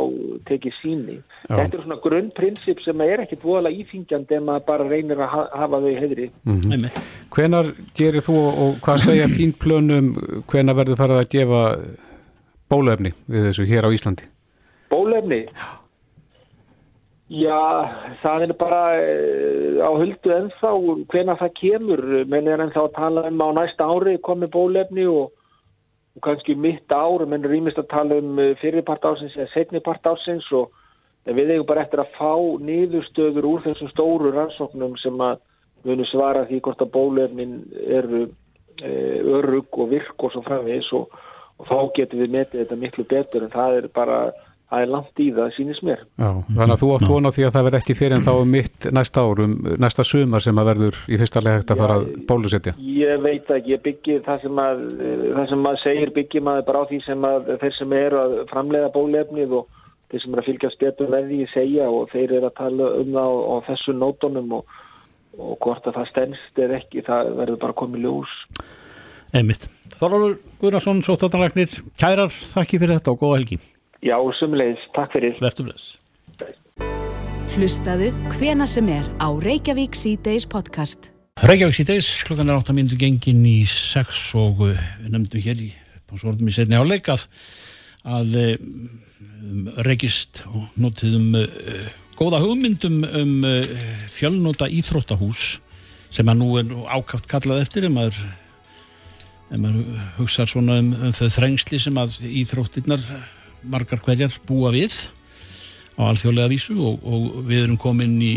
tekið 0.49 0.77
síni. 0.79 1.17
Já. 1.47 1.55
Þetta 1.55 1.77
er 1.77 1.83
svona 1.85 1.99
grunnprinsip 2.03 2.83
sem 2.85 3.03
er 3.05 3.25
ekkit 3.25 3.43
voðalega 3.45 3.83
íþingjandi 3.83 4.37
ef 4.37 4.45
maður 4.47 4.67
bara 4.69 4.87
reynir 4.91 5.21
að 5.21 5.33
ha 5.33 5.43
hafa 5.63 5.81
þau 5.81 5.89
í 5.89 5.97
heidri. 5.99 6.29
Einmitt. 6.45 7.01
Hvenar 7.31 7.73
gerir 7.97 8.25
þú 8.25 8.37
og 8.51 8.79
hvað 8.85 9.03
segja 9.07 9.27
þín 9.31 9.53
plönum, 9.59 10.13
hvenar 10.51 10.77
verður 10.77 11.01
farið 11.01 11.21
að 11.23 11.29
gefa 11.35 11.61
bólefni 12.71 13.13
við 13.27 13.49
þessu 13.49 13.67
hér 13.69 13.87
á 13.87 13.93
Íslandi? 13.95 14.27
Bólefni? 14.91 15.45
Já, 17.31 17.87
það 18.19 18.43
er 18.43 18.53
bara 18.59 18.79
eh, 18.99 19.77
á 19.79 19.87
huldu 19.95 20.33
ennþá 20.35 20.71
hvena 21.13 21.37
það 21.39 21.53
kemur, 21.61 22.01
menn 22.27 22.49
er 22.51 22.63
ennþá 22.65 22.81
að 22.89 22.97
tala 22.97 23.23
um 23.29 23.39
á 23.39 23.49
næsta 23.55 23.87
ári 23.87 24.17
komi 24.19 24.49
bólefni 24.51 25.05
og, 25.07 25.29
og 26.21 26.27
kannski 26.27 26.55
mitt 26.55 26.91
ár, 26.93 27.25
menn 27.25 27.45
rýmist 27.45 27.79
að 27.81 27.89
tala 27.89 28.19
um 28.21 28.37
eh, 28.39 28.53
fyrirpart 28.61 29.05
ásins 29.09 29.33
eða 29.37 29.49
setnipart 29.55 30.05
ásins 30.05 30.45
og 30.53 30.69
við 31.25 31.55
eigum 31.55 31.65
bara 31.69 31.81
eftir 31.85 32.01
að 32.01 32.13
fá 32.17 32.33
niðurstöður 32.61 33.47
úr 33.49 33.63
þessum 33.65 33.89
stóru 33.89 34.31
rannsóknum 34.33 34.93
sem 35.01 35.17
að 35.21 35.41
munu 35.85 36.05
svara 36.09 36.45
því 36.45 36.61
hvort 36.61 36.81
að 36.81 36.93
bólefnin 36.93 37.57
eru 37.89 38.23
e, 38.81 38.91
örug 39.21 39.81
og 39.81 39.91
virk 39.93 40.25
og 40.25 40.33
svo 40.33 40.41
framvegis 40.45 40.89
og, 40.97 41.13
og 41.57 41.69
þá 41.69 41.77
getum 41.97 42.21
við 42.21 42.33
metið 42.37 42.63
þetta 42.63 42.79
miklu 42.83 43.05
betur 43.09 43.45
en 43.45 43.53
það 43.53 43.77
er 43.79 43.87
bara 43.93 44.19
það 44.71 44.85
er 44.85 44.91
langt 44.91 45.19
í 45.19 45.27
það, 45.35 45.49
sínist 45.57 45.83
mér. 45.83 46.03
Já, 46.15 46.29
þannig 46.47 46.73
að 46.75 46.81
þú 46.81 46.89
átt 46.95 47.09
vona 47.11 47.31
því 47.35 47.43
að 47.47 47.55
það 47.55 47.65
verð 47.67 47.77
ekki 47.81 47.95
fyrir 47.99 48.15
en 48.15 48.23
þá 48.23 48.31
um 48.33 48.53
mitt 48.55 48.87
næsta 48.95 49.23
árum, 49.25 49.55
næsta 49.83 50.05
sumar 50.07 50.45
sem 50.45 50.61
að 50.61 50.69
verður 50.71 50.99
í 51.11 51.19
fyrsta 51.19 51.43
lega 51.43 51.59
hægt 51.59 51.73
að 51.73 51.81
fara 51.83 51.97
bólusetja. 52.29 52.73
Ég 52.79 53.25
veit 53.25 53.51
ekki, 53.51 53.73
ég 53.73 53.83
byggi 53.83 54.17
það 54.27 54.45
sem 54.45 54.61
að, 54.63 54.85
það 55.35 55.49
sem 55.51 55.63
maður 55.65 55.83
segir 55.83 56.13
byggi 56.15 56.43
maður 56.47 56.67
bara 56.69 56.83
á 56.83 56.89
því 56.91 57.01
sem 57.07 57.27
að 57.31 57.51
þeir 57.63 57.75
sem 57.79 57.97
eru 57.99 58.21
að 58.21 58.37
framlega 58.53 58.93
bólefnið 58.95 59.57
og 59.59 59.81
þeir 60.11 60.23
sem 60.23 60.31
eru 60.31 60.43
að 60.43 60.49
fylgjast 60.51 60.85
betur 60.85 61.11
með 61.11 61.27
því 61.33 61.41
segja 61.51 61.89
og 61.91 62.07
þeir 62.13 62.37
eru 62.37 62.47
að 62.51 62.57
tala 62.61 62.89
um 63.01 63.11
það 63.17 63.27
á, 63.27 63.31
á 63.51 63.55
þessu 63.67 63.97
nótunum 63.97 64.55
og, 64.61 64.79
og 65.35 65.53
hvort 65.65 65.91
að 65.91 65.99
það 65.99 66.09
stennst 66.13 66.63
eða 66.63 66.79
ekki, 66.79 67.03
það 67.07 67.35
verður 67.41 67.61
bara 67.65 67.79
komið 67.83 68.07
ljós. 68.07 68.39
Einmitt. 69.35 69.67
Þorvaldur 69.91 70.39
Guðnarsson, 70.59 71.03
Sóttarnalagnir, 71.07 71.77
kærar, 71.99 72.31
þakki 72.31 72.79
fyrir 72.79 72.97
þetta 72.99 73.13
og 73.13 73.21
góða 73.23 73.37
helgi. 73.39 73.59
Já, 74.01 74.17
sumleis, 74.39 74.81
takk 74.95 75.13
fyrir. 75.13 75.35
Vertu 75.37 75.67
bless. 75.67 75.97
Hlustaðu 77.53 78.07
hvena 78.33 78.65
sem 78.65 78.87
er 78.89 79.05
á 79.21 79.29
Reykjavík 79.29 79.93
C-Days 79.93 80.47
podcast. 80.49 81.11
Reykjavík 81.45 81.75
síðdeis, 81.77 82.07
klukkan 82.25 82.49
er 82.49 82.57
8 82.57 82.73
minútur 82.73 82.97
gengin 82.97 83.43
í 83.45 83.59
6 83.69 84.21
og 84.41 84.63
uh, 84.65 84.79
við 85.03 85.11
nefndum 85.13 85.43
hér 85.45 85.61
í 85.61 85.67
svordum 86.17 86.49
í 86.49 86.53
setni 86.55 86.79
áleik 86.81 87.11
að, 87.13 87.27
að 88.09 88.33
um, 88.41 89.67
reykist 89.85 90.41
og 90.49 90.79
notið 90.81 91.19
um 91.19 91.37
uh, 91.37 91.91
góða 92.17 92.39
hugmyndum 92.41 93.03
um 93.05 93.35
uh, 93.45 93.59
fjölnóta 94.15 94.65
íþróttahús 94.65 95.59
sem 96.09 96.25
að 96.25 96.41
nú 96.41 96.49
er 96.57 96.73
ákaft 96.89 97.29
kallað 97.29 97.61
eftir 97.67 97.85
ef 97.85 97.93
maður, 97.93 98.17
ef 99.51 99.61
maður 99.61 100.01
hugsa 100.17 100.47
svona 100.49 100.79
um, 100.81 100.89
um 100.97 101.13
þau 101.13 101.29
þrengsli 101.37 101.83
sem 101.85 102.01
að 102.01 102.17
íþróttirnar 102.41 103.05
margar 103.63 104.01
hverjar 104.05 104.33
búa 104.47 104.71
við 104.73 104.95
á 105.99 106.01
alþjóðlega 106.07 106.51
vísu 106.51 106.75
og, 106.79 107.01
og 107.03 107.45
við 107.47 107.65
erum 107.65 107.79
komin 107.79 108.15
í 108.23 108.33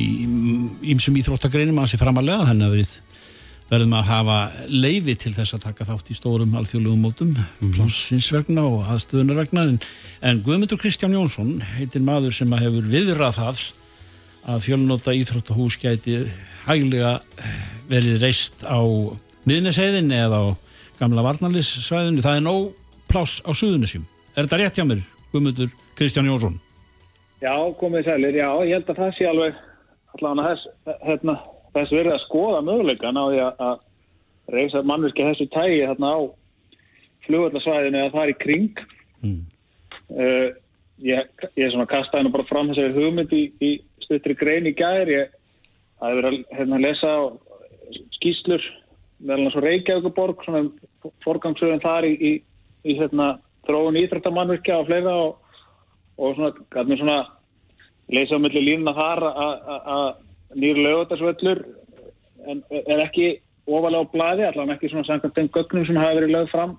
ímsum 0.92 1.16
íþróttagreinum 1.20 1.78
að 1.80 1.92
sé 1.94 2.00
framalega 2.00 2.48
þannig 2.50 2.68
að 2.68 2.78
við 2.80 2.96
verðum 3.70 3.94
að 3.96 4.08
hafa 4.10 4.38
leifi 4.68 5.14
til 5.18 5.32
þess 5.34 5.56
að 5.56 5.64
taka 5.64 5.86
þátt 5.88 6.10
í 6.12 6.16
stórum 6.18 6.56
alþjóðlegum 6.58 7.06
mótum 7.06 7.30
mm 7.32 7.38
-hmm. 7.38 7.72
plássins 7.76 8.28
vegna 8.32 8.66
og 8.68 8.84
aðstöðunar 8.92 9.40
vegna. 9.40 9.62
En, 9.70 9.78
en 10.20 10.42
Guðmundur 10.44 10.78
Kristján 10.78 11.16
Jónsson 11.16 11.62
heitir 11.78 12.04
maður 12.04 12.34
sem 12.36 12.52
að 12.52 12.66
hefur 12.66 12.90
viðrað 12.92 13.38
það 13.40 13.62
að 14.44 14.64
fjölnóta 14.66 15.16
íþróttahús 15.16 15.78
gæti 15.80 16.26
hæglega 16.66 17.20
verið 17.88 18.20
reist 18.20 18.64
á 18.64 18.80
miðneseiðin 19.48 20.12
eða 20.12 20.36
á 20.36 20.46
gamla 21.00 21.24
varnalissvæðinu 21.24 22.24
það 22.24 22.36
er 22.36 22.44
nóg 22.44 22.72
pláss 23.08 23.40
á 23.44 23.50
suðunisjum 23.56 24.04
er 24.34 24.44
þetta 24.44 24.60
rétt 24.60 24.78
hjá 24.78 24.84
mér, 24.88 25.02
Guðmundur 25.34 25.72
Kristján 25.98 26.30
Jónsson? 26.30 26.60
Já, 27.42 27.54
komið 27.80 28.06
sælir, 28.06 28.38
já, 28.38 28.48
ég 28.62 28.78
held 28.78 28.90
að 28.92 29.00
það 29.02 29.16
sé 29.16 29.26
alveg 29.26 29.56
allavega 30.14 30.44
þess, 30.46 30.68
hérna, 31.02 31.34
þess 31.74 31.94
verið 31.98 32.14
að 32.14 32.22
skoða 32.22 32.60
möguleikan 32.64 33.18
á 33.18 33.24
því 33.26 33.40
að 33.44 33.74
reysa 34.54 34.82
mannverki 34.86 35.26
þessu 35.26 35.46
tægi 35.50 35.80
hérna 35.82 36.12
á 36.14 36.18
flugvallarsvæðinu 37.26 38.00
eða 38.00 38.12
það 38.12 38.22
er 38.22 38.32
í 38.32 38.36
kring. 38.44 38.82
Mm. 39.24 39.42
Uh, 40.14 40.48
ég, 41.02 41.30
ég 41.56 41.66
er 41.66 41.72
svona 41.72 41.88
kastaði 41.90 42.28
nú 42.28 42.34
bara 42.34 42.46
fram 42.46 42.70
þessari 42.70 42.94
hugmynd 42.94 43.34
í, 43.34 43.42
í 43.58 43.70
stuttri 44.04 44.36
grein 44.38 44.68
í 44.70 44.74
gæðir. 44.76 45.12
Ég 45.14 45.34
hafi 46.04 46.20
verið 46.20 46.30
að 46.30 46.58
hérna, 46.60 46.82
lesa 46.84 47.14
skýslur 48.18 48.70
meðal 49.24 49.50
svo 49.52 49.64
Reykjavíkuborg, 49.64 50.44
svona 50.44 51.10
forgangsöðun 51.24 51.82
þar 51.82 52.06
í, 52.08 52.14
í, 52.14 52.32
í 52.84 52.96
hérna, 53.00 53.34
þróun 53.68 53.98
íþrættamannverkja 54.02 54.78
og 54.80 54.86
fleira 54.88 55.14
og 55.24 55.32
og 56.18 56.34
svona, 56.36 56.50
gætum 56.70 56.98
svona 56.98 57.18
leysa 58.12 58.38
á 58.38 58.42
milli 58.42 58.62
línuna 58.62 58.94
þar 58.94 59.22
að 59.24 60.04
nýr 60.54 60.80
lögutarsvöllur 60.84 61.62
er 62.70 63.02
ekki 63.06 63.30
ofalega 63.64 64.04
á 64.04 64.12
blæði, 64.12 64.46
allavega 64.48 64.76
ekki 64.76 64.90
svona 64.92 65.08
samkvæmt 65.08 65.38
þeim 65.38 65.50
gögnum 65.56 65.86
sem 65.88 65.98
hafa 65.98 66.18
verið 66.18 66.34
lögð 66.34 66.50
fram 66.52 66.74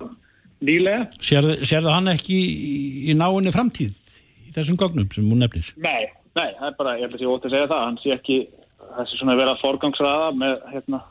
nýlega. 0.65 1.07
Sérðu 1.19 1.91
hann 1.91 2.11
ekki 2.13 2.35
í, 2.37 2.75
í 3.11 3.17
náinni 3.17 3.53
framtíð 3.55 3.97
í 4.45 4.53
þessum 4.55 4.77
gögnum 4.79 5.09
sem 5.11 5.25
hún 5.25 5.41
nefnir? 5.43 5.73
Nei, 5.81 6.05
nei, 6.37 6.47
það 6.59 6.69
er 6.69 6.77
bara, 6.77 6.95
ég 6.99 7.07
held 7.07 7.17
að 7.17 7.25
ég 7.25 7.33
ótt 7.33 7.49
að 7.49 7.57
segja 7.57 7.71
það 7.73 7.83
hann 7.87 7.99
sé 8.03 8.13
ekki, 8.15 8.37
þessi 8.99 9.19
svona 9.19 9.39
verið 9.39 9.55
að 9.55 9.63
forgangsraða 9.65 10.29
með, 10.37 10.55
hérna, 10.71 11.01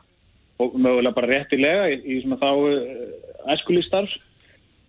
og 0.62 0.78
mögulega 0.78 1.18
bara 1.18 1.32
réttilega 1.32 1.90
í, 1.90 1.98
í 2.06 2.20
svona 2.22 2.38
þá 2.40 3.52
æskulístarf 3.56 4.14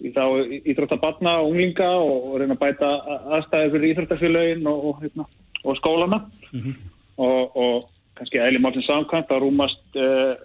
í 0.04 0.12
þá 0.16 0.24
íþróttabatna 0.68 1.38
og 1.42 1.52
unglinga 1.52 1.90
og, 2.02 2.16
og 2.30 2.40
reyna 2.42 2.58
að 2.58 2.64
bæta 2.64 2.90
aðstæði 3.38 3.72
fyrir 3.74 3.92
íþróttafélagin 3.94 4.68
og, 4.72 4.88
og, 4.90 5.04
hérna, 5.04 5.28
og 5.64 5.78
skólana 5.80 6.20
mm 6.52 6.60
-hmm. 6.62 6.76
og 7.18 7.86
kannski 8.16 8.40
eðli 8.40 8.60
málsins 8.64 8.88
samkvæmt 8.88 9.32
að 9.32 9.44
rúmast 9.44 10.00
eh, 10.00 10.36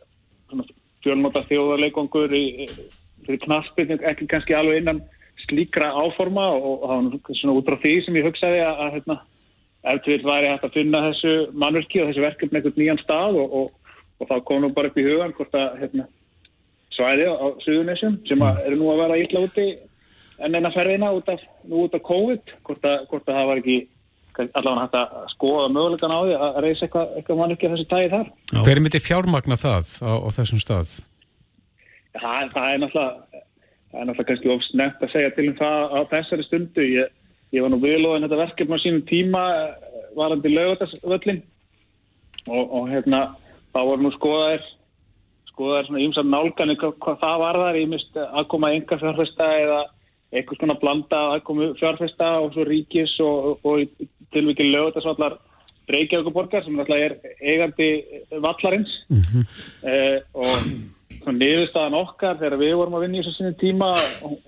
fjölnóta 1.05 1.43
þjóðarleikongur 1.49 2.31
fyrir 2.31 3.41
knarspil 3.45 3.91
ekki 3.91 4.27
kannski 4.31 4.55
alveg 4.55 4.83
innan 4.83 5.03
slíkra 5.49 5.91
áforma 5.97 6.47
og 6.53 6.87
það 6.87 7.11
var 7.11 7.37
svona 7.41 7.57
út 7.59 7.69
frá 7.69 7.77
því 7.83 7.95
sem 8.05 8.17
ég 8.17 8.27
hugsaði 8.29 8.61
að, 8.65 8.81
að 8.85 8.93
hérna, 8.95 9.17
ef 9.91 10.03
til 10.05 10.23
væri 10.25 10.51
hægt 10.51 10.65
að 10.65 10.77
finna 10.77 11.05
þessu 11.09 11.35
mannverki 11.53 12.03
og 12.03 12.11
þessu 12.11 12.27
verkefni 12.27 12.59
einhvern 12.61 12.81
nýjan 12.83 13.03
stað 13.03 13.39
og 13.41 14.27
þá 14.29 14.35
kom 14.45 14.63
nú 14.63 14.73
bara 14.75 14.91
upp 14.91 14.99
í 15.01 15.07
hugan 15.07 15.33
hvort 15.37 15.55
að 15.57 15.79
hérna, 15.81 16.07
svæði 17.01 17.31
á 17.33 17.47
Suðunisjum 17.65 18.19
sem 18.29 18.45
eru 18.51 18.77
nú 18.79 18.91
að 18.93 19.01
vera 19.05 19.19
ítla 19.21 19.47
úti 19.47 19.67
en 20.41 20.57
enna 20.57 20.73
ferðina 20.75 21.11
út 21.17 21.29
af, 21.33 21.43
út 21.69 21.97
af 21.97 22.05
COVID 22.07 22.55
hvort 22.69 22.87
að, 22.87 23.03
hvort 23.11 23.29
að 23.29 23.39
það 23.41 23.51
var 23.51 23.63
ekki 23.63 23.79
allavega 24.41 24.85
hægt 24.85 24.97
að 24.97 25.15
skoða 25.35 25.69
mögulegan 25.75 26.15
á 26.15 26.21
því 26.23 26.37
að 26.39 26.59
reysa 26.65 26.87
eitthvað, 26.87 27.15
eitthvað 27.19 27.41
mann 27.41 27.55
ekki 27.55 27.69
að 27.69 27.75
þessu 27.75 27.89
tæði 27.91 28.11
þar. 28.15 28.29
Hver 28.67 28.81
myndi 28.81 29.03
fjármagna 29.03 29.59
það 29.61 29.93
á, 30.01 30.13
á 30.17 30.29
þessum 30.37 30.63
stað? 30.63 30.95
Það, 32.15 32.53
það 32.55 32.69
er 32.71 32.83
náttúrulega 32.85 33.41
það 33.91 34.01
er 34.01 34.09
náttúrulega 34.09 34.29
kannski 34.31 34.53
ofs 34.55 34.71
nefnt 34.79 35.05
að 35.05 35.15
segja 35.15 35.33
til 35.37 35.47
um 35.51 35.57
það 35.59 35.95
á 35.99 36.01
þessari 36.15 36.47
stundu. 36.47 36.87
Ég, 36.87 37.15
ég 37.57 37.65
var 37.65 37.73
nú 37.75 37.81
viðlóðin 37.83 38.27
þetta 38.27 38.43
verkefn 38.45 38.77
á 38.79 38.83
sínum 38.85 39.07
tíma 39.11 39.45
varandi 40.17 40.55
lögutarsvöllin 40.55 41.43
og, 42.49 42.65
og 42.65 42.91
hérna 42.91 43.25
þá 43.75 43.81
voru 43.83 44.07
nú 44.07 44.15
skoðaðir 44.15 44.65
sko 45.61 45.75
það 45.75 45.79
er 45.79 45.89
svona 45.89 46.05
ímsan 46.07 46.31
nálgani 46.33 46.77
hvað, 46.81 46.93
hvað 47.05 47.17
það 47.21 47.41
var 47.43 47.57
þar, 47.61 47.77
ég 47.77 47.89
mist 47.91 48.15
aðkoma 48.17 48.71
enga 48.73 48.97
fjárfesta 49.01 49.49
eða 49.61 49.81
eitthvað 50.31 50.61
svona 50.61 50.77
blanda 50.81 51.21
aðkomu 51.35 51.67
fjárfesta 51.77 52.29
og 52.41 52.55
svo 52.55 52.65
ríkis 52.65 53.13
og, 53.21 53.51
og, 53.51 53.83
og 54.01 54.31
tilvikið 54.33 54.71
lögut 54.73 54.97
að 54.97 55.05
svallar 55.05 55.37
Reykjavíkuborgar 55.91 56.63
sem 56.63 56.79
alltaf 56.79 57.01
er 57.03 57.17
eigandi 57.43 57.89
vallarins 58.41 58.93
mm 59.11 59.21
-hmm. 59.21 59.45
eh, 59.91 60.19
og 60.33 60.57
svona 61.19 61.37
niðurstaðan 61.39 61.99
okkar 61.99 62.39
þegar 62.39 62.59
við 62.63 62.77
vorum 62.79 62.95
að 62.95 63.05
vinna 63.05 63.19
í 63.19 63.21
þessu 63.21 63.37
sinni 63.37 63.55
tíma 63.61 63.91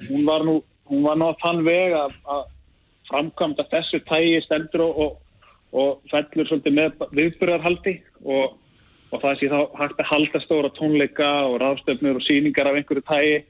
hún 0.08 0.24
var 0.24 0.46
nú, 0.46 0.62
hún 0.88 1.02
var 1.02 1.18
nú 1.18 1.28
að 1.28 1.40
þann 1.42 1.64
veg 1.64 1.92
að, 1.92 2.16
að 2.24 2.42
framkvæmda 3.10 3.68
þessu 3.74 4.00
tægi 4.06 4.40
stendur 4.46 4.86
og, 4.86 4.98
og, 4.98 5.12
og 5.72 6.00
fellur 6.10 6.48
svolítið 6.48 6.72
með 6.78 6.90
viðbyrjarhaldi 7.12 8.00
og 8.24 8.61
og 9.12 9.20
það 9.20 9.38
sé 9.38 9.48
þá 9.52 9.58
hægt 9.78 10.00
að 10.00 10.10
halda 10.10 10.40
stóra 10.42 10.70
tónleika 10.76 11.30
og 11.48 11.58
ráðstöfnur 11.60 12.18
og 12.20 12.24
síningar 12.26 12.70
af 12.70 12.78
einhverju 12.78 13.04
tægi 13.08 13.42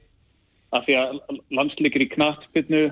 af 0.73 0.87
því 0.87 0.97
að 0.99 1.21
landsleikir 1.53 2.03
í 2.03 2.09
knattbyrnu 2.11 2.83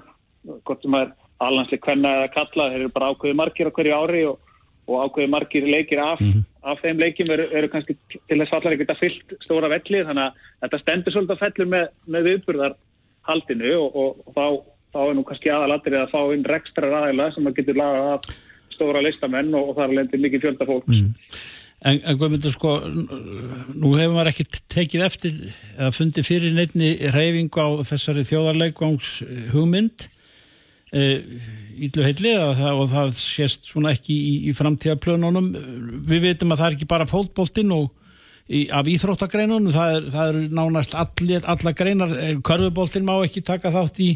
hvort 0.65 0.86
sem 0.86 0.95
er 0.97 1.12
alhansleik 1.41 1.84
hvenna 1.86 2.13
eða 2.19 2.31
kalla, 2.36 2.69
þeir 2.71 2.84
eru 2.84 2.93
bara 2.93 3.12
ákveði 3.12 3.38
margir 3.38 3.69
á 3.69 3.75
hverju 3.75 3.97
ári 3.97 4.21
og, 4.29 4.51
og 4.88 5.05
ákveði 5.05 5.31
margir 5.34 5.67
leikir 5.67 6.01
af, 6.03 6.21
mm 6.21 6.31
-hmm. 6.31 6.43
af 6.71 6.84
þeim 6.84 7.01
leikim 7.01 7.31
eru, 7.34 7.47
eru 7.51 7.69
kannski 7.69 7.97
til 8.13 8.38
þess 8.38 8.53
allar 8.53 8.75
ekkert 8.75 8.93
að 8.95 9.01
fyllt 9.01 9.34
stóra 9.45 9.71
velli 9.71 10.03
þannig 10.05 10.23
að 10.27 10.34
þetta 10.62 10.81
stendur 10.84 11.13
svolítið 11.13 11.36
að 11.36 11.43
fellur 11.43 11.71
með, 11.73 11.88
með 12.05 12.27
viðburðarhaldinu 12.29 13.73
og, 13.79 13.95
og, 13.95 14.10
og 14.25 14.31
þá, 14.38 14.45
þá 14.93 15.01
er 15.07 15.15
nú 15.17 15.23
kannski 15.23 15.49
aðalatrið 15.49 16.01
að 16.01 16.13
fá 16.13 16.21
inn 16.34 16.49
rekstra 16.53 16.93
ræðila 16.93 17.31
sem 17.31 17.47
að 17.47 17.57
getur 17.57 17.81
lagað 17.81 18.13
af 18.13 18.21
stóra 18.75 19.01
listamenn 19.01 19.53
og 19.55 19.75
það 19.75 19.88
er 19.88 19.97
lendir 19.97 20.21
mikið 20.21 20.45
fjölda 20.45 20.69
fólk 20.69 20.88
mm. 20.88 21.10
En, 21.81 21.97
en 21.97 22.17
hvað 22.17 22.35
myndur 22.35 22.53
sko, 22.53 22.75
nú 22.85 23.95
hefur 23.97 24.13
maður 24.13 24.29
ekki 24.29 24.43
tekið 24.69 25.05
eftir 25.07 25.37
að 25.81 25.95
fundi 25.95 26.21
fyrir 26.25 26.53
neittni 26.53 26.91
reyfingu 27.09 27.57
á 27.57 27.69
þessari 27.89 28.25
þjóðarleikvangs 28.29 29.13
hugmynd 29.49 30.05
e, 30.93 31.07
íllu 31.87 32.05
heitli 32.05 32.35
og, 32.37 32.85
það 32.91 33.15
sést 33.17 33.65
svona 33.71 33.95
ekki 33.95 34.13
í, 34.13 34.35
í 34.51 34.53
framtíðaplönunum. 34.57 35.49
Við 36.05 36.27
veitum 36.27 36.53
að 36.53 36.61
það 36.61 36.67
er 36.67 36.77
ekki 36.77 36.89
bara 36.93 37.09
fólkbóltinn 37.09 37.73
og 37.73 37.89
í, 38.45 38.67
af 38.69 38.85
íþróttagreinunum, 38.91 39.73
það 39.73 39.95
eru 39.95 40.43
er 40.45 40.53
nánast 40.59 40.93
allir, 40.93 41.41
alla 41.49 41.73
greinar, 41.73 42.13
körfubóltinn 42.45 43.09
má 43.09 43.15
ekki 43.23 43.41
taka 43.47 43.73
þátt 43.73 44.03
í 44.05 44.11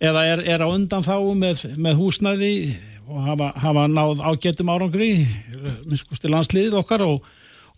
eða 0.00 0.24
er, 0.32 0.44
er 0.48 0.64
á 0.64 0.68
undan 0.72 1.04
þá 1.04 1.16
með, 1.36 1.66
með 1.76 2.00
húsnæði 2.00 2.52
og 3.10 3.26
hafa, 3.26 3.50
hafa 3.58 3.84
náð 3.90 4.22
ágættum 4.22 4.70
árangri 4.70 5.10
minnskusti 5.84 6.30
landsliðið 6.30 6.78
okkar 6.80 7.04
og, 7.06 7.26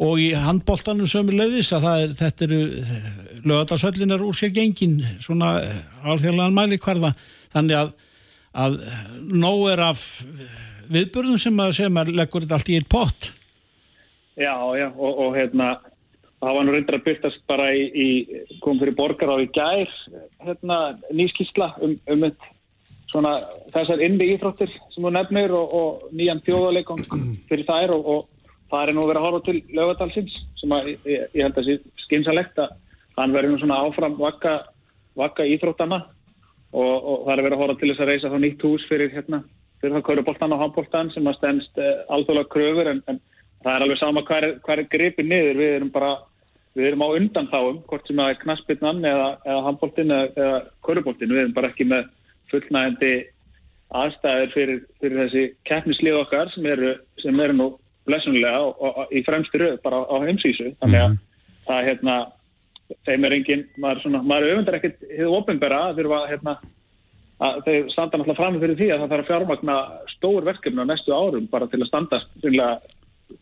og 0.03 0.21
í 0.21 0.33
handbóltanum 0.37 1.09
sömur 1.11 1.37
leiðis 1.39 1.73
að 1.77 1.89
er, 1.93 2.17
þetta 2.19 2.47
eru 2.49 2.61
lögadagsöllinar 3.49 4.25
úr 4.25 4.37
sér 4.37 4.53
gengin 4.57 5.01
svona 5.25 5.55
alþjóðlegan 6.05 6.57
mæli 6.57 6.81
hverða 6.83 7.15
þannig 7.55 7.79
að, 7.81 7.95
að 8.65 8.79
nóg 9.33 9.65
er 9.73 9.85
af 9.89 10.05
viðbörðum 10.93 11.41
sem 11.41 11.63
að, 11.65 11.79
sem 11.81 12.03
að 12.03 12.13
leggur 12.19 12.45
þetta 12.45 12.59
allt 12.59 12.73
í 12.73 12.77
eitt 12.79 12.91
pott. 12.93 13.33
Já, 14.37 14.55
já, 14.77 14.89
og, 14.93 15.19
og 15.27 15.37
hérna, 15.37 15.75
það 16.41 16.57
var 16.57 16.67
nú 16.67 16.75
reyndar 16.75 16.99
að 16.99 17.07
byrtast 17.09 17.43
bara 17.51 17.69
í, 17.77 17.85
í 17.93 18.59
kom 18.65 18.81
fyrir 18.81 18.97
borgar 18.99 19.33
á 19.33 19.37
í 19.41 19.49
gær, 19.53 19.93
hérna, 20.45 20.79
nýskísla 21.13 21.73
um, 21.85 21.97
um 22.13 22.27
eitt, 22.29 22.49
svona 23.13 23.33
þessar 23.75 24.03
innvi 24.05 24.31
íþróttir 24.35 24.71
sem 24.73 25.05
þú 25.05 25.13
nefnir 25.13 25.53
og, 25.57 25.75
og 25.77 26.15
nýjan 26.17 26.43
þjóðarleikum 26.47 27.03
fyrir 27.49 27.67
þær 27.69 27.95
og, 27.97 28.09
og 28.15 28.53
það 28.73 28.87
er 28.89 28.97
nú 28.97 29.07
verið 29.09 29.21
að 29.21 29.27
horfa 29.27 29.43
til 29.49 29.59
lögadalsins 29.77 30.39
sem 30.61 30.73
að 30.73 30.93
ég, 30.93 31.27
ég 31.37 31.43
held 31.45 31.61
að 31.61 31.69
sé 31.69 31.79
skynsalegt 32.07 32.63
að 32.63 32.73
hann 33.19 33.35
verður 33.35 33.55
nú 33.55 33.61
svona 33.61 33.81
áfram 33.85 34.17
vakka, 34.21 34.55
vakka 35.19 35.47
íþróttana 35.49 36.01
og, 36.73 36.95
og 36.97 37.27
það 37.27 37.35
er 37.35 37.45
verið 37.47 37.59
að 37.59 37.65
horfa 37.65 37.79
til 37.81 37.93
þess 37.93 38.05
að 38.05 38.11
reysa 38.13 38.33
þá 38.33 38.39
nýtt 38.41 38.67
hús 38.67 38.89
fyrir 38.89 39.13
hérna, 39.13 39.43
fyrir 39.83 39.97
það 39.99 40.07
kauruboltan 40.09 40.57
og 40.57 40.63
handboltan 40.65 41.13
sem 41.13 41.29
að 41.29 41.39
stendst 41.41 41.81
uh, 41.83 41.93
alþjóðlega 42.17 42.53
kröfur 42.55 42.93
en, 42.95 43.03
en 43.13 43.21
það 43.63 43.75
er 43.75 43.87
alveg 43.87 44.01
sama 44.01 44.25
hvað 44.29 44.47
er, 44.47 44.55
hvað 44.65 44.79
er 44.81 44.93
gripið 44.97 45.29
niður, 45.29 45.61
við 45.61 45.77
erum 45.77 45.93
bara 45.93 46.13
við 46.73 46.89
erum 46.89 47.05
á 47.05 47.09
undan 47.19 47.51
þáum, 47.53 47.83
hvort 47.85 48.09
sem 48.09 48.17
það 48.17 48.33
er 48.33 48.41
knaspinnan 48.41 49.05
eða, 49.05 49.29
eða 49.45 49.65
handboltin 49.67 50.15
eða, 50.17 50.29
eða 50.41 50.61
kauruboltin, 50.87 51.35
við 51.35 51.43
erum 51.43 51.57
bara 51.59 51.69
ekki 51.69 51.89
með 51.93 52.09
fullnægandi 52.53 53.15
aðstæðir 53.93 54.53
fyrir, 54.55 54.85
fyrir 55.01 55.19
þessi 55.25 55.47
keppnislið 55.69 56.21
okkar 56.23 56.53
sem 56.55 56.69
eru, 56.73 56.95
sem 57.21 57.41
eru 57.45 57.57
nú 57.59 57.67
blessunlega 58.09 58.61
og, 58.67 58.79
og, 58.81 59.03
og 59.03 59.13
í 59.15 59.25
fremstu 59.27 59.61
rauð 59.61 59.81
bara 59.85 60.01
á, 60.01 60.03
á 60.09 60.17
heimsísu 60.25 60.71
þannig 60.81 61.03
að 61.03 61.19
það 61.67 61.81
er 61.81 61.89
hérna 61.91 62.17
þeim 63.07 63.27
er 63.27 63.37
engin, 63.39 63.67
maður, 63.81 64.01
svona, 64.05 64.23
maður 64.27 64.55
öfundar 64.55 64.79
ekkert 64.79 65.05
hefur 65.11 65.37
ofinbera 65.39 65.83
að 65.89 66.01
þurfa 66.01 66.23
hérna 66.31 66.57
að 67.43 67.61
þeir 67.67 67.87
standa 67.93 68.19
náttúrulega 68.19 68.39
fram 68.39 68.59
fyrir 68.63 68.79
því 68.79 68.89
að 68.89 69.01
það 69.03 69.13
þarf 69.13 69.23
að 69.23 69.31
fjármagna 69.31 69.77
stór 70.13 70.47
verkefni 70.47 70.85
á 70.85 70.91
næstu 70.91 71.15
árum 71.17 71.49
bara 71.51 71.69
til 71.71 71.81
að 71.81 71.89
standast 71.91 72.29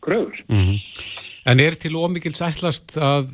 kröfur. 0.01 0.37
Mm 0.49 0.65
-hmm. 0.65 0.79
En 1.51 1.61
er 1.61 1.75
til 1.75 1.97
ómikil 1.97 2.35
sætlast 2.35 2.97
að 2.97 3.33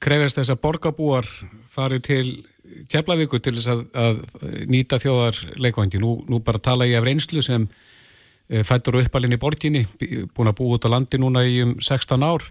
krefjast 0.00 0.38
þess 0.38 0.52
að 0.54 0.62
borgarbúar 0.62 1.26
fari 1.68 2.00
til 2.00 2.44
Keflavíku 2.90 3.40
til 3.42 3.56
þess 3.56 3.70
að, 3.72 3.82
að 3.96 4.20
nýta 4.70 5.00
þjóðar 5.02 5.40
leikvangi? 5.62 6.00
Nú, 6.02 6.18
nú 6.30 6.40
bara 6.44 6.62
tala 6.62 6.88
ég 6.88 7.00
af 7.00 7.06
reynslu 7.06 7.42
sem 7.44 7.66
eh, 7.66 8.62
fættur 8.66 9.00
uppalinn 9.00 9.36
í 9.36 9.40
borginni, 9.40 9.84
búin 10.34 10.52
að 10.52 10.58
búa 10.60 10.78
út 10.78 10.86
á 10.86 10.94
landi 10.94 11.20
núna 11.22 11.44
í 11.46 11.60
um 11.64 11.76
16 11.80 12.26
ár. 12.26 12.46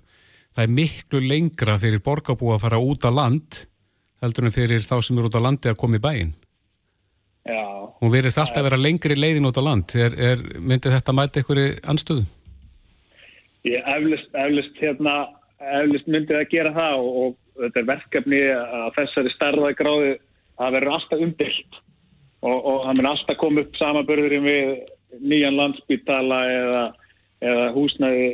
Það 0.56 0.64
er 0.64 0.76
miklu 0.80 1.22
lengra 1.24 1.80
fyrir 1.82 2.04
borgarbúa 2.04 2.58
að 2.58 2.68
fara 2.68 2.80
út 2.80 3.08
á 3.08 3.12
land 3.12 3.66
heldur 4.24 4.48
en 4.48 4.56
fyrir 4.56 4.84
þá 4.86 4.98
sem 5.04 5.18
eru 5.20 5.30
út 5.30 5.38
á 5.38 5.46
landi 5.46 5.72
að 5.72 5.80
koma 5.82 6.00
í 6.00 6.04
bæinn. 6.04 6.34
Já. 7.46 7.62
Hún 8.02 8.14
verðist 8.14 8.40
alltaf 8.42 8.64
að 8.64 8.70
vera 8.70 8.82
lengri 8.82 9.18
leiðin 9.18 9.48
út 9.50 9.60
á 9.62 9.64
land. 9.64 9.94
Er, 10.00 10.16
er, 10.18 10.44
myndi 10.58 10.92
þetta 10.94 11.16
mæta 11.16 11.42
einhverju 11.42 11.76
anstöðu? 11.92 12.26
Ég 13.66 13.86
eflust, 13.96 14.30
eflust, 14.34 14.78
hérna, 14.82 15.16
eflust 15.82 16.10
myndi 16.10 16.34
það 16.34 16.42
að 16.42 16.52
gera 16.54 16.74
það 16.76 17.04
og, 17.04 17.20
og 17.22 17.38
þetta 17.62 17.82
er 17.82 17.90
verkefni 17.90 18.42
að 18.56 18.90
þessari 19.00 19.34
starðagráði 19.34 20.12
það 20.56 20.76
verður 20.78 20.96
alltaf 20.98 21.24
umbylt 21.26 21.80
og, 22.46 22.58
og 22.58 22.78
það 22.86 23.00
mun 23.00 23.10
alltaf 23.12 23.40
koma 23.42 23.64
upp 23.66 23.80
samanbörðurinn 23.80 24.46
við 24.46 24.72
nýjan 25.26 25.58
landsbytala 25.60 26.40
eða, 26.52 26.84
eða 27.46 27.68
húsnæði 27.76 28.28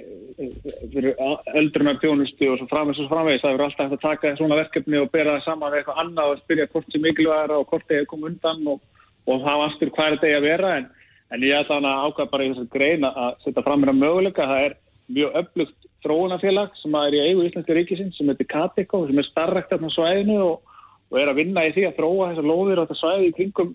fyrir 0.91 1.19
öldrunar 1.59 1.99
tjónustu 2.01 2.49
og 2.49 2.59
svo 2.59 2.69
framvegs 2.71 3.01
og 3.03 3.11
framvegs 3.11 3.43
það 3.43 3.55
verður 3.55 3.67
alltaf 3.67 3.85
hægt 3.85 3.97
að 3.97 4.05
taka 4.05 4.33
svona 4.39 4.57
verkefni 4.59 5.01
og 5.01 5.11
bera 5.13 5.35
það 5.37 5.45
saman 5.45 5.73
við 5.73 5.81
eitthvað 5.81 6.01
annað 6.05 6.31
og 6.31 6.41
spyrja 6.41 6.69
hvort 6.71 6.89
sem 6.89 7.05
mikilvægara 7.05 7.59
og 7.59 7.67
hvort 7.69 7.87
þeir 7.89 8.07
koma 8.09 8.31
undan 8.31 8.65
og, 8.73 8.81
og 9.29 9.45
hafa 9.45 9.67
aftur 9.69 9.93
hvað 9.93 10.07
er 10.07 10.17
þetta 10.17 10.39
að 10.39 10.47
vera. 10.47 10.73
En, 10.79 10.87
en 11.31 11.45
ég 11.45 11.59
ætla 11.59 11.79
að 11.81 12.07
ákvæða 12.07 12.31
bara 12.33 12.47
í 12.47 12.51
þessar 12.53 12.71
grein 12.75 13.07
að 13.11 13.29
setja 13.45 13.65
fram 13.67 13.83
mér 13.83 13.93
að 13.93 14.01
möguleika. 14.01 14.49
Það 14.49 14.65
er 14.65 14.77
mjög 15.11 15.37
öflugt 15.43 15.90
þróunafélag 16.05 16.75
sem 16.81 16.97
er 16.97 17.15
í 17.17 17.23
eigu 17.29 17.45
Íslandska 17.45 17.75
ríkisins 17.77 18.17
sem 18.17 18.29
heitir 18.31 18.49
Kateko 18.49 19.05
sem 19.07 19.21
er 19.21 19.27
starrakt 19.27 19.73
af 19.75 19.83
svæðinu 19.93 20.37
og, 20.43 20.77
og 21.11 21.19
er 21.21 21.31
að 21.31 21.41
vinna 21.41 21.65
í 21.67 21.73
því 21.75 21.87
að 21.89 21.97
þróa 21.99 22.29
þessar 22.31 22.49
lóðir 22.51 22.81
á 22.81 22.83
þetta 22.83 22.99
svæði 22.99 23.29
í 23.29 23.35
kringum 23.37 23.73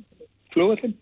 flugvöldin 0.54 0.96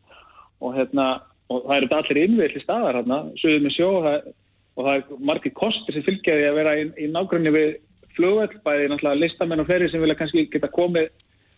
og, 0.61 0.71
hérna, 0.77 1.09
og 1.49 1.67
það 1.67 1.77
eru 1.79 1.91
allir 1.99 2.23
innvill 2.25 2.53
í 2.53 2.65
staðar 2.65 3.01
hérna, 3.01 3.21
suðið 3.41 3.67
með 3.67 3.77
sjó 3.77 3.91
og 3.91 4.07
það, 4.09 4.31
og 4.75 4.89
það 4.89 4.97
er 4.97 5.27
margir 5.31 5.57
kostir 5.59 5.97
sem 5.97 6.07
fylgjaði 6.07 6.49
að 6.49 6.59
vera 6.61 6.79
í, 6.81 6.89
í 6.99 7.11
nágrunni 7.13 7.55
við 7.55 7.77
flugvöld, 8.15 8.59
bæði 8.67 8.91
náttúrulega 8.91 9.23
listamenn 9.23 9.63
og 9.63 9.71
fleiri 9.71 9.91
sem 9.91 10.03
vilja 10.03 10.19
kannski 10.19 10.49
geta 10.53 10.71
komið 10.75 11.11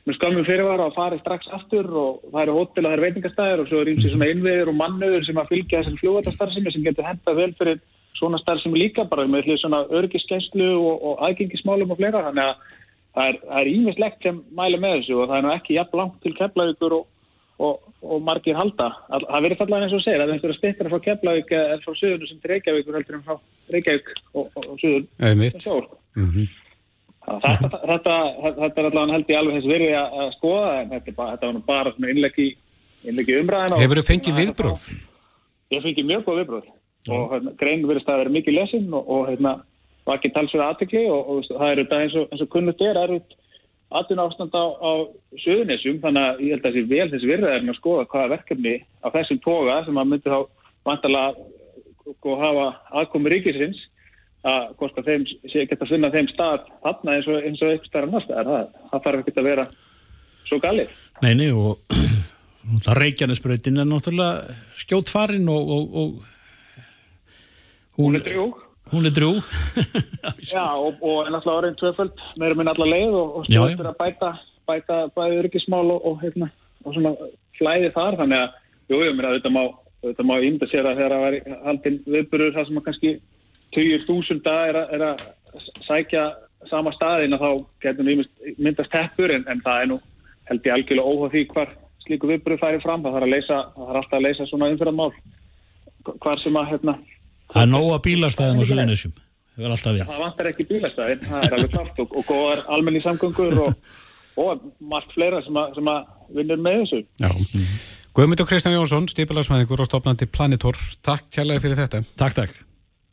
með 0.06 0.16
skamum 0.20 0.46
fyrirvara 0.46 0.86
og 0.86 0.94
farið 0.94 1.22
strax 1.24 1.48
aftur 1.56 1.88
og 1.90 2.26
það 2.30 2.42
eru 2.44 2.56
hótel 2.60 2.84
og 2.84 2.86
það 2.86 2.94
eru 2.94 3.04
veitingastæðir 3.04 3.62
og 3.62 3.70
svo 3.70 3.80
er 3.82 3.90
ímsi 3.90 4.12
svona 4.12 4.28
innviður 4.30 4.70
og 4.70 4.76
mannöður 4.78 5.26
sem 5.26 5.40
að 5.40 5.50
fylgja 5.50 5.80
þessar 5.80 6.02
flugvöldastarfsemi 6.02 6.72
sem 6.72 6.84
getur 6.86 7.08
hendað 7.08 7.40
vel 7.40 7.48
fyrir 7.58 7.80
svona 8.16 8.40
starf 8.40 8.62
sem 8.62 8.74
líka 8.76 9.04
bara 9.08 9.26
með 9.28 9.52
svona 9.60 9.84
örgiskenslu 9.94 10.72
og, 10.76 11.04
og 11.10 11.22
aðgengismálum 11.28 11.92
og 11.92 12.00
fleira 12.00 12.24
þannig 12.28 12.50
að 12.50 12.74
það 13.16 13.60
er 13.60 13.70
ímislegt 13.72 14.24
sem 14.24 14.40
mæli 14.56 14.80
með 14.80 14.98
þessu 14.98 15.20
og 15.22 15.30
það 15.30 15.38
er 15.38 15.46
nú 15.46 15.52
ekki 15.54 15.78
jafn 15.78 16.00
langt 16.00 16.18
til 16.24 16.34
Keflavíkur 16.36 16.96
og, 16.98 17.06
og, 17.64 17.88
og 18.04 18.20
margir 18.26 18.58
halda. 18.58 18.90
Það 19.08 19.46
verður 19.46 19.60
fallega 19.62 19.86
eins 19.86 19.96
og 19.96 20.04
segir 20.04 20.24
að 20.24 20.34
það 20.34 20.50
er 20.50 20.58
styrkara 20.58 20.92
frá 20.92 21.02
Keflavík 21.06 21.56
eða 21.56 21.80
frá 21.84 21.96
Suðunum 21.96 22.30
sem 22.30 22.44
Reykjavíkur 22.52 23.00
heldur 23.00 23.18
en 23.18 23.26
frá 23.26 23.36
Reykjavík 23.72 24.12
og 24.36 24.78
Suðun. 24.82 25.08
Mm 26.16 26.30
-hmm. 26.30 26.54
Þetta, 27.26 27.78
þetta, 27.90 28.14
þetta 28.60 28.80
er 28.80 28.86
allavega 28.86 29.12
held 29.12 29.30
ég 29.30 29.38
alveg 29.38 29.56
þess 29.56 29.72
verið 29.72 29.92
að 29.98 30.28
skoða 30.36 30.68
en 30.80 30.90
þetta, 30.90 31.12
þetta 31.30 31.46
var 31.46 31.54
nú 31.54 31.62
bara 31.66 31.92
innleggi, 31.98 32.48
innleggi 33.08 33.40
umræðina. 33.40 33.80
Hefur 33.82 33.98
þið 33.98 34.10
fengið 34.10 34.36
viðbróð? 34.40 34.84
Ég 35.74 35.82
fengið 35.82 36.06
mjög 36.06 36.22
góð 36.28 36.38
viðbróð 36.42 36.68
og 37.12 37.32
hérna, 37.34 37.54
grein 37.60 37.86
verðist 37.86 38.10
að 38.10 38.22
vera 38.22 38.36
mikið 38.36 38.58
lesin 38.58 38.86
og, 38.92 39.08
og 39.08 39.26
hérna, 39.30 39.56
var 40.06 40.20
ekki 40.20 40.32
talsverða 40.34 40.70
aðtekli 40.72 41.02
og, 41.10 41.32
og 41.32 41.50
það 41.50 41.72
er 41.72 41.82
þetta 41.82 42.00
eins 42.04 42.16
og, 42.20 42.28
eins 42.30 42.44
og 42.44 42.52
kunnult 42.52 42.86
er 42.86 43.00
er 43.02 43.16
aðtun 43.96 44.22
ástand 44.22 44.54
á, 44.54 44.64
á 44.82 44.92
söðunessum 45.44 46.00
þannig 46.02 46.24
að 46.28 46.40
ég 46.42 46.54
held 46.54 46.64
að 46.64 46.76
þessi 46.76 46.90
vel 46.90 47.10
þessi 47.12 47.30
virðaðurinn 47.30 47.72
að 47.72 47.78
skoða 47.78 48.06
hvaða 48.10 48.32
verkefni 48.34 48.74
á 49.02 49.06
þessum 49.14 49.42
toga 49.44 49.76
sem 49.86 50.00
að 50.00 50.08
myndi 50.10 50.32
þá 50.32 50.40
vantala 50.86 51.26
að 51.30 52.40
hafa 52.42 52.66
aðkomi 53.00 53.32
ríkisins 53.34 53.82
að 54.46 54.68
hvort 54.78 54.98
að 55.00 55.10
þeim 55.10 55.26
sé 55.50 55.64
að 55.66 55.88
finna 55.90 56.12
þeim 56.14 56.30
stað 56.30 56.66
þarna 56.84 57.16
eins 57.16 57.28
og 57.30 57.46
eins 57.46 57.62
og 57.62 57.72
eitthvað 57.72 57.90
stærra 57.90 58.10
náttúrulega 58.10 58.46
það, 58.50 58.68
það 58.90 59.04
þarf 59.06 59.22
ekki 59.22 59.36
að 59.36 59.48
vera 59.48 59.66
svo 60.46 60.58
galið. 60.62 60.94
Neini 61.24 61.48
og 61.50 61.96
það 62.86 63.00
reykjanesbröytin 63.02 63.82
er 63.82 63.90
náttúrulega 63.90 64.56
skjótt 64.78 65.10
farin 65.10 65.50
og, 65.50 65.72
og, 65.76 65.98
og 66.02 66.35
Hún 67.96 68.18
er 68.18 68.24
drjúg. 68.26 68.60
Hún 68.92 69.08
er 69.08 69.14
drjúg. 69.16 69.42
Já, 70.52 70.66
og, 70.76 71.00
og 71.00 71.26
er 71.26 71.32
náttúrulega 71.34 71.56
orðin 71.60 71.78
tvöföld, 71.80 72.20
meira 72.38 72.58
minn 72.58 72.70
alla 72.70 72.86
leið 72.86 73.16
og, 73.16 73.40
og 73.40 73.48
stjórnir 73.48 73.88
að 73.90 73.98
bæta, 74.02 74.30
bæta 74.68 74.98
bæði 75.16 75.40
örgismál 75.42 75.88
og, 75.94 76.04
og 76.06 76.20
hérna, 76.22 76.50
og 76.84 76.94
svona 76.94 77.14
flæði 77.58 77.90
þar, 77.96 78.18
þannig 78.20 78.44
að, 78.44 78.60
jú, 78.92 79.00
ég 79.02 79.16
meina, 79.16 79.32
þetta 79.38 79.54
má, 79.56 79.62
þetta 80.04 80.26
má 80.28 80.34
índa 80.44 80.68
sér 80.70 80.90
að 80.90 81.00
þegar 81.00 81.16
að 81.16 81.24
vera 81.26 81.60
haldinn 81.64 81.98
viðburur 82.06 82.54
það 82.54 82.68
sem 82.68 82.80
að 82.80 82.86
kannski 82.90 83.14
20.000 83.76 84.54
er, 84.68 84.80
er 84.96 85.06
að 85.08 85.24
sækja 85.88 86.26
sama 86.70 86.92
staðin 86.94 87.34
að 87.36 87.42
þá 87.42 87.50
getur 87.82 88.08
myndast 88.60 88.92
teppur, 88.92 89.34
en, 89.34 89.48
en 89.50 89.64
það 89.64 89.82
er 89.82 89.90
nú 89.90 89.98
held 90.46 90.68
ég 90.68 90.76
algjörlega 90.76 91.10
óhá 91.10 91.32
því 91.32 91.44
hvar 91.50 91.74
slíku 92.04 92.30
viðburur 92.30 92.60
færi 92.62 92.80
fram, 92.84 93.02
það 93.02 93.16
þarf 93.16 93.26
að 93.26 93.34
leysa, 93.34 93.60
það 93.74 93.88
þarf 93.88 94.00
alltaf 94.02 94.18
að 94.18 94.26
leysa 94.28 94.48
svona 94.50 94.70
umfyrðamál, 94.72 95.12
hvar 96.22 96.38
sem 96.38 96.58
að, 96.60 96.68
hérna, 96.70 96.94
Það 97.52 97.62
er 97.62 97.70
nóga 97.70 98.00
bílastæðin 98.04 98.60
á 98.60 98.64
Suðunisjum. 98.66 99.14
Það 99.56 100.18
vantar 100.20 100.50
ekki 100.50 100.66
bílastæðin, 100.68 101.22
það 101.24 101.46
er 101.46 101.54
alveg 101.56 101.70
klart 101.72 102.00
og, 102.02 102.10
og 102.12 102.26
góðar 102.28 102.64
almenni 102.74 103.00
samgöngur 103.00 103.60
og, 103.64 103.94
og 104.42 104.66
margt 104.90 105.14
fleira 105.16 105.40
sem 105.46 105.56
að, 105.56 105.78
sem 105.78 105.88
að 105.92 106.36
vinnur 106.36 106.60
með 106.60 106.82
þessu. 106.82 107.00
Já. 107.22 107.30
Guðmund 108.16 108.42
og 108.42 108.50
Kristján 108.50 108.76
Jónsson, 108.76 109.08
stýpilagsmæðingur 109.12 109.80
og 109.84 109.88
stopnandi 109.88 110.28
Planitor. 110.28 110.76
Takk 111.04 111.30
kærlega 111.32 111.62
fyrir 111.64 111.80
þetta. 111.80 112.02
Takk, 112.20 112.36
takk. 112.36 112.60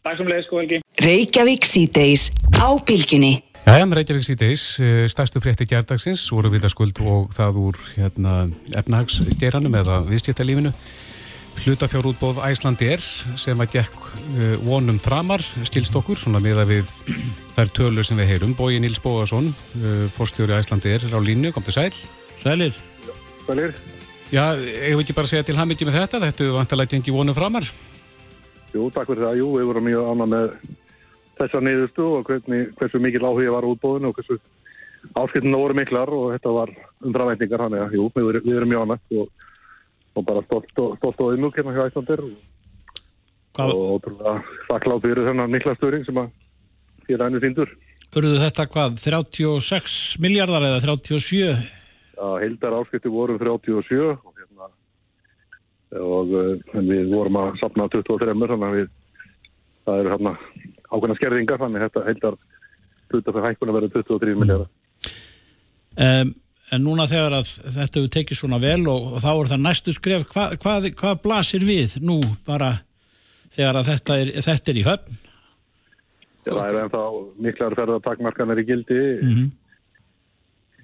Takk 0.03 0.19
sem 0.19 0.29
leiðis, 0.31 0.49
góð 0.51 0.61
helgi. 0.63 0.81
Reykjavík 1.03 1.67
síðdeis 1.67 2.27
á 2.59 2.67
bylginni. 2.87 3.33
Jæja, 3.63 3.87
Reykjavík 3.95 4.27
síðdeis, 4.27 4.63
stærstu 5.11 5.39
frétti 5.43 5.67
gerdagsins, 5.69 6.25
voru 6.35 6.51
viðaskuld 6.51 6.99
og 7.07 7.31
það 7.35 7.59
úr 7.63 7.79
hérna, 7.95 8.33
efnahagsgeranum 8.75 9.79
eða 9.79 10.01
viðskiptalífinu 10.09 10.73
hlutafjárútbóð 11.63 12.41
Æslandi 12.47 12.89
er 12.95 13.03
sem 13.39 13.59
að 13.63 13.77
gekk 13.77 13.95
uh, 13.99 14.55
vonum 14.65 14.99
þramar 15.01 15.43
skilst 15.67 15.95
okkur, 15.95 16.19
svona 16.19 16.41
miða 16.43 16.65
við 16.69 16.89
þær 17.55 17.73
tölur 17.77 18.07
sem 18.07 18.19
við 18.19 18.31
heyrum. 18.33 18.55
Bói 18.57 18.79
Níls 18.81 19.01
Bóðarsson 19.03 19.51
uh, 19.53 20.05
fórstjóri 20.13 20.57
Æslandi 20.57 20.95
er 20.95 21.05
á 21.09 21.19
línu, 21.21 21.53
kom 21.55 21.65
til 21.65 21.75
sæl. 21.77 21.91
Sælir. 22.41 22.77
Sælir. 23.47 23.75
Já, 24.33 24.55
ég 24.57 24.97
vil 24.97 25.03
ekki 25.03 25.15
bara 25.15 25.29
segja 25.29 25.45
til 25.45 25.59
hamindi 25.59 25.85
með 25.85 25.99
þetta, 26.01 26.23
þetta 26.25 26.45
er 26.47 26.55
vantilega 26.57 26.95
gengi 26.95 27.13
vonum 27.13 27.37
framar. 27.37 27.67
Jú, 28.73 28.87
takk 28.89 29.11
fyrir 29.11 29.27
það. 29.27 29.39
Jú, 29.43 29.51
við 29.59 29.69
vorum 29.69 29.85
mjög 29.85 30.09
annað 30.09 30.31
með 30.33 30.47
þessa 31.37 31.61
niðurstu 31.61 32.09
og 32.17 32.27
hvernig, 32.29 32.71
hversu 32.79 33.01
mikil 33.01 33.25
áhuga 33.27 33.53
var 33.53 33.67
útbóðinu 33.69 34.09
og 34.09 34.17
hversu 34.17 34.39
áskiptinu 35.19 35.59
voru 35.59 35.77
miklar 35.77 36.11
og 36.15 36.31
þetta 36.33 36.53
var 36.55 36.71
umframveitingar, 37.03 37.65
hann 37.65 37.77
er, 37.77 37.95
jú, 37.95 38.07
við, 38.15 38.39
við 38.45 38.57
erum 38.57 38.71
mjög 38.71 38.85
annað 38.85 39.17
og 39.21 39.49
og 40.13 40.25
bara 40.27 40.43
stolt 40.45 40.81
og, 40.81 41.33
innúk 41.33 41.57
hérna 41.57 41.73
hjá 41.75 41.87
Íslandir 41.89 42.21
og, 42.23 42.33
ótrúlega 43.63 44.35
þakklátt 44.69 45.05
fyrir 45.05 45.27
þennan 45.29 45.53
mikla 45.53 45.75
störing 45.77 46.05
sem 46.05 46.19
að 46.21 46.31
þér 47.07 47.25
ænur 47.27 47.43
síndur. 47.43 47.73
urðu 48.13 48.41
þetta 48.43 48.67
hvað, 48.69 48.99
36 49.01 49.95
miljardar 50.21 50.67
eða 50.69 50.83
37? 50.85 51.55
Já, 52.13 52.27
heildar 52.43 52.77
áskipti 52.77 53.09
voru 53.09 53.37
um 53.37 53.41
37 53.41 54.01
og, 54.11 54.33
hérna, 54.37 54.69
og 55.97 56.35
en 56.77 56.89
við 56.91 57.09
vorum 57.13 57.41
að 57.41 57.57
sapna 57.61 57.89
23 57.89 58.37
þannig 58.37 58.67
að 58.69 58.77
við, 58.77 58.93
það 59.87 60.03
eru 60.03 60.13
hérna 60.13 60.35
ákveðna 60.93 61.17
skerðingar 61.17 61.61
þannig 61.63 61.81
að 61.81 61.89
þetta 61.89 62.05
heildar 62.09 62.39
hluta 63.13 63.33
fyrir 63.33 63.47
hækkuna 63.49 63.77
verið 63.79 63.97
23 63.97 64.37
miljardar. 64.37 64.71
Um, 65.93 66.33
en 66.71 66.85
núna 66.85 67.07
þegar 67.09 67.39
að 67.41 67.51
þetta 67.75 67.99
hefur 67.99 68.13
tekið 68.15 68.39
svona 68.39 68.61
vel 68.63 68.81
og, 68.87 69.09
og 69.13 69.23
þá 69.23 69.31
er 69.33 69.51
það 69.51 69.65
næstu 69.65 69.95
skref, 69.97 70.27
hva, 70.31 70.47
hvað, 70.61 70.89
hvað 70.99 71.19
blasir 71.25 71.65
við 71.67 71.97
nú 72.05 72.21
bara 72.47 72.77
þegar 73.53 73.81
að 73.81 73.89
þetta 73.91 74.19
er, 74.21 74.31
þetta 74.47 74.71
er 74.71 74.79
í 74.79 74.85
höfn? 74.87 75.19
Já, 76.43 76.51
það 76.51 76.63
er 76.69 76.79
ennþá 76.83 77.03
miklar 77.45 77.75
ferðartakmarkanir 77.79 78.63
í 78.63 78.65
gildi 78.67 79.03
Mm 79.23 79.51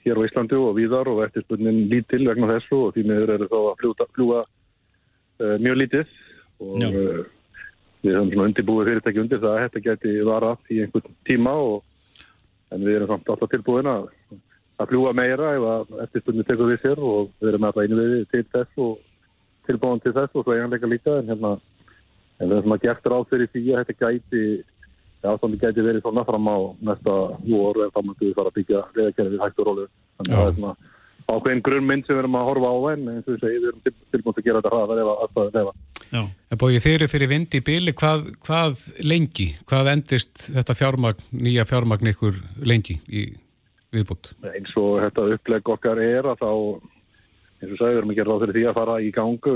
hér 0.03 0.19
á 0.19 0.25
Íslandi 0.25 0.57
og 0.57 0.77
víðar 0.77 1.09
og 1.11 1.23
eftirspunnin 1.25 1.87
lítil 1.91 2.23
vegna 2.27 2.49
þessu 2.53 2.85
og 2.87 2.95
því 2.95 3.05
miður 3.09 3.33
eru 3.35 3.49
þá 3.51 3.57
að 3.59 3.75
fljúta, 3.81 4.07
fljúa 4.15 4.39
uh, 4.43 5.55
mjög 5.59 5.79
lítið 5.83 6.13
og 6.63 6.85
uh, 6.87 7.21
við 8.03 8.15
höfum 8.15 8.31
svona 8.33 8.47
undirbúið 8.49 8.91
fyrirtæki 8.91 9.23
undir 9.23 9.41
það 9.43 9.55
að 9.55 9.63
þetta 9.65 9.85
geti 9.87 10.13
varað 10.27 10.71
í 10.71 10.79
einhvern 10.85 11.17
tíma 11.27 11.55
og 11.59 11.83
en 12.69 12.85
við 12.85 12.99
erum 12.99 13.11
samt 13.11 13.33
alltaf 13.33 13.51
tilbúin 13.51 13.89
að, 13.91 14.07
að 14.79 14.91
fljúa 14.91 15.13
meira 15.17 15.53
ef 15.57 15.67
að 15.73 15.93
eftirspunni 16.05 16.47
tekur 16.47 16.71
við 16.71 16.81
sér 16.83 17.03
og 17.03 17.31
við 17.39 17.51
erum 17.51 17.67
alltaf 17.67 17.87
innviði 17.87 18.25
til 18.31 18.45
þess 18.53 18.83
og 18.85 19.05
tilbúin 19.67 20.03
til 20.03 20.15
þess 20.15 20.35
og 20.35 20.45
svo 20.45 20.55
eiginleika 20.55 20.89
líka 20.89 21.19
en 21.19 21.31
hérna 21.33 21.55
en 22.39 22.47
við 22.47 22.57
erum 22.61 22.75
að 22.77 22.85
gert 22.87 23.09
ráð 23.11 23.27
fyrir 23.33 23.51
því 23.53 23.63
að 23.73 23.81
þetta 23.83 24.05
gæti 24.05 24.43
Já, 25.19 25.33
þannig 25.35 25.59
gæti 25.59 25.83
verið 25.83 26.05
svona 26.05 26.23
fram 26.23 26.47
á 26.47 26.57
næsta 26.87 27.13
vor 27.43 27.81
en 27.83 27.91
þá 27.91 27.99
myndum 27.99 28.23
við 28.23 28.37
fara 28.37 28.51
að 28.51 28.55
byggja 28.55 28.83
veðakerfið 28.95 29.41
hægt 29.43 29.57
og 29.59 29.67
rólu. 29.67 29.87
Þannig 30.19 30.31
að 30.35 30.39
það 30.39 30.51
er 30.51 30.55
svona 30.59 30.75
ákveðin 31.29 31.63
grunnmynd 31.65 32.05
sem 32.07 32.15
við 32.15 32.21
erum 32.21 32.37
að 32.39 32.47
horfa 32.47 32.69
á 32.71 32.77
en 32.93 33.09
eins 33.11 33.27
og 33.27 33.33
við 33.33 33.41
segjum, 33.43 33.65
við 33.65 33.67
erum 33.71 33.81
til, 33.83 33.93
tilbúin 34.15 34.39
að 34.39 34.47
gera 34.47 34.61
þetta 34.61 34.71
hraðar 34.73 35.01
ef 35.01 35.09
að 35.11 35.25
aðstæðið 35.25 35.59
lefa. 35.59 35.73
Já, 36.09 36.21
En 36.49 36.61
bóið 36.63 36.85
þeir 36.85 36.95
eru 36.95 37.09
fyrir 37.11 37.31
vind 37.33 37.59
í 37.59 37.61
bíli, 37.67 37.95
hvað, 37.99 38.23
hvað 38.47 38.85
lengi, 39.03 39.49
hvað 39.69 39.91
endist 39.97 40.45
þetta 40.47 40.77
fjármagn, 40.79 41.27
nýja 41.35 41.67
fjármagn 41.67 42.13
ykkur 42.13 42.39
lengi 42.63 42.95
í 43.11 43.27
viðbútt? 43.95 44.33
Eins 44.53 44.75
og 44.79 44.99
þetta 45.03 45.25
uppleg 45.35 45.71
okkar 45.73 46.01
er 46.03 46.29
að 46.29 46.43
þá, 46.43 46.51
eins 47.63 47.79
og 47.81 47.87
að 47.87 48.13
gera 48.17 48.29
ráð 48.29 48.45
fyrir 48.45 48.57
því 48.57 48.67
að 48.69 48.77
fara 48.77 48.99
í 49.01 49.09
gangu 49.15 49.55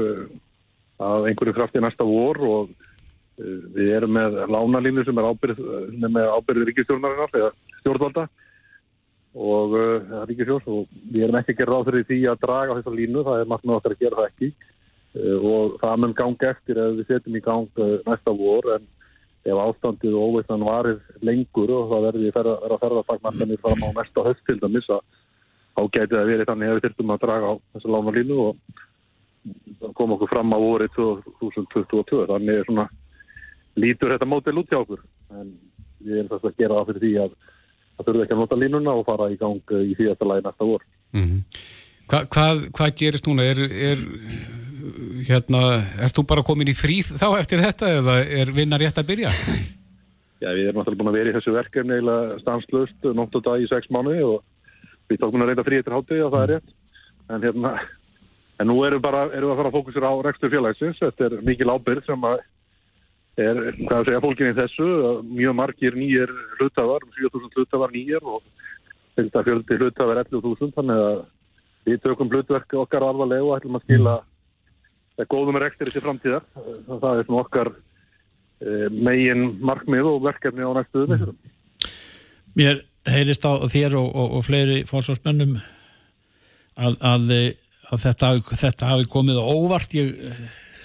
að 1.03 1.29
einhverju 1.29 1.55
krafti 1.57 1.81
næsta 1.83 2.07
vor 2.07 2.39
og 2.47 2.71
uh, 2.73 3.59
við 3.75 3.93
erum 3.97 4.15
með 4.17 4.39
lánalínu 4.53 5.05
sem 5.05 5.19
er 5.19 5.29
ábyrð, 5.29 5.61
sem 5.91 6.07
er 6.07 6.15
með 6.17 6.31
ábyrð 6.37 6.67
ríkistjórnarinnar 6.69 7.37
eða 7.39 7.51
stjórnvalda 7.81 8.27
og 9.33 9.73
uh, 9.77 9.95
það 10.09 10.19
er 10.21 10.29
ríkistjórn 10.31 10.75
og 10.75 10.99
við 11.09 11.25
erum 11.25 11.39
ekki 11.39 11.55
að 11.55 11.61
gera 11.61 11.73
ráð 11.73 11.89
fyrir 11.89 12.07
því 12.09 12.19
að 12.29 12.43
draga 12.45 12.77
þessa 12.79 12.95
línu, 12.99 13.25
það 13.25 13.41
er 13.41 13.51
margt 13.53 13.67
með 13.67 13.79
okkar 13.79 13.95
að 13.95 14.03
gera 14.05 14.19
það 14.19 14.29
ekki 14.31 14.51
uh, 14.53 15.47
og 15.53 15.79
það 15.81 16.03
mun 16.03 16.17
ganga 16.21 16.51
eftir 16.53 16.83
ef 16.83 16.99
við 16.99 17.09
setjum 17.09 17.39
í 17.39 17.45
gang 17.49 17.81
uh, 17.81 17.95
næsta 18.09 18.37
vor 18.43 18.69
en 18.77 18.91
ef 19.43 19.59
ástandið 19.65 20.15
og 20.15 20.29
óveitsan 20.29 20.63
varir 20.63 20.99
lengur 21.25 21.73
og 21.75 21.91
það 21.91 22.07
verði 22.07 22.31
ferða, 22.35 22.55
verða 22.63 22.79
ferðartakmarkanir 22.83 23.61
fram 23.63 23.83
á 23.83 23.89
næsta 23.97 24.25
höst 24.27 24.43
til 24.47 24.59
dæmis 24.61 24.89
að 24.93 25.03
þá 25.73 25.81
gæti 25.97 26.15
það 26.15 26.31
verið 26.31 26.49
þannig 26.51 26.69
að 26.69 26.75
við 26.77 26.85
þurftum 26.85 27.13
að 27.13 27.23
draga 27.25 27.51
á 27.51 27.53
þessu 27.73 27.93
lánalínu 27.95 28.39
og 28.43 28.81
það 29.81 29.95
kom 29.99 30.15
okkur 30.15 30.31
fram 30.31 30.55
á 30.55 30.57
vorið 30.63 30.95
2022 30.95 32.27
þannig 32.31 32.61
er 32.61 32.69
svona 32.69 32.87
lítur 33.83 34.13
þetta 34.13 34.29
mótil 34.29 34.57
út 34.61 34.71
hjá 34.71 34.79
okkur. 34.79 35.03
En 35.33 35.53
við 36.03 36.19
erum 36.19 36.31
þess 36.31 36.49
að 36.49 36.59
gera 36.61 36.79
það 36.79 36.89
fyrir 36.91 37.03
því 37.03 37.13
að 37.23 37.37
það 37.93 38.07
þurfi 38.07 38.25
ekki 38.25 38.35
að 38.35 38.43
nota 38.43 38.59
línuna 38.59 38.97
og 38.99 39.07
fara 39.07 39.31
í 39.33 39.39
gang 39.39 39.77
í 39.83 39.95
síðasta 39.99 40.29
lagi 40.29 40.45
næsta 40.47 40.69
vor. 40.69 40.85
Mm 41.13 41.41
Hva, 42.11 42.19
hvað, 42.27 42.65
hvað 42.75 42.95
gerist 42.99 43.27
núna? 43.29 43.45
Er, 43.47 43.59
er, 43.63 44.01
hérna, 45.27 45.61
erst 46.03 46.17
þú 46.17 46.25
bara 46.29 46.43
komin 46.45 46.71
í 46.71 46.75
fríð 46.77 47.13
þá 47.19 47.27
eftir 47.39 47.63
þetta 47.63 47.91
eða 47.99 48.17
er 48.41 48.51
vinna 48.55 48.79
rétt 48.81 48.99
að 48.99 49.09
byrja? 49.11 49.31
Já, 50.43 50.49
við 50.51 50.67
erum 50.67 50.81
náttúrulega 50.81 50.99
búin 50.99 51.11
að 51.13 51.17
vera 51.19 51.31
í 51.31 51.35
þessu 51.37 51.55
verkefni 51.55 51.97
eiginlega 51.97 52.39
stanslust 52.41 53.05
nótt 53.15 53.35
og 53.39 53.43
dag 53.45 53.63
í 53.63 53.67
sex 53.71 53.91
mánu 53.93 54.15
og 54.27 54.39
við 55.11 55.21
tókum 55.21 55.43
að 55.43 55.51
reynda 55.51 55.67
frí 55.67 55.79
eftir 55.79 55.95
hátegi 55.95 56.25
og 56.25 56.33
það 56.33 56.43
er 56.43 56.51
rétt. 56.53 56.73
En 57.31 57.45
hérna 57.45 57.71
en 58.59 58.69
nú 58.69 58.75
erum, 58.87 59.03
bara, 59.03 59.27
erum 59.31 59.49
við 59.49 59.53
að 59.53 59.61
fara 59.61 59.71
að 59.71 59.77
fókusur 59.77 60.07
á 60.07 60.13
rekstur 60.27 60.51
félagsins. 60.51 60.99
Þetta 60.99 61.29
er 61.29 61.37
mikil 61.47 61.69
ábyrð 61.71 62.09
sem 62.09 62.27
að 62.27 62.43
er, 63.39 63.61
hvað 63.85 63.95
að 63.99 64.09
segja, 64.09 64.23
fólkinni 64.25 64.57
þessu. 64.57 64.89
Mjög 65.29 65.55
margir 65.61 65.97
nýjir 65.99 66.35
hlutafar 66.59 67.07
7000 67.15 67.55
hlutafar 67.55 67.95
nýjir 67.95 68.27
og 68.27 68.43
þetta 69.15 69.45
fjöldi 69.47 69.79
hlutafar 69.79 70.23
11.000 70.25 70.75
þannig 70.75 71.07
að 71.07 71.23
við 71.87 72.03
tökum 72.03 72.31
hlutverk 72.31 72.77
okkar 72.83 73.07
alvarlega 73.07 73.47
og 73.47 73.57
ætlum 73.57 73.79
að 73.79 73.87
skila 73.87 74.19
mm. 75.17 75.27
góðum 75.29 75.59
rekstur 75.61 75.91
til 75.91 76.03
framtíðar 76.03 76.45
það 76.87 77.09
er 77.19 77.27
svona 77.27 77.43
okkar 77.43 77.71
eh, 77.73 78.87
megin 78.93 79.51
markmið 79.61 80.09
og 80.13 80.23
verkefni 80.27 80.65
á 80.65 80.71
næstu 80.77 81.05
mm. 81.07 81.35
mér 82.59 82.83
heyrist 83.09 83.45
á 83.45 83.59
þér 83.67 83.97
og, 83.99 84.09
og, 84.09 84.35
og 84.39 84.45
fleiri 84.47 84.83
fórsvarsmennum 84.89 85.57
að, 86.79 86.97
að, 87.03 87.31
að 87.91 88.03
þetta, 88.07 88.33
þetta 88.49 88.91
hafi 88.93 89.09
komið 89.11 89.39
óvart 89.41 89.95
ég 89.97 90.13
eh, 90.29 90.43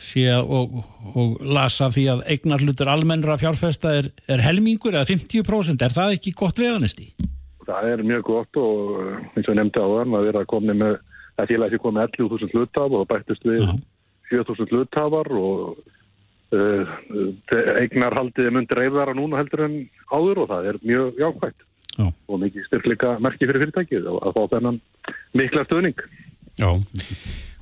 sé 0.08 0.24
og, 0.38 0.78
og 1.14 1.42
lasa 1.44 1.90
því 1.92 2.06
að 2.14 2.24
eignarlutur 2.34 2.90
almennra 2.90 3.38
fjárfesta 3.40 3.98
er, 4.00 4.10
er 4.30 4.42
helmingur 4.44 4.96
eða 4.96 5.08
50% 5.10 5.84
er 5.84 5.94
það 5.94 6.16
ekki 6.16 6.34
gott 6.38 6.60
veganesti? 6.60 7.10
Það 7.68 7.90
er 7.92 8.02
mjög 8.06 8.24
gott 8.30 8.60
og 8.60 8.96
eh, 9.02 9.22
eins 9.36 9.50
og 9.50 9.58
nefndi 9.58 9.84
á 9.84 9.88
þann 9.98 10.18
að 10.18 10.26
vera 10.30 10.42
að 10.44 10.50
komni 10.54 10.76
með 10.78 10.98
að 11.38 11.52
félagi 11.52 11.76
sem 11.76 11.84
kom 11.84 11.96
með 11.98 12.18
11.000 12.18 12.54
hlutaf 12.54 12.98
og 12.98 13.08
bættist 13.10 13.46
við 13.46 13.62
Já. 13.62 13.72
7.000 14.32 14.68
hlutafar 14.72 15.30
og 15.34 15.78
uh, 16.52 16.92
eignarhaldið 17.82 18.48
er 18.50 18.54
myndir 18.54 18.82
reyðara 18.82 19.16
núna 19.16 19.40
heldur 19.40 19.66
en 19.68 19.80
áður 20.12 20.44
og 20.44 20.52
það 20.52 20.70
er 20.72 20.80
mjög 20.84 21.20
jákvægt 21.22 21.66
Já. 21.98 22.06
og 22.06 22.40
mikið 22.44 22.68
styrkleika 22.68 23.16
merki 23.24 23.48
fyrir 23.48 23.64
fyrirtækið 23.64 24.08
og 24.12 24.22
að 24.22 24.38
fá 24.38 24.42
þennan 24.54 24.80
mikla 25.36 25.66
stöðning. 25.66 26.06
Já. 26.58 26.70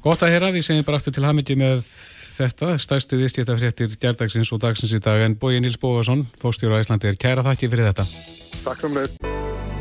Gott 0.05 0.23
að 0.23 0.37
heyra, 0.37 0.53
við 0.55 0.67
segjum 0.69 0.87
bara 0.87 1.01
aftur 1.01 1.17
til 1.17 1.25
hamindi 1.27 1.57
með 1.59 1.81
þetta, 1.83 2.77
stærstu 2.79 3.19
viðskiptafréttir 3.19 3.97
gerdagsins 4.03 4.53
og 4.55 4.63
dagsins 4.63 4.95
í 4.95 5.01
dag 5.03 5.25
en 5.25 5.35
Bói 5.41 5.57
Níls 5.59 5.81
Bóvason, 5.83 6.23
fóstjóra 6.39 6.79
Íslandi 6.85 7.11
er 7.11 7.19
kæra 7.19 7.43
þakki 7.47 7.73
fyrir 7.73 7.91
þetta. 7.91 8.07
Takk 8.63 8.87
samlega. 8.87 9.35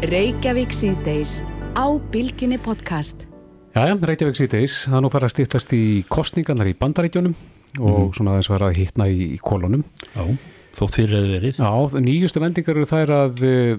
Reykjavík 0.09 0.73
síðdeis 0.75 1.39
á 1.77 1.85
Bilginni 2.11 2.57
podcast. 2.57 3.27
Jæja, 3.75 3.95
Reykjavík 4.07 4.37
síðdeis, 4.39 4.73
það 4.87 4.93
er 4.95 5.01
nú 5.03 5.09
fara 5.11 5.27
að 5.27 5.33
stýttast 5.33 5.73
í 5.75 5.85
kostningarnar 6.07 6.69
í 6.71 6.75
bandaríkjónum 6.79 7.33
og 7.83 8.13
svona 8.15 8.37
þess 8.37 8.47
að 8.47 8.53
vera 8.55 8.69
að 8.69 8.77
hittna 8.79 9.07
í, 9.11 9.25
í 9.35 9.39
kolonum. 9.43 9.81
Já, 10.13 10.21
þótt 10.79 10.93
fyrir 10.93 11.17
að 11.17 11.27
verið. 11.33 11.59
Já, 11.59 11.99
nýjustu 12.05 12.39
vendingar 12.39 12.79
eru 12.79 12.87
þær 12.87 13.11
að 13.17 13.43
eh, 13.43 13.73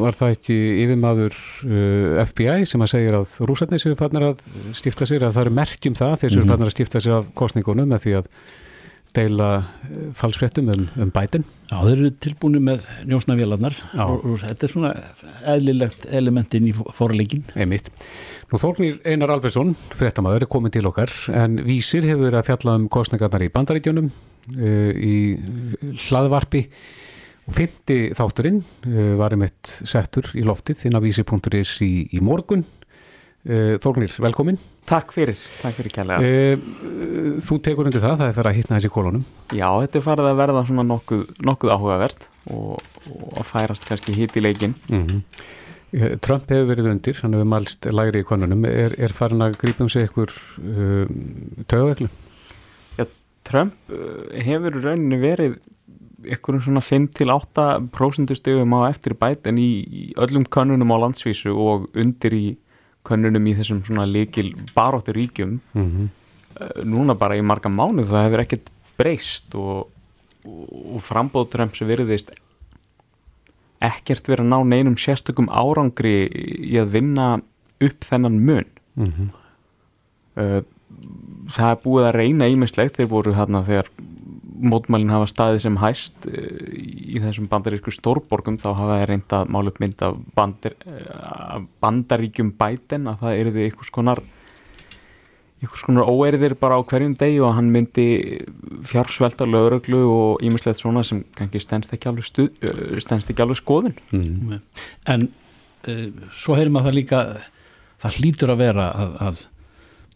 var 0.00 0.18
það 0.18 0.34
ekki 0.34 0.56
yfirmaður 0.82 1.38
uh, 1.38 2.18
FBI 2.24 2.66
sem 2.66 2.82
að 2.82 2.90
segja 2.96 3.20
að 3.20 3.36
rúsarnir 3.46 3.84
séu 3.84 4.00
fannir 4.00 4.26
að 4.32 4.42
stifta 4.80 5.06
sér 5.06 5.28
að 5.28 5.38
það 5.38 5.44
eru 5.44 5.56
merkjum 5.60 5.98
það 6.02 6.16
þeir 6.24 6.34
séu 6.34 6.42
mm 6.42 6.52
fannir 6.56 6.72
að 6.72 6.74
stifta 6.74 7.04
sér 7.04 7.20
af 7.20 7.30
kostningunum 7.38 7.94
með 7.94 8.08
því 8.08 8.16
að 8.18 8.32
deila 9.18 9.48
uh, 9.58 10.08
falsfréttum 10.16 10.70
um, 10.72 10.86
um 11.02 11.12
bætin. 11.12 11.44
Já, 11.68 11.76
þeir 11.84 11.94
eru 11.96 12.10
tilbúinu 12.24 12.60
með 12.64 12.86
njósnavélarnar 13.10 13.76
og, 14.00 14.22
og 14.24 14.38
þetta 14.40 14.64
er 14.64 14.72
svona 14.72 14.92
eðlilegt 15.52 16.06
elementin 16.16 16.68
í 16.70 16.72
forleikin 16.96 17.44
Einmitt. 17.58 17.90
Nú 18.48 18.60
Þórnir 18.62 19.02
Einar 19.04 19.34
Albersson, 19.34 19.74
fréttamaður, 19.92 20.46
er 20.46 20.52
komin 20.54 20.72
til 20.72 20.86
okkar 20.88 21.12
en 21.36 21.60
Vísir 21.66 22.06
hefur 22.08 22.30
verið 22.30 22.40
að 22.40 22.48
fjalla 22.48 22.78
um 22.80 22.88
kostningarnar 22.92 23.44
í 23.44 23.52
bandaríkjónum 23.52 24.08
uh, 24.08 24.90
í 24.96 25.16
hlaðvarpi 26.06 26.64
og 27.48 27.56
fymti 27.56 28.00
þátturinn 28.16 28.62
uh, 28.62 29.14
var 29.20 29.36
einmitt 29.36 29.74
settur 29.88 30.32
í 30.36 30.46
loftið 30.48 30.86
inn 30.88 30.96
á 30.96 31.04
vísi.is 31.04 31.76
í, 31.84 31.92
í 32.16 32.24
morgun. 32.24 32.64
Uh, 33.48 33.76
Þórnir, 33.80 34.12
velkomin. 34.20 34.58
Takk 34.88 35.14
fyrir, 35.16 35.38
takk 35.62 35.78
fyrir 35.78 35.94
kærlega. 35.94 36.20
Uh, 36.20 37.38
þú 37.44 37.56
tekur 37.64 37.88
undir 37.88 38.02
það, 38.02 38.18
það 38.20 38.26
er 38.26 38.34
fyrir 38.36 38.50
að 38.50 38.58
hittna 38.58 38.76
þessi 38.76 38.90
kólunum. 38.92 39.22
Já, 39.56 39.68
þetta 39.84 40.00
er 40.00 40.04
farið 40.04 40.28
að 40.28 40.40
verða 40.42 40.64
svona 40.68 40.84
nokkuð, 40.90 41.22
nokkuð 41.48 41.72
áhugavert 41.72 42.26
og, 42.52 42.82
og 43.08 43.40
að 43.40 43.48
færast 43.48 43.88
kannski 43.88 44.16
hitt 44.18 44.36
í 44.36 44.44
leikin. 44.44 44.76
Mm 44.92 45.24
Trump 46.20 46.50
hefur 46.52 46.66
verið 46.68 46.90
undir, 46.90 47.16
hann 47.22 47.32
hefur 47.32 47.46
mælst 47.48 47.86
lægri 47.88 48.20
í 48.20 48.24
konunum. 48.28 48.66
Er, 48.68 48.92
er 49.00 49.12
farin 49.16 49.40
að 49.40 49.54
grípa 49.62 49.80
um 49.80 49.88
sig 49.88 50.04
ykkur 50.04 50.34
uh, 50.60 51.08
tögaveglu? 51.64 52.10
Trump 53.48 53.72
uh, 53.88 54.28
hefur 54.44 54.76
í 54.76 54.82
rauninni 54.84 55.18
verið 55.22 55.56
ykkur 56.28 56.58
svona 56.60 56.82
5-8% 56.84 58.36
stegum 58.36 58.74
á 58.76 58.90
eftir 58.90 59.14
bæt 59.16 59.48
en 59.48 59.60
í, 59.62 59.70
í 59.88 60.04
öllum 60.20 60.44
könnunum 60.44 60.92
á 60.92 60.96
landsvísu 61.06 61.54
og 61.54 61.88
undir 61.96 62.36
í 62.36 62.46
könnunum 63.06 63.46
í 63.46 63.54
þessum 63.58 63.84
svona 63.86 64.06
líkil 64.08 64.54
baróttur 64.74 65.14
ríkjum 65.14 65.60
Mm 65.74 65.90
-hmm. 65.90 66.08
núna 66.84 67.14
bara 67.14 67.36
í 67.36 67.42
marga 67.42 67.68
mánu 67.68 68.04
það 68.04 68.24
hefur 68.24 68.40
ekkert 68.40 68.70
breyst 68.98 69.54
og, 69.54 69.88
og, 70.44 70.96
og 70.96 71.02
frambóð 71.02 71.50
Trumps 71.50 71.80
virðist 71.80 72.32
ekkert 73.80 74.28
verið 74.28 74.44
að 74.44 74.50
ná 74.50 74.58
neinum 74.66 74.96
sérstökum 74.96 75.48
árangri 75.48 76.26
í 76.66 76.78
að 76.80 76.90
vinna 76.96 77.40
upp 77.80 78.04
þennan 78.04 78.40
mun 78.42 78.66
mm 78.94 79.12
-hmm. 79.12 80.64
það 81.54 81.70
er 81.70 81.82
búið 81.84 82.04
að 82.08 82.16
reyna 82.16 82.48
ímislegt 82.48 82.96
þeir 82.96 83.08
voru 83.08 83.34
hérna 83.34 83.62
þegar 83.62 83.90
mótmælinn 84.58 85.12
hafa 85.12 85.28
staðið 85.30 85.60
sem 85.64 85.76
hæst 85.82 86.26
uh, 86.30 86.38
í 86.78 87.20
þessum 87.22 87.48
bandarísku 87.50 87.92
stórborgum 87.94 88.58
þá 88.60 88.70
hafa 88.72 88.98
þeir 89.00 89.12
reynda 89.12 89.42
að 89.42 89.52
mála 89.54 89.72
upp 89.72 89.80
mynd 89.82 90.02
af, 90.06 90.18
bandar, 90.38 90.76
uh, 90.88 91.60
bandaríkjum 91.84 92.52
bæten 92.58 93.08
að 93.10 93.24
það 93.24 93.40
eruði 93.42 93.66
einhvers 93.68 93.94
konar 93.94 94.22
einhvers 95.58 95.82
konar 95.82 96.06
óerðir 96.06 96.54
bara 96.58 96.78
á 96.78 96.82
hverjum 96.86 97.16
degi 97.18 97.40
og 97.42 97.56
hann 97.56 97.72
myndi 97.74 98.06
fjársvelta 98.86 99.46
lögreglu 99.48 100.04
og 100.14 100.44
ímislegt 100.46 100.78
svona 100.78 101.02
sem 101.06 101.24
kannski 101.38 101.62
stendst 101.62 101.94
ekki 101.96 102.10
alveg, 102.12 102.28
stuð, 102.28 102.52
stendst 103.02 103.32
ekki 103.32 103.42
alveg 103.42 103.58
skoðun. 103.58 103.96
Mm. 104.14 104.58
en 105.10 105.30
uh, 105.90 106.04
svo 106.30 106.58
heyrim 106.58 106.78
að 106.78 106.90
það 106.90 106.98
líka 107.00 107.22
það 107.98 108.20
hlýtur 108.20 108.54
að 108.54 108.62
vera 108.62 108.88
að, 108.94 109.16
að 109.28 109.44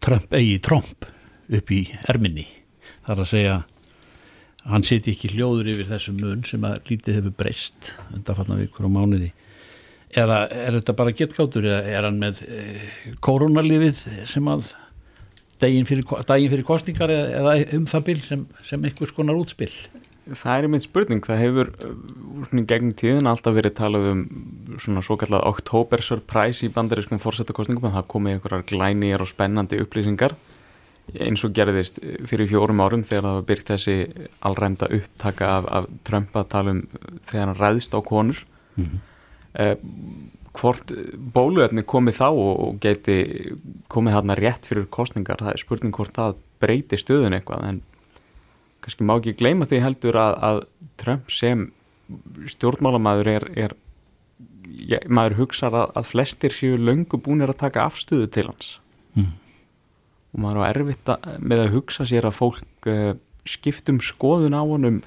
Trump 0.02 0.34
eigi 0.34 0.56
Trump 0.62 1.06
upp 1.52 1.74
í 1.74 1.82
erminni. 2.10 2.46
Þar 3.06 3.22
að 3.22 3.30
segja 3.30 3.58
hann 4.68 4.84
siti 4.86 5.14
ekki 5.14 5.32
hljóður 5.32 5.72
yfir 5.74 5.88
þessum 5.90 6.20
mun 6.22 6.44
sem 6.46 6.62
að 6.66 6.78
lítið 6.90 7.18
hefur 7.18 7.34
breyst 7.40 7.92
undanfarnar 8.14 8.62
vikur 8.62 8.86
og 8.88 8.94
mánuði. 8.94 9.32
Eða 10.12 10.44
er 10.52 10.76
þetta 10.76 10.94
bara 10.98 11.16
getkátur 11.16 11.66
eða 11.66 11.82
er 11.88 12.06
hann 12.06 12.20
með 12.20 12.42
e, 12.44 12.62
koronalífið 13.24 14.04
sem 14.28 14.48
að 14.52 14.74
daginn 15.62 15.88
fyrir, 15.88 16.06
daginn 16.28 16.52
fyrir 16.52 16.66
kostningar 16.68 17.12
eða, 17.12 17.56
um 17.76 17.86
það 17.88 18.08
bil 18.08 18.18
sem, 18.26 18.46
sem 18.66 18.88
einhvers 18.88 19.14
konar 19.16 19.38
útspill 19.38 19.72
Það 20.22 20.52
er 20.54 20.66
einmitt 20.68 20.84
spurning, 20.84 21.20
það 21.26 21.40
hefur 21.40 21.70
svona 22.46 22.62
í 22.62 22.66
gegnum 22.70 22.92
tíðin 22.94 23.26
alltaf 23.26 23.56
verið 23.56 23.72
talað 23.74 24.04
um 24.12 24.20
svona 24.78 25.02
svo 25.02 25.16
kallað 25.18 25.48
oktober 25.48 26.02
surprise 26.06 26.62
í 26.62 26.70
bandarískum 26.70 27.18
fórsetakostningum 27.22 27.88
en 27.88 27.96
það 27.96 28.06
komið 28.12 28.36
einhverjar 28.36 28.68
glænýjar 28.68 29.24
og 29.24 29.30
spennandi 29.32 29.80
upplýsingar 29.82 30.36
eins 31.12 31.42
og 31.44 31.52
gerðist 31.56 31.98
fyrir 32.28 32.48
fjórum 32.50 32.80
árum 32.80 33.02
þegar 33.04 33.26
það 33.26 33.38
var 33.38 33.48
byrkt 33.48 33.72
þessi 33.72 33.96
allræmda 34.48 34.88
upptaka 34.98 35.48
af, 35.58 35.66
af 35.78 35.88
Trump 36.08 36.36
að 36.38 36.50
tala 36.54 36.76
um 36.76 36.84
þegar 37.28 37.48
hann 37.50 37.58
ræðist 37.58 37.96
á 37.96 38.00
konur 38.06 38.44
mm 38.76 38.84
-hmm. 38.84 39.00
eh, 39.54 39.76
hvort 40.52 40.92
bóluefni 41.34 41.82
komið 41.82 42.18
þá 42.20 42.28
og, 42.30 42.80
geti 42.80 43.16
komið 43.88 44.16
þarna 44.18 44.36
rétt 44.38 44.66
fyrir 44.68 44.88
kostningar, 44.92 45.40
það 45.40 45.52
er 45.52 45.62
spurning 45.62 45.94
hvort 45.96 46.14
það 46.16 46.36
breyti 46.60 46.98
stöðun 47.00 47.36
eitthvað 47.36 47.68
en 47.68 47.82
kannski 48.82 49.04
má 49.04 49.16
ekki 49.16 49.38
gleyma 49.38 49.66
því 49.66 49.80
heldur 49.80 50.18
að, 50.20 50.34
að 50.42 50.60
Trump 51.00 51.30
sem 51.30 51.72
stjórnmálamæður 52.46 53.28
er, 53.28 53.48
er 53.56 53.74
ja, 54.68 55.00
maður 55.08 55.38
hugsaður 55.42 55.86
að, 55.86 55.92
að 55.96 56.08
flestir 56.10 56.56
séu 56.56 56.76
löngu 56.76 57.20
búinir 57.22 57.52
að 57.52 57.62
taka 57.64 57.86
afstöðu 57.86 58.28
til 58.32 58.48
hans. 58.50 58.78
Og 60.32 60.42
maður 60.44 60.62
á 60.64 60.70
erfitt 60.70 61.12
að, 61.12 61.26
með 61.40 61.64
að 61.64 61.74
hugsa 61.76 62.06
sér 62.08 62.28
að 62.28 62.38
fólk 62.38 62.88
uh, 62.90 63.12
skiptum 63.48 64.00
skoðun 64.04 64.56
á 64.56 64.62
honum. 64.62 65.02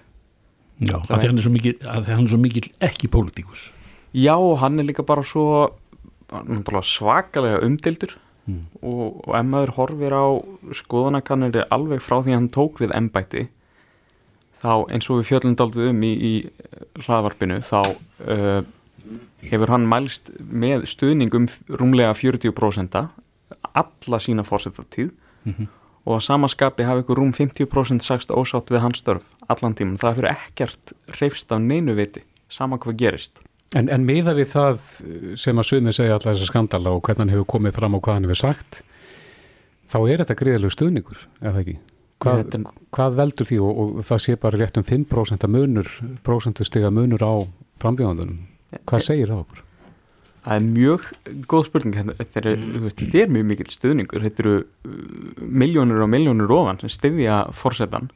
Já, 0.84 0.98
að 1.00 1.22
því 1.22 1.30
hann 1.30 1.40
er 1.40 1.46
svo 1.46 1.54
mikil, 1.56 1.74
er 1.82 2.44
mikil 2.44 2.68
ekki 2.84 3.10
pólitíkus. 3.12 3.70
Já 4.16 4.36
hann 4.62 4.80
er 4.80 4.88
líka 4.88 5.06
bara 5.08 5.24
svo 5.28 5.72
svakalega 6.84 7.62
umdildur 7.64 8.16
Mm. 8.46 8.68
og, 8.86 9.24
og 9.26 9.32
ef 9.40 9.46
maður 9.50 9.72
horfir 9.74 10.14
á 10.14 10.26
skoðanakannir 10.78 11.64
alveg 11.74 12.04
frá 12.06 12.20
því 12.20 12.30
að 12.30 12.36
hann 12.38 12.50
tók 12.54 12.78
við 12.78 12.92
embætti 12.94 13.48
þá 14.62 14.86
eins 14.94 15.08
og 15.10 15.18
við 15.18 15.30
fjöllum 15.32 15.56
daldið 15.58 15.88
um 15.90 16.04
í, 16.06 16.12
í 16.14 16.34
hlaðvarpinu 17.08 17.58
þá 17.66 17.80
uh, 17.82 18.60
hefur 19.50 19.74
hann 19.74 19.88
mælst 19.90 20.30
með 20.38 20.86
stuðningum 20.94 21.48
rúmlega 21.74 22.14
40% 22.14 23.00
alla 23.76 24.20
sína 24.20 24.44
fórsetartíð 24.48 25.12
Mhm. 25.46 25.68
og 26.06 26.18
að 26.20 26.24
samaskapi 26.26 26.84
hafa 26.86 27.02
ykkur 27.04 27.18
rúm 27.18 27.34
50% 27.34 28.02
sagst 28.02 28.30
ósátt 28.30 28.70
við 28.74 28.80
hans 28.82 29.02
störf 29.04 29.24
allan 29.50 29.76
tíman, 29.76 29.98
það 29.98 30.16
fyrir 30.16 30.32
ekkert 30.38 30.94
reyfst 31.20 31.52
af 31.52 31.60
neinu 31.62 31.96
viti, 31.96 32.22
sama 32.50 32.78
hvað 32.78 32.98
gerist 32.98 33.40
En, 33.76 33.90
en 33.90 34.06
miða 34.06 34.32
við 34.38 34.54
það 34.54 34.78
sem 35.38 35.58
að 35.58 35.66
sögumir 35.68 35.94
segja 35.98 36.14
alltaf 36.16 36.36
þessa 36.38 36.46
skandala 36.48 36.90
og 36.96 37.02
hvernig 37.04 37.20
hann 37.26 37.30
hefur 37.34 37.46
komið 37.58 37.74
fram 37.74 37.96
og 37.98 38.02
hvað 38.06 38.14
hann 38.14 38.24
hefur 38.30 38.40
sagt 38.48 38.82
þá 39.90 39.98
er 40.10 40.22
þetta 40.24 40.36
gríðalegu 40.40 40.72
stuðningur, 40.74 41.18
eða 41.42 41.60
ekki? 41.64 41.78
Hvað, 42.22 42.44
Þetta- 42.46 42.74
hvað 42.96 43.16
veldur 43.20 43.46
því 43.50 43.58
og, 43.62 43.78
og 43.98 44.04
það 44.08 44.22
sé 44.24 44.36
bara 44.40 44.58
rétt 44.62 44.78
um 44.78 44.84
5% 44.88 45.48
munur, 45.52 45.90
prósentustiga 46.24 46.90
munur 46.94 47.20
á 47.26 47.34
frambjóðandunum? 47.82 48.38
Hvað 48.88 49.04
segir 49.04 49.28
það 49.34 49.44
okkur? 49.44 49.65
Það 50.46 50.56
er 50.60 50.66
mjög 50.70 51.06
góð 51.50 51.64
spurning 51.66 51.96
þetta 52.20 52.42
er, 52.44 52.48
þú 52.62 52.82
veist, 52.86 53.00
þetta 53.02 53.22
er 53.24 53.32
mjög 53.34 53.46
mikill 53.50 53.72
stuðningur 53.74 54.26
þetta 54.28 54.44
eru 54.44 54.56
uh, 54.62 55.42
miljónur 55.42 56.04
og 56.06 56.12
miljónur 56.14 56.54
ofan 56.54 56.80
sem 56.84 56.92
styðja 56.94 57.40
fórsetan 57.58 58.12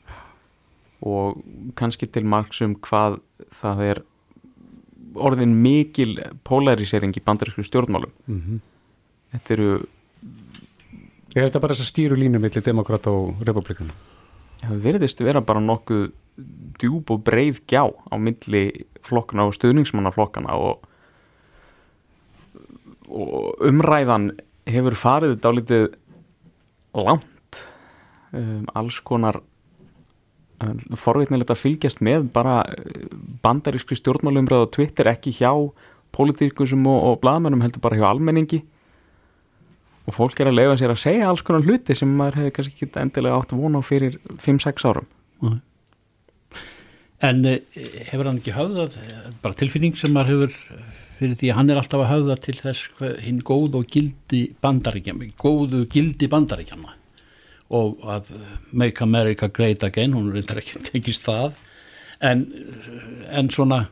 og 1.01 1.39
kannski 1.79 2.09
til 2.11 2.25
margs 2.27 2.61
um 2.61 2.75
hvað 2.85 3.17
það 3.61 3.83
er 3.87 4.01
orðin 5.19 5.55
mikil 5.63 6.19
polarisering 6.45 7.15
í 7.17 7.23
bandarísku 7.25 7.63
stjórnmálum 7.65 8.11
Mm 8.27 8.41
-hmm. 8.41 8.59
þetta 9.33 9.53
eru, 9.53 9.85
Er 11.35 11.45
þetta 11.45 11.59
bara 11.61 11.73
þess 11.73 11.85
að 11.85 11.91
stýru 11.93 12.15
línu 12.17 12.39
millir 12.39 12.63
demokrata 12.65 13.09
og 13.11 13.41
republikana? 13.45 13.93
það 14.59 14.81
verðist 14.83 15.21
vera 15.21 15.41
bara 15.41 15.59
nokkuð 15.59 16.11
djúb 16.79 17.11
og 17.11 17.23
breið 17.23 17.61
gjá 17.67 17.83
á 18.11 18.15
milli 18.17 18.85
flokkana 19.01 19.45
og 19.47 19.53
stuðningsmannaflokkana 19.53 20.55
og, 20.55 20.79
og 23.09 23.61
umræðan 23.65 24.31
hefur 24.69 24.97
farið 24.97 25.37
dálítið 25.43 25.85
langt. 26.97 27.61
Um, 28.29 28.67
alls 28.77 28.99
konar 29.01 29.39
um, 30.61 30.81
forveitnilegt 30.93 31.49
að 31.49 31.63
fylgjast 31.63 32.03
með 32.05 32.27
bara 32.33 32.61
uh, 32.61 33.07
bandarískri 33.41 33.97
stjórnmálumræð 33.97 34.67
og 34.67 34.73
Twitter 34.75 35.09
ekki 35.09 35.33
hjá 35.33 35.51
pólitíkusum 36.13 36.85
og, 36.89 36.99
og 37.09 37.23
blaðmennum 37.23 37.63
heldur 37.65 37.81
bara 37.85 37.97
hjá 37.97 38.09
almenningi. 38.11 38.61
Og 40.09 40.15
fólk 40.17 40.39
er 40.41 40.49
að 40.49 40.59
leifa 40.59 40.77
sér 40.81 40.93
að 40.93 41.01
segja 41.03 41.29
alls 41.29 41.45
konar 41.45 41.65
hluti 41.65 41.97
sem 41.97 42.11
maður 42.17 42.43
hefði 42.43 42.53
kannski 42.57 42.77
ekki 42.77 43.01
endilega 43.01 43.41
átt 43.41 43.53
að 43.53 43.65
vona 43.65 43.81
á 43.81 43.83
fyrir 43.85 44.21
5-6 44.41 44.87
árum 44.89 45.09
En 47.25 47.43
eh, 47.45 47.59
hefur 48.11 48.29
hann 48.29 48.39
ekki 48.39 48.55
höfðað, 48.55 48.99
eh, 49.03 49.25
bara 49.43 49.59
tilfinning 49.59 49.97
sem 49.99 50.13
maður 50.15 50.45
hefur 50.47 50.59
fyrir 51.19 51.35
því 51.35 51.49
að 51.51 51.57
hann 51.57 51.73
er 51.73 51.81
alltaf 51.81 52.05
að 52.05 52.11
höfða 52.13 52.37
til 52.45 52.55
þess 52.61 53.09
hinn 53.25 53.41
góð 53.43 53.81
og 53.81 53.89
gildi 53.91 54.45
bandaríkjana, 54.63 55.27
góðu 55.41 55.83
gildi 55.91 56.29
bandaríkjana 56.31 56.95
og 57.75 58.01
að 58.09 58.33
eh, 58.35 58.57
Make 58.71 59.03
America 59.05 59.49
Great 59.53 59.83
Again, 59.85 60.15
hún 60.17 60.31
reyndar 60.33 60.61
ekki 60.61 60.81
tekist 60.89 61.27
það, 61.27 61.57
en, 62.25 62.45
en 63.29 63.51
svona 63.53 63.85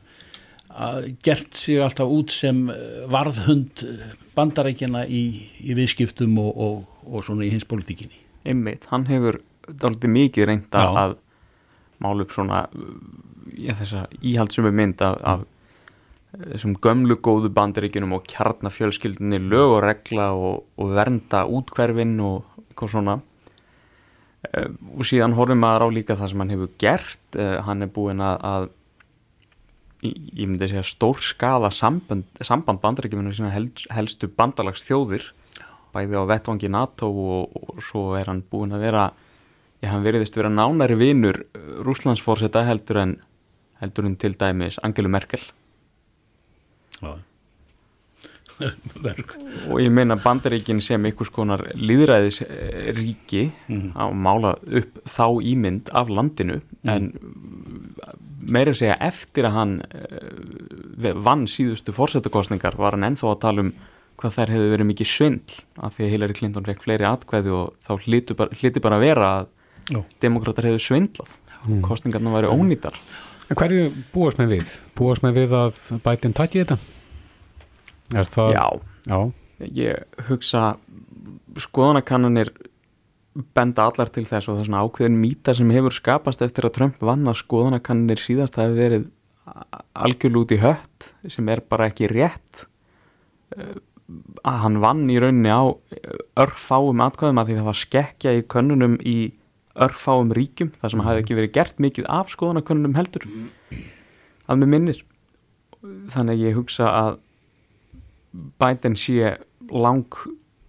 að 0.77 1.07
gert 1.25 1.57
sig 1.57 1.79
alltaf 1.81 2.09
út 2.13 2.33
sem 2.33 2.67
eh, 2.73 3.03
varðhund 3.11 3.83
eh, 3.85 4.17
bandaríkjana 4.37 5.05
í, 5.09 5.23
í 5.61 5.77
viðskiptum 5.77 6.37
og, 6.41 6.51
og, 6.55 6.81
og 7.07 7.27
svona 7.27 7.47
í 7.47 7.53
hins 7.53 7.67
politíkinni. 7.69 8.23
einmitt, 8.47 8.87
hann 8.91 9.07
hefur 9.09 9.41
dálítið 9.67 10.13
mikið 10.13 10.47
reynda 10.47 10.83
að 11.03 11.17
mála 12.03 12.25
upp 12.25 12.33
svona 12.35 12.65
já, 13.57 13.73
þessa 13.77 14.05
íhaldsumi 14.21 14.73
mynd 14.75 15.01
af, 15.05 15.17
af 15.23 15.45
þessum 16.37 16.75
gömlu 16.83 17.17
góðu 17.23 17.51
bandaríkinum 17.55 18.15
og 18.17 18.27
kjarnafjölskyldinni 18.29 19.39
lög 19.47 19.77
og 19.77 19.81
regla 19.85 20.29
og, 20.35 20.65
og 20.77 20.93
vernda 20.97 21.45
útkverfin 21.49 22.17
og 22.21 22.43
eitthvað 22.67 22.93
svona. 22.93 23.19
Uh, 24.47 24.69
og 24.99 25.07
síðan 25.07 25.35
horfum 25.37 25.63
maður 25.63 25.87
á 25.89 25.95
líka 25.95 26.17
það 26.19 26.33
sem 26.33 26.43
hann 26.43 26.53
hefur 26.53 26.73
gert. 26.81 27.23
Uh, 27.33 27.57
hann 27.65 27.85
er 27.85 27.93
búinn 27.93 28.21
að, 28.23 28.43
að 28.51 28.67
ég 30.05 30.45
myndi 30.45 30.69
segja 30.69 30.85
stór 30.85 31.23
skada 31.25 31.71
samband, 31.73 32.27
samband 32.45 32.83
bandaríkjuminu 32.83 33.33
sína 33.33 33.49
helst, 33.49 33.87
helstu 33.89 34.29
bandalags 34.29 34.85
þjóðir 34.85 35.25
bæði 35.95 36.19
á 36.21 36.23
vettvangi 36.29 36.69
NATO 36.69 37.09
og, 37.09 37.55
og 37.57 37.81
svo 37.83 38.11
er 38.19 38.29
hann 38.29 38.43
búinn 38.45 38.75
að 38.75 38.85
vera 38.85 39.07
já, 39.81 39.89
hann 39.91 40.03
veriðist 40.05 40.35
vera 40.37 40.49
nánari 40.49 40.97
vinur 40.99 41.43
Rúslandsforseta 41.85 42.63
heldur 42.67 42.97
en 43.03 43.15
heldur 43.81 44.05
en 44.09 44.15
til 44.17 44.33
dæmis 44.39 44.79
Angelu 44.83 45.09
Merkel 45.13 45.43
Já. 47.01 47.13
Og 49.69 49.77
ég 49.83 49.91
meina 49.93 50.15
bandaríkin 50.17 50.79
sem 50.81 51.03
einhvers 51.05 51.29
konar 51.29 51.61
líðræðisríki 51.77 53.43
Mhm. 53.69 53.91
á 53.93 54.09
mála 54.17 54.55
upp 54.65 54.97
þá 55.05 55.25
ímynd 55.45 55.91
af 55.93 56.09
landinu 56.09 56.61
en 56.83 57.11
meira 58.49 58.71
að 58.71 58.79
segja 58.79 58.97
eftir 58.99 59.45
að 59.45 59.53
hann 59.59 59.75
uh, 59.83 61.13
vann 61.21 61.45
síðustu 61.45 61.93
fórsetakostningar 61.93 62.77
var 62.79 62.95
hann 62.97 63.03
ennþá 63.11 63.29
að 63.35 63.39
tala 63.45 63.61
um 63.67 63.71
hvað 64.17 64.33
þær 64.39 64.49
hefðu 64.55 64.71
verið 64.73 64.89
mikið 64.89 65.07
svindl 65.11 65.59
af 65.77 65.93
því 65.97 66.07
að 66.07 66.11
Hillary 66.15 66.33
Clinton 66.33 66.65
fekk 66.65 66.81
fleiri 66.87 67.05
atkvæði 67.05 67.53
og 67.53 67.75
þá 67.85 67.91
hliti 68.07 68.33
bara, 68.33 68.57
hliti 68.57 68.81
bara 68.81 68.97
vera 69.03 69.27
að 69.41 69.47
Já. 69.87 70.01
demokrátar 70.23 70.69
hefðu 70.69 70.83
svindlað 70.83 71.33
mm. 71.63 71.81
kostningarna 71.85 72.33
væri 72.35 72.51
ónýtar 72.51 72.99
hverju 73.47 73.89
búast 74.13 74.39
með 74.41 74.57
við? 74.57 74.77
Búast 74.97 75.23
með 75.23 75.41
við 75.41 75.57
að 75.57 75.81
bætin 76.03 76.35
takki 76.35 76.63
þetta? 76.63 76.79
Er 78.17 78.27
það... 78.27 78.55
Já, 78.55 78.65
Já. 79.07 79.19
ég 79.79 80.23
hugsa 80.27 80.63
skoðanakannanir 81.57 82.51
benda 83.55 83.85
allar 83.87 84.09
til 84.11 84.25
þess 84.27 84.49
og 84.49 84.57
það 84.57 84.63
er 84.63 84.69
svona 84.71 84.83
ákveðin 84.83 85.19
mýta 85.21 85.55
sem 85.55 85.71
hefur 85.71 85.95
skapast 85.95 86.41
eftir 86.43 86.67
að 86.67 86.75
Trump 86.79 87.03
vann 87.05 87.27
að 87.29 87.39
skoðanakannanir 87.43 88.23
síðast 88.23 88.57
hafi 88.59 88.75
verið 88.75 89.07
algjörl 89.95 90.41
út 90.41 90.51
í 90.51 90.59
hött 90.59 91.11
sem 91.31 91.47
er 91.53 91.61
bara 91.63 91.87
ekki 91.91 92.09
rétt 92.11 92.65
Eh, 93.55 93.77
að 94.47 94.61
hann 94.63 94.79
vann 94.83 95.07
í 95.11 95.17
rauninni 95.19 95.51
á 95.51 95.67
örfáum 96.39 97.01
atkvæðum 97.03 97.41
að 97.41 97.49
því 97.49 97.57
það 97.57 97.67
var 97.67 97.77
skekkja 97.81 98.33
í 98.37 98.45
könnunum 98.51 98.95
í 99.03 99.17
örfáum 99.85 100.33
ríkjum 100.35 100.71
þar 100.81 100.93
sem 100.93 101.05
hafi 101.05 101.23
ekki 101.23 101.37
verið 101.37 101.53
gert 101.57 101.79
mikið 101.83 102.09
af 102.09 102.31
skoðanakönnunum 102.33 102.97
heldur 102.97 103.27
að 104.47 104.61
með 104.61 104.71
minnir. 104.73 105.03
Þannig 106.13 106.43
ég 106.43 106.57
hugsa 106.57 106.89
að 106.89 107.19
Biden 108.61 108.97
sé 108.99 109.35
lang 109.71 110.19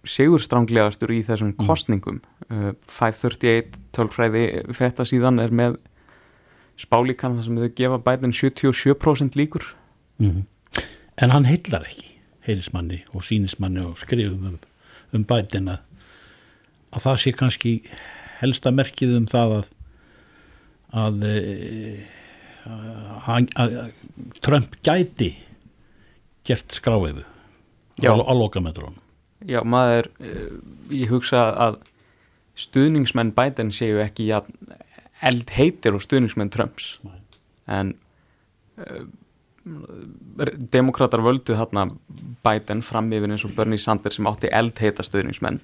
sigurstránglegastur 0.07 1.11
í 1.11 1.19
þessum 1.27 1.51
kostningum 1.59 2.21
uh, 2.49 2.71
538 2.87 3.79
tölfræði 3.95 4.45
frétta 4.75 5.05
síðan 5.07 5.41
er 5.43 5.53
með 5.53 5.77
spálíkan 6.79 7.35
þar 7.35 7.47
sem 7.47 7.59
þau 7.59 7.73
gefa 7.75 7.99
Biden 8.05 8.35
77% 8.35 9.35
líkur. 9.39 9.65
Mhm. 10.21 10.45
En 11.19 11.33
hann 11.35 11.49
heillar 11.49 11.83
ekki 11.83 12.13
heilismanni 12.47 13.03
og 13.13 13.25
sínismanni 13.27 13.83
og 13.83 13.97
skrifum 13.99 14.53
um, 14.53 14.59
um 15.13 15.25
bætin 15.27 15.67
að, 15.73 15.81
að 16.95 17.05
það 17.05 17.19
sé 17.23 17.33
kannski 17.35 17.73
helsta 18.39 18.73
merkið 18.75 19.17
um 19.19 19.27
það 19.29 19.57
að 19.59 19.69
að, 20.89 21.25
e, 21.29 22.05
að, 22.65 23.51
að 23.61 23.75
Trump 24.41 24.79
gæti 24.85 25.33
gert 26.47 26.73
skráiðu 26.73 27.25
á, 28.01 28.33
lokametrónum 28.33 28.97
Já, 29.47 29.61
maður, 29.63 30.09
uh, 30.19 30.57
ég 30.91 31.11
hugsa 31.13 31.45
að 31.55 31.77
stuðningsmenn 32.59 33.31
Biden 33.37 33.69
séu 33.71 34.01
ekki 34.03 34.25
ja, 34.27 34.41
eld 35.23 35.53
heitir 35.55 35.95
og 35.95 36.03
stuðningsmenn 36.03 36.51
Trumps. 36.51 36.97
En 37.71 37.93
uh, 38.83 39.05
demokrater 40.73 41.23
völdu 41.23 41.55
þarna 41.55 41.85
Biden 42.43 42.83
fram 42.83 43.11
yfir 43.15 43.31
eins 43.31 43.45
og 43.47 43.55
Bernie 43.55 43.79
Sanders 43.79 44.19
sem 44.19 44.27
átti 44.27 44.51
eld 44.51 44.79
heita 44.81 45.05
stuðningsmenn 45.07 45.61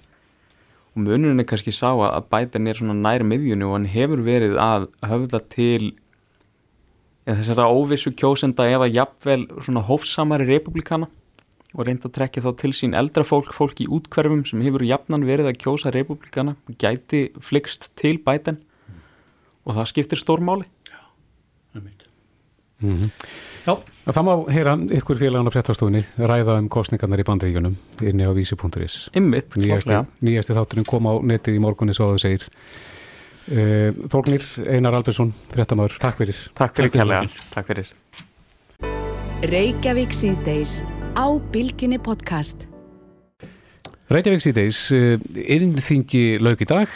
og 0.95 1.03
munurinn 1.03 1.43
er 1.43 1.47
kannski 1.47 1.73
sá 1.75 1.89
að 1.91 2.29
Biden 2.31 2.69
er 2.71 2.79
svona 2.79 2.95
nær 2.95 3.25
miðjunni 3.27 3.67
og 3.67 3.75
hann 3.75 3.87
hefur 3.91 4.23
verið 4.23 4.55
að 4.61 4.87
höfða 5.03 5.41
til 5.51 5.91
eða 7.25 7.37
þessara 7.41 7.67
óvissu 7.73 8.13
kjósenda 8.15 8.67
eða 8.71 8.87
jafnvel 8.93 9.43
svona 9.65 9.83
hófsamari 9.83 10.47
republikana 10.47 11.09
og 11.75 11.83
reynda 11.87 12.07
að 12.07 12.15
trekja 12.15 12.45
þá 12.45 12.51
til 12.61 12.71
sín 12.77 12.95
eldra 12.95 13.25
fólk, 13.27 13.51
fólk 13.51 13.81
í 13.83 13.89
útkverfum 13.91 14.45
sem 14.47 14.63
hefur 14.63 14.85
jafnan 14.87 15.27
verið 15.27 15.51
að 15.51 15.59
kjósa 15.65 15.91
republikana, 15.91 16.55
gæti 16.79 17.27
flikst 17.43 17.89
til 17.99 18.21
Biden 18.23 18.61
og 19.65 19.75
það 19.75 19.91
skiptir 19.91 20.21
stórmáli. 20.21 20.69
Mm 22.83 23.11
Já, 23.65 23.77
Það 24.05 24.25
má 24.27 24.33
heyra 24.53 24.73
ykkur 24.93 25.17
félagan 25.17 25.49
á 25.49 25.55
fréttastofunni 25.55 26.03
ræða 26.21 26.59
um 26.61 26.67
kostningarnar 26.69 27.23
í 27.23 27.25
bandríkjunum 27.25 27.73
inni 28.05 28.27
á 28.27 28.29
vísi.is. 28.37 28.97
Nýjasti, 29.17 30.53
þátturinn 30.53 30.85
kom 30.85 31.07
á 31.09 31.17
netið 31.25 31.57
í 31.57 31.61
morgunni 31.63 31.95
svo 31.97 32.11
að 32.11 32.19
þau 32.19 32.21
segir. 32.21 32.45
Uh, 33.49 33.89
Þórnir 34.11 34.45
Einar 34.69 34.99
Albersson, 34.99 35.31
fréttamaður, 35.49 35.97
takk 36.03 36.21
fyrir. 36.21 36.37
Takk 36.53 36.77
fyrir 36.77 36.91
Takk 36.93 36.93
fyrir, 36.93 36.93
kærlega. 36.93 37.49
Takk 37.55 37.71
fyrir. 37.71 37.89
Reykjavík 39.49 40.13
síðdeis 40.13 40.75
á 41.17 41.25
Bilginni 41.49 41.97
podcast. 41.97 42.67
Reykjavík 44.13 44.45
síðdeis, 44.45 44.83
yðinþingi 44.93 46.23
lauk 46.45 46.61
í 46.61 46.69
dag 46.69 46.93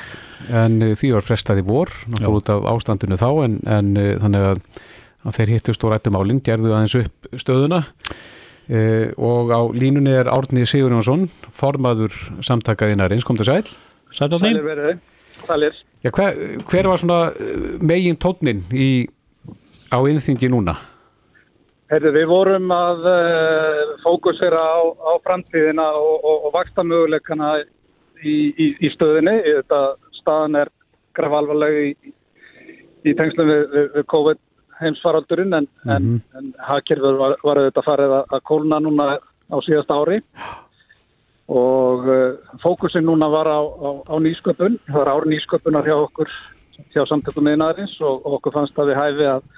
en 0.54 0.78
uh, 0.86 0.94
því 0.94 1.16
var 1.18 1.26
frestaði 1.26 1.66
vor, 1.66 1.90
náttúrulega 2.14 2.38
út 2.38 2.54
af 2.54 2.70
ástandinu 2.76 3.18
þá 3.18 3.30
en, 3.48 3.60
en 3.66 3.92
þannig 4.22 4.48
að, 4.52 4.64
að 5.28 5.38
þeir 5.40 5.54
hittust 5.56 5.84
og 5.84 5.94
rættu 5.94 6.14
málinn, 6.14 6.42
gerðu 6.44 6.74
aðeins 6.74 6.96
upp 7.02 7.30
stöðuna 7.40 7.82
uh, 7.84 9.08
og 9.18 9.52
á 9.52 9.62
línunni 9.76 10.14
er 10.16 10.32
Árni 10.32 10.66
Sigur 10.70 10.96
Jónsson, 10.96 11.28
formaður 11.56 12.16
samtakaðinarins, 12.46 13.26
kom 13.28 13.40
til 13.40 13.50
sæl. 13.50 13.72
sætalni 14.12 14.54
Sælir 14.54 14.68
verið, 14.68 15.02
sælir. 15.46 15.82
Já, 16.04 16.12
hver, 16.16 16.38
hver 16.70 16.88
var 16.94 17.02
svona 17.02 17.20
uh, 17.34 17.68
megin 17.84 18.20
tónnin 18.20 18.64
í, 18.72 19.10
á 19.92 20.00
yðinþingi 20.00 20.52
núna? 20.54 20.78
Herðu, 21.90 22.14
við 22.14 22.28
vorum 22.30 22.70
að 22.72 23.08
uh, 23.10 23.96
fókusera 24.04 24.62
á, 24.62 24.80
á 24.94 25.12
framtíðina 25.26 25.88
og, 25.98 26.20
og, 26.22 26.46
og 26.48 26.54
vaksta 26.54 26.86
möguleikana 26.86 27.56
í, 28.22 28.36
í, 28.54 28.68
í 28.78 28.92
stöðinni. 28.94 29.40
Þetta 29.48 29.80
staðan 30.20 30.60
er 30.62 30.72
graf 31.18 31.34
alvarleg 31.40 31.80
í, 31.82 32.14
í 33.10 33.16
tengslum 33.18 33.50
við, 33.50 33.66
við, 33.74 33.90
við 33.96 34.08
COVID 34.14 34.42
heimsfaraldurinn 34.80 35.56
en, 35.58 35.68
en, 35.92 36.10
en 36.38 36.50
hagkerfur 36.70 37.20
var, 37.20 37.38
var 37.44 37.62
auðvitað 37.62 37.88
farið 37.88 38.16
að, 38.18 38.34
að 38.38 38.44
kólna 38.52 38.82
núna 38.84 39.08
á 39.20 39.58
síðasta 39.66 39.98
ári 39.98 40.20
og 41.50 42.06
uh, 42.06 42.58
fókusin 42.62 43.08
núna 43.10 43.30
var 43.34 43.50
á, 43.50 43.60
á, 43.60 43.90
á 44.06 44.16
nýsköpun. 44.22 44.78
Það 44.88 45.00
var 45.02 45.12
ár 45.16 45.28
nýsköpunar 45.30 45.88
hjá 45.88 45.98
okkur 45.98 46.30
hjá 46.94 47.02
samtökum 47.10 47.48
meðinarins 47.48 47.96
og, 48.06 48.22
og 48.24 48.38
okkur 48.40 48.56
fannst 48.56 48.78
að 48.80 48.92
við 48.92 49.00
hæfi 49.00 49.28
að 49.34 49.50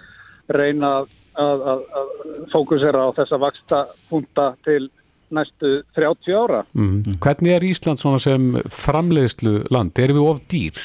reyna 0.51 0.93
að, 1.01 1.11
að, 1.43 1.67
að, 1.74 1.84
að 1.99 2.15
fókusera 2.53 3.03
á 3.05 3.09
þessa 3.19 3.39
vaksta 3.41 3.84
punta 4.09 4.47
til 4.65 4.88
næstu 5.32 5.82
30 5.95 6.36
ára. 6.36 6.63
Mm. 6.76 7.19
Hvernig 7.24 7.55
er 7.55 7.67
Ísland 7.67 8.01
svona 8.01 8.19
sem 8.24 8.49
framleiðslu 8.67 9.61
land? 9.72 9.99
Erum 9.99 10.19
við 10.19 10.32
of 10.32 10.41
dýr? 10.51 10.82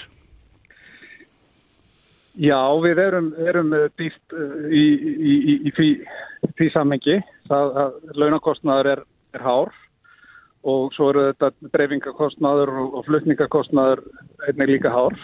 Já, 2.37 2.61
við 2.85 3.01
erum, 3.01 3.33
erum 3.41 3.73
eh, 3.73 3.89
dýrt 3.97 4.37
eh, 4.37 4.69
í, 4.69 4.85
í, 4.93 5.35
í, 5.35 5.57
í 5.69 5.73
því, 5.77 5.89
því 6.59 6.71
samhengi. 6.75 7.19
Það 7.49 7.79
að 7.83 7.99
launakostnaður 8.21 8.93
er, 8.93 9.03
er 9.37 9.45
hár 9.47 9.75
og 10.67 10.91
svo 10.97 11.13
eru 11.13 11.29
þetta 11.29 11.71
dreifingakostnaður 11.77 12.73
og, 12.83 12.97
flutningakostnaður 13.07 14.03
einnig 14.49 14.73
líka 14.75 14.91
hár. 14.91 15.15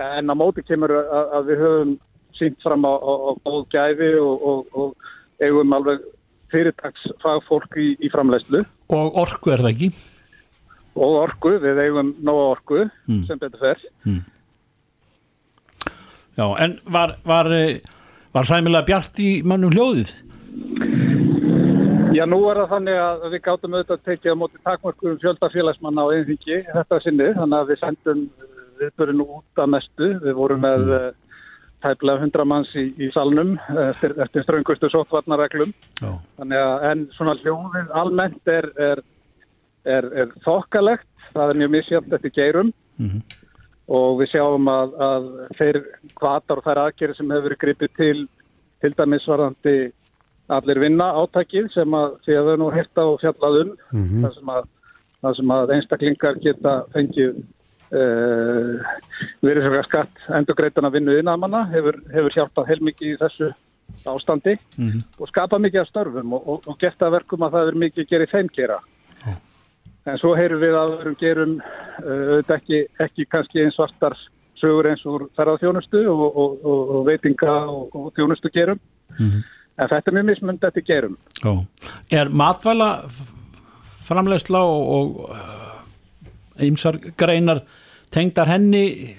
En 0.00 0.32
á 0.32 0.34
móti 0.34 0.64
kemur 0.64 0.94
að, 0.96 1.34
að 1.36 1.50
við 1.50 1.64
höfum 1.66 1.92
sínt 2.38 2.62
fram 2.64 2.86
á, 2.88 2.92
á, 2.96 3.12
á 3.28 3.30
góð 3.44 3.66
gæfi 3.74 4.10
og, 4.22 4.46
og, 4.50 4.78
og 4.80 5.44
eigum 5.44 5.76
alveg 5.76 6.06
fyrirtags 6.50 7.04
fagfólk 7.22 7.76
í, 7.78 7.92
í 8.00 8.10
framleyslu 8.10 8.64
og 8.90 9.18
orku 9.20 9.52
er 9.52 9.62
það 9.62 9.74
ekki 9.74 9.90
og 11.00 11.16
orku, 11.20 11.52
við 11.62 11.78
eigum 11.84 12.14
nóga 12.26 12.46
orku 12.56 12.80
sem 13.28 13.38
betur 13.38 13.60
fer. 13.62 13.84
Já, 16.40 16.46
en 16.64 16.78
var, 16.88 17.18
var, 17.28 17.52
eh, 17.52 17.80
var 18.32 18.46
sæmilega 18.48 18.86
bjart 18.88 19.18
í 19.20 19.30
mannum 19.44 19.74
hljóðið 19.74 20.12
Já, 22.16 22.24
nú 22.26 22.38
er 22.50 22.58
það 22.62 22.70
þannig 22.74 22.96
að 22.98 23.26
við 23.30 23.42
gátum 23.44 23.74
auðvitað 23.74 23.98
að 23.98 24.06
tekið 24.08 24.32
á 24.34 24.40
móti 24.40 24.62
takmörkum 24.66 25.18
fjölda 25.20 25.50
félagsmanna 25.52 26.06
á 26.08 26.12
einþingi 26.16 26.56
þetta 26.72 27.00
sinni, 27.04 27.28
þannig 27.36 27.58
að 27.58 27.70
við 27.70 27.78
sendum 27.82 28.22
viðbörinu 28.80 29.26
út 29.36 29.62
að 29.62 29.70
mestu. 29.76 30.08
Við 30.24 30.34
vorum 30.40 30.64
með 30.64 30.86
mm. 30.88 31.14
tæplega 31.84 32.24
100 32.26 32.48
manns 32.50 32.72
í, 32.74 32.86
í 32.98 33.10
salnum 33.14 33.54
eftir, 33.84 34.16
eftir 34.24 34.46
ströngustu 34.46 34.90
sóttvarnareglum. 34.90 35.70
Já, 36.00 36.10
Þannig 36.40 36.64
að 36.64 36.88
en 36.90 37.06
svona 37.14 37.36
hljóðið 37.44 37.94
almennt 38.02 38.52
er, 38.56 38.70
er, 38.90 39.04
er, 39.86 40.10
er 40.24 40.34
þokkalegt, 40.48 41.08
það 41.30 41.54
er 41.54 41.62
mjög 41.62 41.74
misjöfn 41.78 42.18
eftir 42.18 42.38
geirum 42.40 42.74
Mhm. 43.00 43.22
Og 43.90 44.20
við 44.20 44.28
sjáum 44.34 44.68
að, 44.70 44.92
að 45.02 45.24
þeir 45.58 45.78
kvatar 46.18 46.60
og 46.60 46.66
þær 46.68 46.80
aðgerið 46.86 47.16
sem 47.18 47.30
hefur 47.34 47.48
verið 47.48 47.62
gripið 47.64 47.96
til 47.98 48.18
til 48.80 48.92
dæmis 48.96 49.26
varðandi 49.28 49.74
allir 50.50 50.78
vinna 50.80 51.10
átakið 51.20 51.66
sem 51.74 51.94
að 51.94 52.14
því 52.24 52.36
að 52.40 52.46
þau 52.50 52.56
nú 52.62 52.68
hérta 52.74 53.02
og 53.06 53.18
fjallað 53.22 53.58
um 53.62 53.72
Mhm. 53.92 54.22
þar, 54.24 54.34
sem 54.38 54.52
að, 54.54 54.68
þar 55.22 55.36
sem 55.36 55.50
að 55.56 55.72
einstaklingar 55.76 56.38
geta 56.46 56.72
fengið 56.94 57.42
uh, 57.92 58.78
verið 59.44 59.66
fyrir 59.68 59.86
skatt 59.88 60.24
endurgreitana 60.38 60.90
vinnu 60.94 61.18
innamanna 61.20 61.64
hefur, 61.74 61.98
hefur 62.14 62.36
hjálpað 62.38 62.70
heilmikið 62.72 63.12
í 63.14 63.18
þessu 63.20 63.50
ástandi 64.06 64.56
Mhm. 64.78 65.02
og 65.18 65.28
skapað 65.28 65.64
mikið 65.66 65.80
af 65.82 65.88
störfum 65.90 66.32
og, 66.38 66.48
og, 66.48 66.62
og 66.66 66.78
gert 66.78 67.02
að 67.02 67.14
verkum 67.18 67.42
að 67.46 67.52
það 67.58 67.68
er 67.68 67.80
mikið 67.84 68.04
að 68.04 68.10
gera 68.14 68.24
í 68.28 68.32
þeim 68.32 68.48
gera. 68.54 68.78
En 70.10 70.18
svo 70.18 70.34
heyrum 70.38 70.60
við 70.62 70.76
að 70.76 70.94
öðrum 70.96 71.16
gerum 71.20 71.56
uh, 71.60 72.04
auðvitað 72.04 72.56
ekki, 72.56 72.82
ekki 73.06 73.26
kannski 73.30 73.64
eins 73.64 73.78
svartar 73.78 74.16
sögur 74.60 74.90
eins 74.90 75.06
og 75.08 75.28
ferðarþjónustu 75.38 76.04
og, 76.12 76.26
og, 76.28 76.60
og, 76.64 76.94
og 76.96 77.08
veitinga 77.08 77.56
og, 77.70 77.96
og 77.96 78.12
þjónustu 78.18 78.52
gerum. 78.54 78.80
En 79.20 79.88
þetta 79.88 80.10
er 80.10 80.16
mjög 80.18 80.26
mismund 80.28 80.64
eftir 80.68 80.84
gerum. 80.84 81.16
já 81.40 81.52
Er 82.10 82.28
matvæla 82.28 82.90
framlegsla 84.04 84.60
og 84.60 85.30
ymsar 86.60 86.98
greinar 87.16 87.62
tengdar 88.12 88.50
henni 88.50 89.16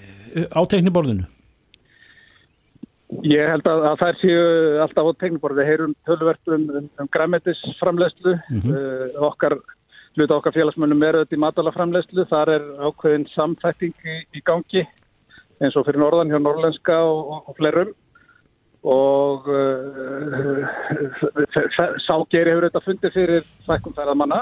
á 0.51 0.61
tekniborðinu? 0.69 1.25
Ég 3.27 3.49
held 3.51 3.67
að, 3.67 3.81
að 3.89 3.97
þær 3.99 4.17
séu 4.21 4.43
alltaf 4.85 5.07
á 5.11 5.11
tekniborði, 5.19 5.65
heyrum 5.67 5.95
tölvertum 6.07 6.53
um, 6.69 6.77
um, 6.79 6.85
um 7.01 7.09
græmetisframlegslu 7.11 8.37
mm 8.37 8.59
-hmm. 8.61 8.71
uh, 8.71 9.25
okkar 9.27 9.57
hluta 10.18 10.38
okkar 10.38 10.55
félagsmönnum 10.55 11.03
er 11.07 11.20
auðvitað 11.20 11.38
í 11.38 11.41
matalaframlegslu, 11.45 12.26
þar 12.30 12.53
er 12.57 12.70
ákveðin 12.88 13.28
samþætting 13.36 13.95
í, 14.05 14.18
í 14.38 14.43
gangi 14.45 14.86
eins 15.62 15.78
og 15.78 15.86
fyrir 15.88 16.01
norðan 16.01 16.32
hjá 16.34 16.39
norrlenska 16.41 16.97
og, 17.05 17.20
og, 17.36 17.51
og 17.51 17.59
flerum 17.59 17.93
og 18.91 19.45
uh, 19.51 20.66
ságeri 22.01 22.49
hefur 22.49 22.66
auðvitað 22.66 22.88
fundið 22.88 23.14
fyrir 23.14 23.47
þækkum 23.68 23.93
ferðamanna. 23.93 24.41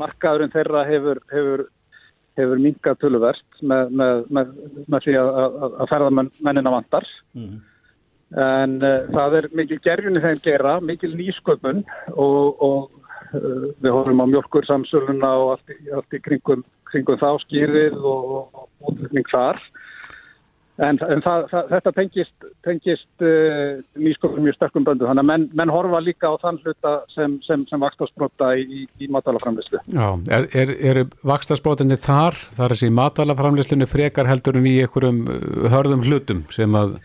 Markaðurinn 0.00 0.54
þeirra 0.54 0.86
hefur, 0.88 1.20
hefur 1.28 1.66
hefur 2.38 2.62
minkað 2.62 3.02
töluvert 3.02 3.60
með, 3.60 3.92
með, 3.98 4.24
með, 4.32 4.56
með 4.88 5.04
því 5.04 5.18
að, 5.20 5.30
að, 5.42 5.76
að 5.84 5.90
ferðamennina 5.90 6.72
vandar 6.74 7.08
mm. 7.36 7.58
en 8.46 8.76
uh, 8.80 9.10
það 9.12 9.38
er 9.40 9.48
mikil 9.60 9.78
gerjunni 9.84 10.24
þeim 10.24 10.42
gera, 10.46 10.74
mikil 10.80 11.12
nýsköpun 11.18 11.82
og, 12.14 12.64
og 12.64 13.01
við 13.32 13.90
horfum 13.90 14.24
á 14.24 14.26
mjölkur 14.28 14.68
samsöluna 14.68 15.32
og 15.40 15.54
allt 15.56 15.74
allt 15.96 16.16
í 16.16 16.22
kringum, 16.24 16.64
kringum 16.90 17.20
þá 17.20 17.30
skýrið 17.46 17.96
og, 17.98 18.64
útlutning 18.90 19.28
þar 19.32 19.60
En, 20.80 20.96
en 21.04 21.20
það, 21.20 21.42
það, 21.50 21.66
þetta 21.68 21.90
tengist, 21.94 22.46
tengist 22.64 23.24
uh, 23.26 23.82
nýskofum 24.00 24.40
mjög 24.46 24.56
sterkum 24.56 24.86
böndu, 24.86 25.04
þannig 25.04 25.20
að 25.20 25.28
menn, 25.28 25.44
menn 25.60 25.72
horfa 25.72 26.00
líka 26.00 26.30
á 26.32 26.40
þann 26.40 26.58
hluta 26.64 26.94
sem, 27.12 27.34
sem, 27.44 27.66
sem 27.68 27.82
vakstasbrota 27.82 28.54
í, 28.56 28.86
í, 28.96 29.10
matalaframlislu. 29.12 29.82
Er, 30.32 30.48
er, 30.56 30.72
er 30.80 31.02
vakstasbrotinni 31.28 32.00
þar, 32.00 32.40
þar 32.56 32.72
þessi 32.72 32.88
matalaframlislinu 32.96 33.86
frekar 33.90 34.30
heldur 34.30 34.56
en 34.58 34.70
í 34.70 34.78
einhverjum 34.86 35.20
uh, 35.28 35.68
hörðum 35.74 36.06
hlutum 36.08 36.42
sem 36.54 36.80
að 36.80 36.96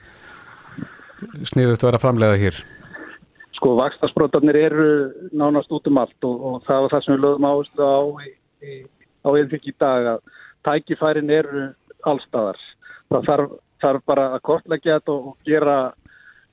sniðut 1.52 1.84
vera 1.84 2.00
framleiða 2.00 2.40
hér? 2.40 2.64
Sko, 3.58 3.74
vakstasbrotarnir 3.80 4.60
eru 4.68 4.88
nánast 5.34 5.72
út 5.74 5.88
um 5.90 5.98
allt 5.98 6.26
og, 6.30 6.42
og 6.46 6.58
það 6.68 6.84
var 6.84 6.94
það 6.94 7.06
sem 7.06 7.16
við 7.16 7.24
lögum 7.26 7.48
áherslu 7.50 7.88
á 7.90 8.00
í, 8.22 8.34
í, 8.62 8.74
á 9.26 9.30
einþykki 9.34 9.74
í 9.74 9.78
dag 9.82 10.10
að 10.14 10.36
tækifærin 10.68 11.34
eru 11.34 11.64
allstaðar 12.06 12.60
það 13.12 13.26
þarf, 13.30 13.56
þarf 13.82 14.06
bara 14.10 14.28
að 14.36 14.44
kortleggja 14.50 15.00
þetta 15.00 15.16
og 15.16 15.34
gera 15.48 15.78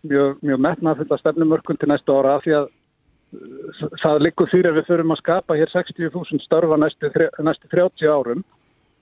mjög, 0.05 0.40
mjög 0.42 0.64
metnaðfulla 0.66 1.20
stefnumörkun 1.20 1.80
til 1.80 1.90
næstu 1.90 2.16
ára 2.16 2.36
af 2.38 2.44
því 2.44 2.57
að 2.59 2.66
uh, 2.72 3.94
það 4.02 4.24
likur 4.26 4.50
fyrir 4.52 4.72
að 4.72 4.80
við 4.80 4.90
þurfum 4.90 5.14
að 5.14 5.22
skapa 5.22 5.59
hér 5.61 5.72
60.000 5.72 6.44
störfa 6.44 6.78
næstu, 6.80 7.11
næstu 7.44 7.72
30 7.72 8.12
árum. 8.12 8.44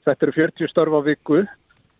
Þetta 0.07 0.26
eru 0.26 0.36
40 0.38 0.72
störfa 0.72 1.03
á 1.03 1.07
viku 1.07 1.42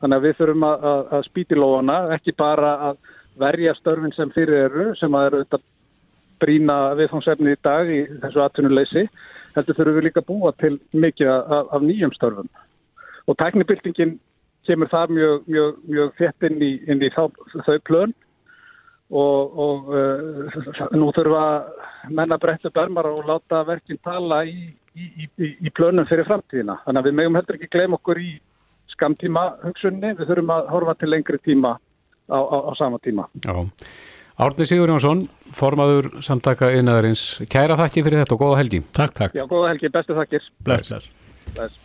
þannig 0.03 0.16
að 0.16 0.24
við 0.26 0.38
þurfum 0.40 0.64
að, 0.66 0.86
að, 0.92 1.03
að 1.18 1.26
spýti 1.28 1.59
lóana, 1.59 1.98
ekki 2.16 2.34
bara 2.38 2.72
að 2.90 3.12
verja 3.38 3.74
störfin 3.78 4.14
sem 4.16 4.32
fyrir 4.34 4.66
eru 4.66 4.88
sem 4.98 5.14
að 5.14 5.28
eru 5.28 5.44
þetta 5.44 5.62
brína 6.43 6.76
viðfóngsefni 6.99 7.55
í 7.55 7.61
dag 7.64 7.88
í 7.90 8.03
þessu 8.24 8.43
atvinnuleysi. 8.45 9.07
Þetta 9.55 9.76
þurfum 9.76 9.99
við 9.99 10.07
líka 10.09 10.24
búa 10.26 10.53
til 10.61 10.74
mikið 10.93 11.30
af, 11.30 11.72
af 11.76 11.86
nýjum 11.86 12.12
störfum. 12.16 12.51
Og 13.28 13.38
tæknibildingin 13.38 14.18
kemur 14.66 14.90
það 14.90 15.16
mjög, 15.16 15.49
mjög, 15.51 15.80
mjög 15.88 16.12
þett 16.18 16.47
inn 16.49 16.62
í, 16.62 16.70
inn 16.90 17.03
í 17.03 17.11
þá, 17.14 17.24
þau 17.66 17.78
plön 17.86 18.14
og, 19.12 19.59
og 19.64 19.90
uh, 19.93 20.86
nú 20.97 21.11
þurfa 21.14 21.45
menna 22.11 22.38
breyttu 22.40 22.72
bermar 22.74 23.11
og 23.11 23.26
láta 23.28 23.62
verkinn 23.68 24.01
tala 24.05 24.43
í, 24.49 24.70
í, 24.97 25.28
í 25.61 25.74
plönum 25.74 26.09
fyrir 26.09 26.28
framtíðina. 26.28 26.78
Þannig 26.86 27.03
að 27.03 27.11
við 27.11 27.18
megum 27.20 27.38
heldur 27.40 27.59
ekki 27.59 27.72
glem 27.74 27.99
okkur 27.99 28.22
í 28.22 28.32
skamtíma 28.93 29.45
hugsunni, 29.64 30.14
við 30.18 30.28
þurfum 30.30 30.55
að 30.55 30.72
horfa 30.72 30.97
til 31.01 31.11
lengri 31.12 31.40
tíma 31.43 31.76
á, 31.76 32.38
á, 32.38 32.57
á 32.70 32.72
sama 32.78 33.01
tíma. 33.03 33.28
Já. 33.45 33.55
Árni 34.41 34.64
Sigur 34.64 34.89
Jónsson, 34.89 35.26
formaður 35.53 36.09
samtaka 36.24 36.70
innaðarins. 36.72 37.43
Kæra 37.53 37.76
þakki 37.80 38.05
fyrir 38.07 38.22
þetta 38.22 38.39
og 38.39 38.45
góða 38.45 38.61
helgi. 38.62 38.80
Takk, 38.97 39.16
takk. 39.18 39.37
Já, 39.37 39.45
góða 39.51 39.74
helgi, 39.74 39.93
bestu 39.93 40.16
þakkir. 40.16 40.47
Bless, 40.64 40.89
bless. 40.89 41.11
bless. 41.53 41.83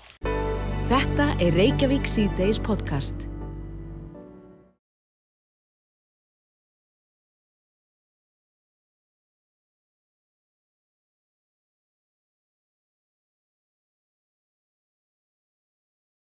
Þetta 0.87 1.33
er 1.43 1.57
Reykjavík 1.59 2.07
C-Days 2.07 2.61
podcast. 2.63 3.27